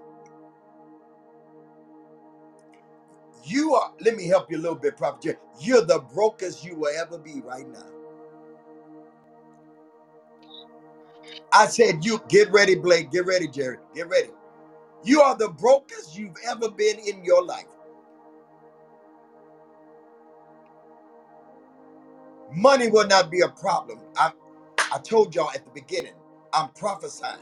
You 3.46 3.76
are, 3.76 3.94
let 4.02 4.18
me 4.18 4.28
help 4.28 4.52
you 4.52 4.58
a 4.58 4.62
little 4.62 4.78
bit, 4.78 4.98
Prophet 4.98 5.22
Jerry. 5.22 5.38
You're 5.62 5.86
the 5.86 6.00
brokest 6.14 6.66
you 6.66 6.76
will 6.76 6.94
ever 6.98 7.18
be 7.18 7.42
right 7.42 7.68
now. 7.70 7.86
I 11.54 11.68
said, 11.68 12.06
you 12.06 12.22
get 12.30 12.52
ready, 12.52 12.76
Blake. 12.76 13.12
Get 13.12 13.26
ready, 13.26 13.48
Jerry. 13.48 13.78
Get 13.96 14.10
ready. 14.10 14.30
You 15.04 15.22
are 15.22 15.38
the 15.38 15.50
brokest 15.50 16.18
you've 16.18 16.36
ever 16.50 16.70
been 16.72 17.00
in 17.00 17.24
your 17.26 17.44
life. 17.46 17.66
Money 22.54 22.90
will 22.90 23.08
not 23.08 23.32
be 23.32 23.42
a 23.42 23.50
problem. 23.50 24.00
I, 24.18 24.32
I 24.94 25.00
told 25.00 25.36
y'all 25.36 25.52
at 25.56 25.66
the 25.66 25.72
beginning, 25.72 26.14
I'm 26.54 26.70
prophesying. 26.72 27.40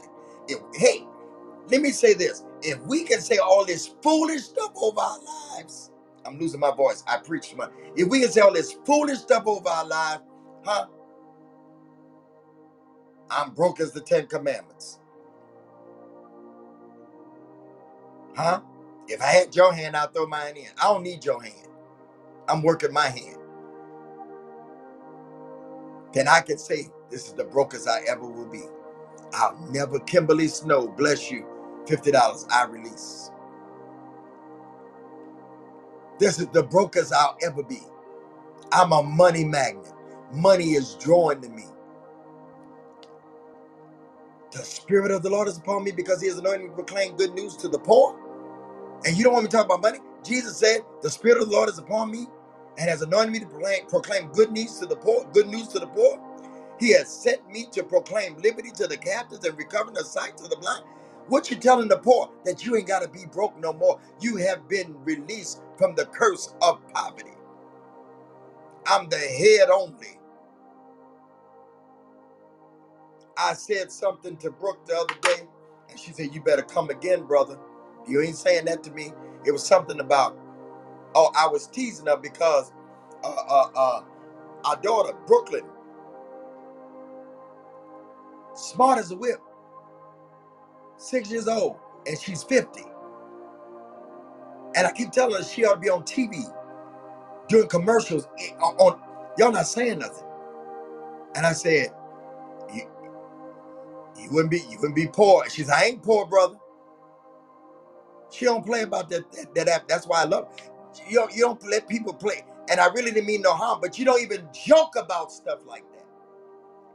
If, 0.48 0.58
hey, 0.74 1.06
let 1.68 1.82
me 1.82 1.90
say 1.90 2.14
this. 2.14 2.44
If 2.62 2.80
we 2.82 3.04
can 3.04 3.20
say 3.20 3.38
all 3.38 3.64
this 3.66 3.94
foolish 4.02 4.42
stuff 4.44 4.72
over 4.76 5.00
our 5.00 5.18
lives, 5.56 5.92
I'm 6.26 6.38
losing 6.38 6.60
my 6.60 6.74
voice. 6.74 7.04
I 7.08 7.18
preach 7.18 7.50
too. 7.50 7.58
If 7.96 8.08
we 8.08 8.20
can 8.20 8.30
say 8.30 8.42
all 8.42 8.52
this 8.52 8.74
foolish 8.86 9.20
stuff 9.20 9.44
over 9.46 9.68
our 9.68 9.86
lives, 9.86 10.22
huh? 10.64 10.86
I'm 13.30 13.52
broke 13.52 13.80
as 13.80 13.92
the 13.92 14.00
Ten 14.00 14.26
Commandments. 14.26 15.00
Huh? 18.36 18.62
If 19.08 19.22
I 19.22 19.26
had 19.26 19.56
your 19.56 19.72
hand, 19.74 19.96
I'd 19.96 20.14
throw 20.14 20.26
mine 20.26 20.56
in. 20.56 20.68
I 20.82 20.84
don't 20.84 21.02
need 21.04 21.24
your 21.24 21.42
hand. 21.42 21.68
I'm 22.48 22.62
working 22.62 22.92
my 22.92 23.08
hand. 23.08 23.38
Then 26.12 26.28
I 26.28 26.40
can 26.40 26.58
say, 26.58 26.88
this 27.10 27.26
is 27.28 27.34
the 27.34 27.44
brokest 27.44 27.88
I 27.88 28.02
ever 28.08 28.26
will 28.26 28.50
be. 28.50 28.62
I'll 29.34 29.58
never, 29.70 30.00
Kimberly 30.00 30.48
Snow, 30.48 30.88
bless 30.88 31.30
you. 31.30 31.46
$50 31.86 32.12
I 32.52 32.64
release. 32.66 33.30
This 36.18 36.40
is 36.40 36.48
the 36.48 36.62
brokers 36.64 37.12
I'll 37.12 37.36
ever 37.42 37.62
be. 37.62 37.80
I'm 38.72 38.92
a 38.92 39.02
money 39.02 39.44
magnet. 39.44 39.92
Money 40.32 40.72
is 40.74 40.94
drawing 40.96 41.42
to 41.42 41.48
me. 41.50 41.64
The 44.52 44.58
Spirit 44.60 45.12
of 45.12 45.22
the 45.22 45.30
Lord 45.30 45.48
is 45.48 45.58
upon 45.58 45.84
me 45.84 45.92
because 45.92 46.22
He 46.22 46.28
has 46.28 46.38
anointed 46.38 46.62
me 46.62 46.68
to 46.68 46.74
proclaim 46.74 47.16
good 47.16 47.34
news 47.34 47.56
to 47.58 47.68
the 47.68 47.78
poor. 47.78 48.16
And 49.06 49.16
you 49.16 49.24
don't 49.24 49.34
want 49.34 49.44
me 49.44 49.50
to 49.50 49.56
talk 49.56 49.66
about 49.66 49.82
money? 49.82 50.00
Jesus 50.24 50.58
said, 50.58 50.82
The 51.02 51.10
Spirit 51.10 51.42
of 51.42 51.48
the 51.50 51.54
Lord 51.56 51.68
is 51.70 51.78
upon 51.78 52.10
me 52.10 52.26
and 52.78 52.90
has 52.90 53.02
anointed 53.02 53.32
me 53.32 53.40
to 53.40 53.46
proclaim, 53.46 53.86
proclaim 53.88 54.28
good 54.32 54.52
news 54.52 54.78
to 54.80 54.86
the 54.86 54.96
poor, 54.96 55.26
good 55.34 55.48
news 55.48 55.68
to 55.70 55.80
the 55.80 55.88
poor. 55.88 56.20
He 56.80 56.92
has 56.94 57.08
sent 57.12 57.48
me 57.50 57.66
to 57.72 57.84
proclaim 57.84 58.36
liberty 58.38 58.70
to 58.72 58.86
the 58.86 58.96
captives 58.98 59.46
and 59.46 59.58
recovering 59.58 59.94
the 59.94 60.04
sight 60.04 60.36
to 60.38 60.48
the 60.48 60.56
blind. 60.56 60.84
What 61.28 61.50
you 61.50 61.56
telling 61.56 61.88
the 61.88 61.98
poor? 61.98 62.30
That 62.44 62.64
you 62.66 62.76
ain't 62.76 62.88
got 62.88 63.02
to 63.02 63.08
be 63.08 63.26
broke 63.26 63.58
no 63.60 63.72
more. 63.72 64.00
You 64.20 64.36
have 64.38 64.68
been 64.68 64.96
released 65.04 65.62
from 65.78 65.94
the 65.94 66.06
curse 66.06 66.54
of 66.62 66.80
poverty. 66.92 67.32
I'm 68.86 69.08
the 69.08 69.18
head 69.18 69.70
only. 69.70 70.18
I 73.38 73.54
said 73.54 73.92
something 73.92 74.38
to 74.38 74.52
Brooke 74.52 74.86
the 74.86 74.96
other 74.96 75.14
day, 75.22 75.48
and 75.90 76.00
she 76.00 76.12
said, 76.12 76.34
You 76.34 76.42
better 76.42 76.62
come 76.62 76.90
again, 76.90 77.24
brother. 77.24 77.58
You 78.08 78.22
ain't 78.22 78.36
saying 78.36 78.66
that 78.66 78.84
to 78.84 78.92
me. 78.92 79.12
It 79.46 79.52
was 79.52 79.66
something 79.66 80.00
about, 80.00 80.38
oh, 81.14 81.32
I 81.36 81.48
was 81.48 81.66
teasing 81.68 82.06
her 82.06 82.16
because 82.18 82.72
uh, 83.24 83.28
uh, 83.28 83.70
uh, 83.76 84.02
our 84.66 84.76
daughter, 84.82 85.14
Brooklyn, 85.26 85.64
smart 88.56 88.98
as 88.98 89.10
a 89.12 89.16
whip, 89.16 89.40
six 90.98 91.30
years 91.30 91.48
old, 91.48 91.76
and 92.06 92.18
she's 92.18 92.42
50. 92.44 92.82
And 94.76 94.86
I 94.86 94.92
keep 94.92 95.10
telling 95.12 95.36
her 95.36 95.44
she 95.44 95.64
ought 95.64 95.74
to 95.74 95.80
be 95.80 95.90
on 95.90 96.02
TV 96.04 96.44
doing 97.48 97.68
commercials 97.68 98.28
eh, 98.40 98.52
on, 98.56 98.76
on 98.76 99.00
y'all 99.38 99.52
not 99.52 99.66
saying 99.66 100.00
nothing. 100.00 100.26
And 101.34 101.46
I 101.46 101.52
said, 101.52 101.92
you, 102.74 102.82
you 104.18 104.30
wouldn't 104.30 104.50
be 104.50 104.58
you 104.70 104.78
wouldn't 104.78 104.96
be 104.96 105.08
poor. 105.08 105.48
She 105.50 105.64
said, 105.64 105.74
I 105.76 105.84
ain't 105.86 106.02
poor, 106.02 106.26
brother. 106.26 106.56
She 108.30 108.44
don't 108.46 108.66
play 108.66 108.82
about 108.82 109.08
that 109.10 109.30
that, 109.32 109.54
that 109.54 109.68
app. 109.68 109.88
That's 109.88 110.06
why 110.06 110.22
I 110.22 110.24
love. 110.24 110.48
You 111.08 111.16
don't 111.20 111.34
you 111.34 111.42
don't 111.42 111.64
let 111.68 111.88
people 111.88 112.14
play. 112.14 112.44
And 112.70 112.80
I 112.80 112.86
really 112.88 113.12
didn't 113.12 113.26
mean 113.26 113.42
no 113.42 113.54
harm, 113.54 113.80
but 113.80 113.98
you 113.98 114.04
don't 114.04 114.22
even 114.22 114.48
joke 114.52 114.96
about 114.96 115.32
stuff 115.32 115.60
like 115.66 115.84
that. 115.92 116.06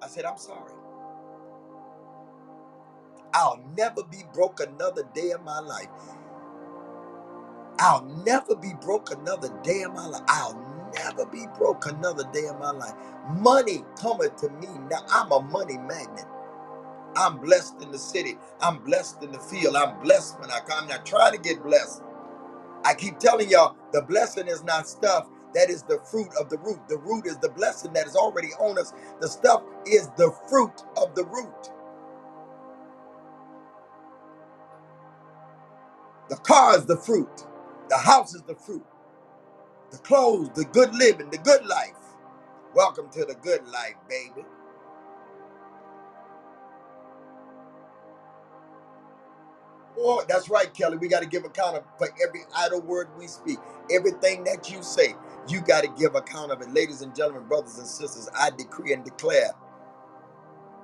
I 0.04 0.08
said, 0.08 0.26
I'm 0.26 0.38
sorry. 0.38 0.74
I'll 3.34 3.62
never 3.78 4.04
be 4.04 4.24
broke 4.34 4.62
another 4.62 5.04
day 5.16 5.32
in 5.38 5.44
my 5.46 5.60
life. 5.60 5.88
I'll 7.80 8.06
never 8.26 8.56
be 8.56 8.74
broke 8.82 9.12
another 9.12 9.50
day 9.64 9.82
in 9.84 9.94
my 9.94 10.08
life. 10.08 10.24
I'll 10.28 10.92
never 10.96 11.26
be 11.26 11.46
broke 11.58 11.86
another 11.88 12.24
day 12.34 12.48
in 12.48 12.60
my 12.60 12.72
life. 12.72 12.94
Money 13.40 13.84
coming 14.02 14.30
to 14.40 14.50
me 14.50 14.68
now. 14.90 15.00
I'm 15.10 15.32
a 15.32 15.42
money 15.42 15.78
magnet. 15.78 16.26
I'm 17.16 17.40
blessed 17.40 17.82
in 17.82 17.92
the 17.92 18.00
city. 18.00 18.38
I'm 18.62 18.80
blessed 18.84 19.24
in 19.24 19.32
the 19.32 19.40
field. 19.40 19.76
I'm 19.76 20.02
blessed 20.02 20.40
when 20.40 20.52
I 20.52 20.60
come. 20.62 20.84
I'm 20.84 20.90
not 20.90 21.06
trying 21.06 21.34
to 21.34 21.40
get 21.40 21.64
blessed. 21.64 22.04
I 22.86 22.96
keep 22.96 23.20
telling 23.20 23.50
y'all 23.50 23.78
the 23.94 24.04
blessing 24.04 24.50
is 24.50 24.64
not 24.64 24.90
stuff. 24.90 25.30
That 25.56 25.70
is 25.70 25.84
the 25.84 26.00
fruit 26.12 26.30
of 26.40 26.50
the 26.50 26.60
root. 26.60 26.80
The 26.90 26.98
root 27.00 27.28
is 27.28 27.38
the 27.40 27.50
blessing 27.50 27.94
that 27.94 28.08
is 28.08 28.16
already 28.16 28.50
on 28.60 28.80
us. 28.80 28.94
The 29.22 29.30
stuff 29.30 29.64
is 29.86 30.10
the 30.18 30.32
fruit 30.50 30.84
of 30.98 31.16
the 31.16 31.26
root. 31.26 31.72
The 36.32 36.38
car 36.38 36.78
is 36.80 36.88
the 36.88 36.98
fruit. 36.98 37.46
The 37.90 38.00
house 38.00 38.36
is 38.36 38.44
the 38.44 38.56
fruit. 38.56 38.86
The 39.92 40.00
clothes, 40.00 40.50
the 40.56 40.66
good 40.66 40.94
living, 40.96 41.30
the 41.32 41.40
good 41.40 41.66
life. 41.66 41.96
Welcome 42.76 43.10
to 43.12 43.26
the 43.26 43.36
good 43.36 43.68
life, 43.68 43.96
baby. 44.10 44.46
Oh, 50.00 50.24
that's 50.30 50.50
right, 50.50 50.74
Kelly. 50.74 50.98
We 50.98 51.10
got 51.10 51.22
to 51.24 51.30
give 51.30 51.46
account 51.46 51.78
of 51.78 51.84
for 51.98 52.10
every 52.28 52.42
idle 52.58 52.82
word 52.82 53.10
we 53.18 53.28
speak, 53.28 53.60
everything 53.92 54.44
that 54.46 54.72
you 54.72 54.84
say. 54.84 55.16
You 55.50 55.62
got 55.62 55.84
to 55.84 55.90
give 56.00 56.16
account 56.16 56.52
of 56.52 56.62
it, 56.62 56.72
ladies 56.74 57.02
and 57.02 57.16
gentlemen, 57.16 57.48
brothers 57.48 57.78
and 57.80 57.88
sisters. 57.88 58.30
I 58.40 58.52
decree 58.52 58.94
and 58.94 59.04
declare 59.06 59.52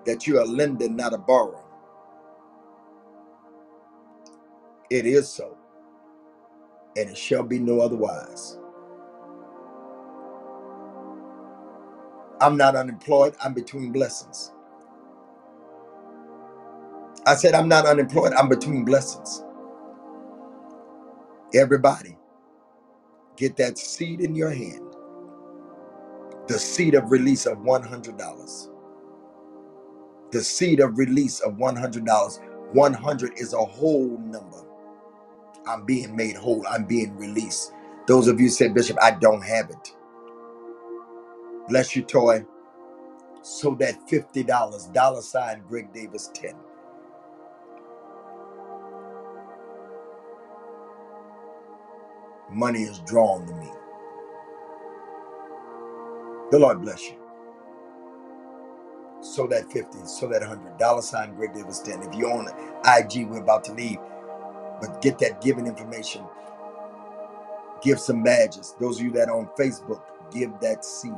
that 0.06 0.28
you 0.28 0.40
are 0.40 0.46
lending, 0.48 0.96
not 0.98 1.14
a 1.14 1.20
borrower. 1.20 1.64
It 4.90 5.06
is 5.06 5.30
so, 5.30 5.58
and 6.98 7.10
it 7.10 7.18
shall 7.18 7.44
be 7.44 7.60
no 7.60 7.82
otherwise. 7.82 8.60
I'm 12.42 12.58
not 12.58 12.76
unemployed. 12.76 13.36
I'm 13.44 13.54
between 13.54 13.92
blessings. 13.94 14.52
I 17.28 17.36
said, 17.36 17.56
I'm 17.56 17.70
not 17.70 17.86
unemployed. 17.88 18.34
I'm 18.34 18.50
between 18.50 18.86
blessings. 18.86 19.44
Everybody, 21.56 22.18
get 23.38 23.58
that 23.58 23.78
seed 23.78 24.22
in 24.22 24.36
your 24.36 24.52
hand. 24.52 24.96
The 26.48 26.60
seed 26.60 26.96
of 26.96 27.12
release 27.12 27.46
of 27.48 27.60
$100. 27.60 28.70
The 30.32 30.44
seed 30.44 30.82
of 30.82 30.98
release 31.00 31.42
of 31.42 31.56
$100. 31.56 32.74
100 32.74 33.34
is 33.38 33.54
a 33.54 33.58
whole 33.66 34.20
number. 34.20 34.67
I'm 35.68 35.86
being 35.86 36.16
made 36.16 36.38
whole. 36.38 36.66
I'm 36.70 36.86
being 36.86 37.18
released. 37.18 37.74
Those 38.08 38.28
of 38.28 38.42
you 38.42 38.50
said, 38.50 38.74
Bishop, 38.76 38.98
I 39.02 39.12
don't 39.12 39.44
have 39.44 39.70
it. 39.72 39.96
Bless 41.70 41.96
you, 41.96 42.04
Toy. 42.04 42.46
So 43.44 43.76
that 43.76 43.96
$50, 44.10 44.48
dollar 44.94 45.22
sign 45.22 45.64
Greg 45.70 45.94
Davis 45.94 46.32
10. 46.34 46.56
Money 52.52 52.84
is 52.84 53.00
drawn 53.02 53.48
to 53.48 53.56
me. 53.56 53.70
The 56.52 56.60
Lord 56.60 56.82
bless 56.82 57.04
you. 57.10 57.18
So 59.22 59.48
that 59.48 59.72
50, 59.72 60.00
so 60.06 60.28
that 60.30 60.42
100, 60.42 60.78
dollar 60.80 61.02
sign 61.04 61.36
Greg 61.36 61.54
Davis 61.54 61.80
10. 61.80 62.04
If 62.04 62.16
you 62.16 62.30
own 62.32 62.48
IG, 62.86 63.28
we're 63.30 63.42
about 63.42 63.64
to 63.66 63.74
leave. 63.74 64.00
But 64.80 65.02
get 65.02 65.20
that 65.20 65.42
giving 65.42 65.68
information. 65.68 66.24
Give 67.82 68.00
some 68.00 68.24
badges. 68.24 68.76
Those 68.80 69.00
of 69.00 69.06
you 69.06 69.12
that 69.14 69.30
are 69.30 69.38
on 69.38 69.48
Facebook, 69.58 70.02
give 70.32 70.60
that 70.62 70.84
seed. 70.84 71.14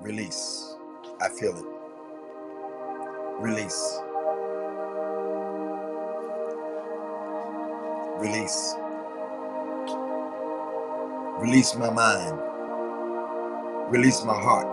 Release. 0.00 0.76
I 1.20 1.28
feel 1.28 1.56
it. 1.56 1.64
Release. 3.40 4.00
Release. 8.18 8.74
Release 11.38 11.74
my 11.74 11.90
mind. 11.90 12.38
Release 13.90 14.24
my 14.24 14.34
heart. 14.34 14.66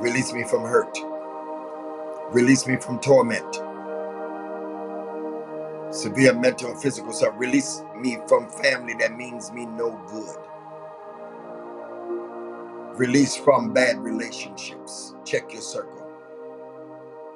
Release 0.00 0.32
me 0.32 0.44
from 0.44 0.62
hurt. 0.62 0.96
Release 2.32 2.66
me 2.66 2.76
from 2.76 2.98
torment. 3.00 3.56
Severe 5.94 6.34
mental 6.34 6.72
and 6.72 6.82
physical 6.82 7.12
stuff. 7.12 7.34
Release 7.36 7.82
me 7.96 8.18
from 8.28 8.48
family 8.50 8.94
that 8.94 9.16
means 9.16 9.52
me 9.52 9.66
no 9.66 9.92
good. 10.08 10.36
Release 12.98 13.36
from 13.36 13.72
bad 13.72 13.98
relationships. 13.98 15.14
Check 15.24 15.52
your 15.52 15.62
circle. 15.62 16.06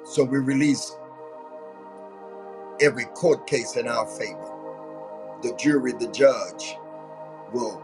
So 0.03 0.23
we 0.23 0.39
release 0.39 0.95
every 2.81 3.05
court 3.05 3.47
case 3.47 3.77
in 3.77 3.87
our 3.87 4.07
favor. 4.07 4.51
The 5.41 5.55
jury, 5.55 5.93
the 5.93 6.07
judge 6.07 6.77
will 7.53 7.81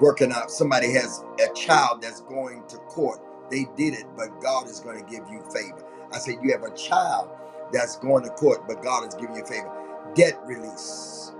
working 0.00 0.32
out. 0.32 0.50
Somebody 0.50 0.92
has 0.94 1.24
a 1.38 1.52
child 1.54 2.02
that's 2.02 2.20
going 2.22 2.66
to 2.68 2.78
court. 2.78 3.20
They 3.50 3.66
did 3.76 3.94
it, 3.94 4.06
but 4.16 4.40
God 4.40 4.68
is 4.68 4.80
going 4.80 5.04
to 5.04 5.10
give 5.10 5.28
you 5.30 5.42
favor. 5.52 5.84
I 6.12 6.18
said, 6.18 6.36
You 6.42 6.52
have 6.52 6.64
a 6.64 6.76
child 6.76 7.30
that's 7.72 7.96
going 7.98 8.24
to 8.24 8.30
court, 8.30 8.66
but 8.68 8.82
God 8.82 9.06
is 9.08 9.14
giving 9.14 9.36
you 9.36 9.46
favor. 9.46 9.72
Debt 10.14 10.40
release, 10.46 11.32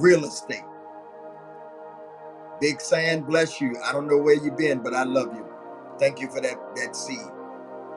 real 0.00 0.24
estate. 0.24 0.62
Big 2.60 2.80
Sand, 2.80 3.26
bless 3.26 3.60
you. 3.60 3.76
I 3.84 3.92
don't 3.92 4.08
know 4.08 4.18
where 4.18 4.34
you've 4.34 4.56
been, 4.56 4.80
but 4.82 4.94
I 4.94 5.04
love 5.04 5.34
you. 5.34 5.46
Thank 5.98 6.20
you 6.20 6.30
for 6.30 6.40
that, 6.40 6.56
that 6.76 6.96
seed. 6.96 7.18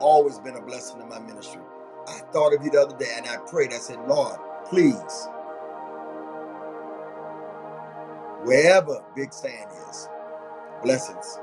Always 0.00 0.38
been 0.40 0.56
a 0.56 0.62
blessing 0.62 1.00
in 1.00 1.08
my 1.08 1.20
ministry. 1.20 1.62
I 2.08 2.20
thought 2.32 2.54
of 2.54 2.64
you 2.64 2.70
the 2.70 2.82
other 2.82 2.96
day 2.98 3.12
and 3.16 3.26
I 3.28 3.38
prayed. 3.50 3.72
I 3.72 3.78
said, 3.78 3.98
Lord, 4.08 4.38
please, 4.66 5.28
wherever 8.44 9.04
Big 9.16 9.32
Sand 9.32 9.70
is, 9.90 10.08
blessings, 10.82 11.38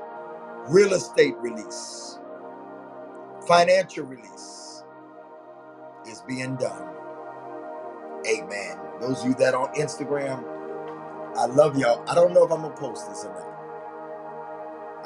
real 0.68 0.92
estate 0.92 1.34
release, 1.38 2.18
financial 3.46 4.04
release 4.04 4.84
is 6.06 6.22
being 6.26 6.56
done. 6.56 6.88
Amen. 8.26 8.78
Those 9.00 9.20
of 9.20 9.28
you 9.28 9.34
that 9.36 9.54
are 9.54 9.68
on 9.68 9.74
Instagram, 9.74 10.44
I 11.36 11.46
love 11.46 11.78
y'all. 11.78 12.02
I 12.08 12.14
don't 12.14 12.32
know 12.32 12.44
if 12.44 12.50
I'm 12.50 12.62
gonna 12.62 12.76
post 12.76 13.08
this 13.08 13.24
or 13.24 13.32
not. 13.32 13.56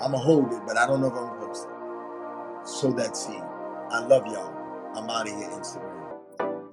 I'm 0.00 0.12
gonna 0.12 0.24
hold 0.24 0.52
it, 0.52 0.62
but 0.66 0.78
I 0.78 0.86
don't 0.86 1.00
know 1.00 1.08
if 1.08 1.14
I'm 1.14 1.26
gonna 1.26 1.46
post 1.46 1.66
it. 1.66 2.68
So 2.68 2.92
that's 2.92 3.26
it. 3.26 3.42
I 3.90 4.06
love 4.06 4.26
y'all. 4.26 4.54
I'm 4.96 5.10
out 5.10 5.28
of 5.28 5.36
here, 5.36 5.48
Instagram. 5.50 6.00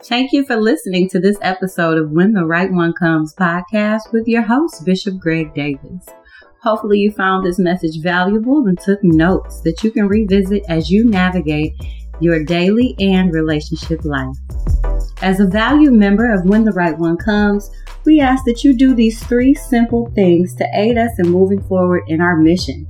Thank 0.03 0.31
you 0.31 0.45
for 0.45 0.55
listening 0.55 1.09
to 1.09 1.19
this 1.19 1.38
episode 1.41 1.97
of 1.97 2.11
When 2.11 2.33
the 2.33 2.45
Right 2.45 2.71
One 2.71 2.93
Comes 2.93 3.33
podcast 3.33 4.13
with 4.13 4.27
your 4.27 4.43
host, 4.43 4.85
Bishop 4.85 5.17
Greg 5.17 5.53
Davis. 5.55 6.05
Hopefully, 6.62 6.99
you 6.99 7.12
found 7.12 7.45
this 7.45 7.60
message 7.60 8.01
valuable 8.01 8.66
and 8.68 8.80
took 8.80 9.03
notes 9.03 9.62
that 9.62 9.84
you 9.84 9.91
can 9.91 10.08
revisit 10.08 10.64
as 10.68 10.89
you 10.89 11.05
navigate 11.05 11.74
your 12.20 12.43
daily 12.43 12.95
and 12.99 13.34
relationship 13.34 14.03
life. 14.03 14.36
As 15.22 15.39
a 15.39 15.47
valued 15.47 15.93
member 15.93 16.32
of 16.34 16.45
When 16.45 16.64
the 16.64 16.72
Right 16.72 16.97
One 16.97 17.18
Comes, 17.18 17.70
we 18.05 18.22
ask 18.22 18.43
that 18.45 18.64
you 18.64 18.76
do 18.76 18.95
these 18.95 19.24
three 19.24 19.53
simple 19.53 20.12
things 20.16 20.55
to 20.55 20.68
aid 20.74 20.97
us 20.97 21.12
in 21.20 21.30
moving 21.30 21.62
forward 21.64 22.03
in 22.08 22.22
our 22.22 22.38
mission. 22.38 22.88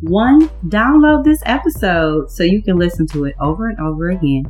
One, 0.00 0.48
download 0.68 1.24
this 1.24 1.42
episode 1.44 2.30
so 2.30 2.42
you 2.42 2.62
can 2.62 2.76
listen 2.76 3.06
to 3.08 3.24
it 3.24 3.34
over 3.40 3.68
and 3.68 3.78
over 3.80 4.10
again. 4.10 4.44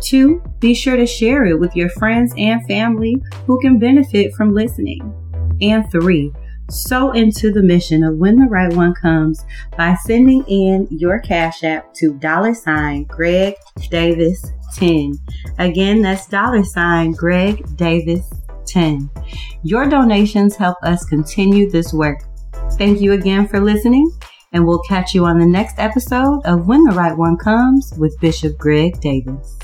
Two, 0.00 0.42
be 0.60 0.74
sure 0.74 0.96
to 0.96 1.06
share 1.06 1.44
it 1.44 1.58
with 1.58 1.74
your 1.74 1.88
friends 1.90 2.32
and 2.36 2.66
family 2.66 3.22
who 3.46 3.60
can 3.60 3.78
benefit 3.78 4.34
from 4.34 4.54
listening. 4.54 5.14
And 5.60 5.90
three, 5.90 6.32
sow 6.70 7.12
into 7.12 7.52
the 7.52 7.62
mission 7.62 8.02
of 8.02 8.16
When 8.16 8.36
the 8.36 8.46
Right 8.46 8.72
One 8.72 8.94
Comes 8.94 9.44
by 9.76 9.96
sending 10.04 10.44
in 10.48 10.88
your 10.90 11.20
Cash 11.20 11.64
App 11.64 11.92
to 11.94 12.14
dollar 12.14 12.54
sign 12.54 13.04
Greg 13.04 13.54
Davis 13.90 14.52
10. 14.74 15.14
Again, 15.58 16.02
that's 16.02 16.26
dollar 16.26 16.64
sign 16.64 17.12
Greg 17.12 17.64
Davis 17.76 18.28
10. 18.66 19.08
Your 19.62 19.88
donations 19.88 20.56
help 20.56 20.76
us 20.82 21.04
continue 21.04 21.70
this 21.70 21.92
work. 21.92 22.20
Thank 22.72 23.00
you 23.00 23.12
again 23.12 23.46
for 23.48 23.60
listening, 23.60 24.10
and 24.52 24.66
we'll 24.66 24.82
catch 24.88 25.14
you 25.14 25.24
on 25.24 25.38
the 25.38 25.46
next 25.46 25.78
episode 25.78 26.40
of 26.44 26.66
When 26.66 26.84
the 26.84 26.94
Right 26.94 27.16
One 27.16 27.36
Comes 27.36 27.92
with 27.96 28.18
Bishop 28.20 28.58
Greg 28.58 29.00
Davis. 29.00 29.58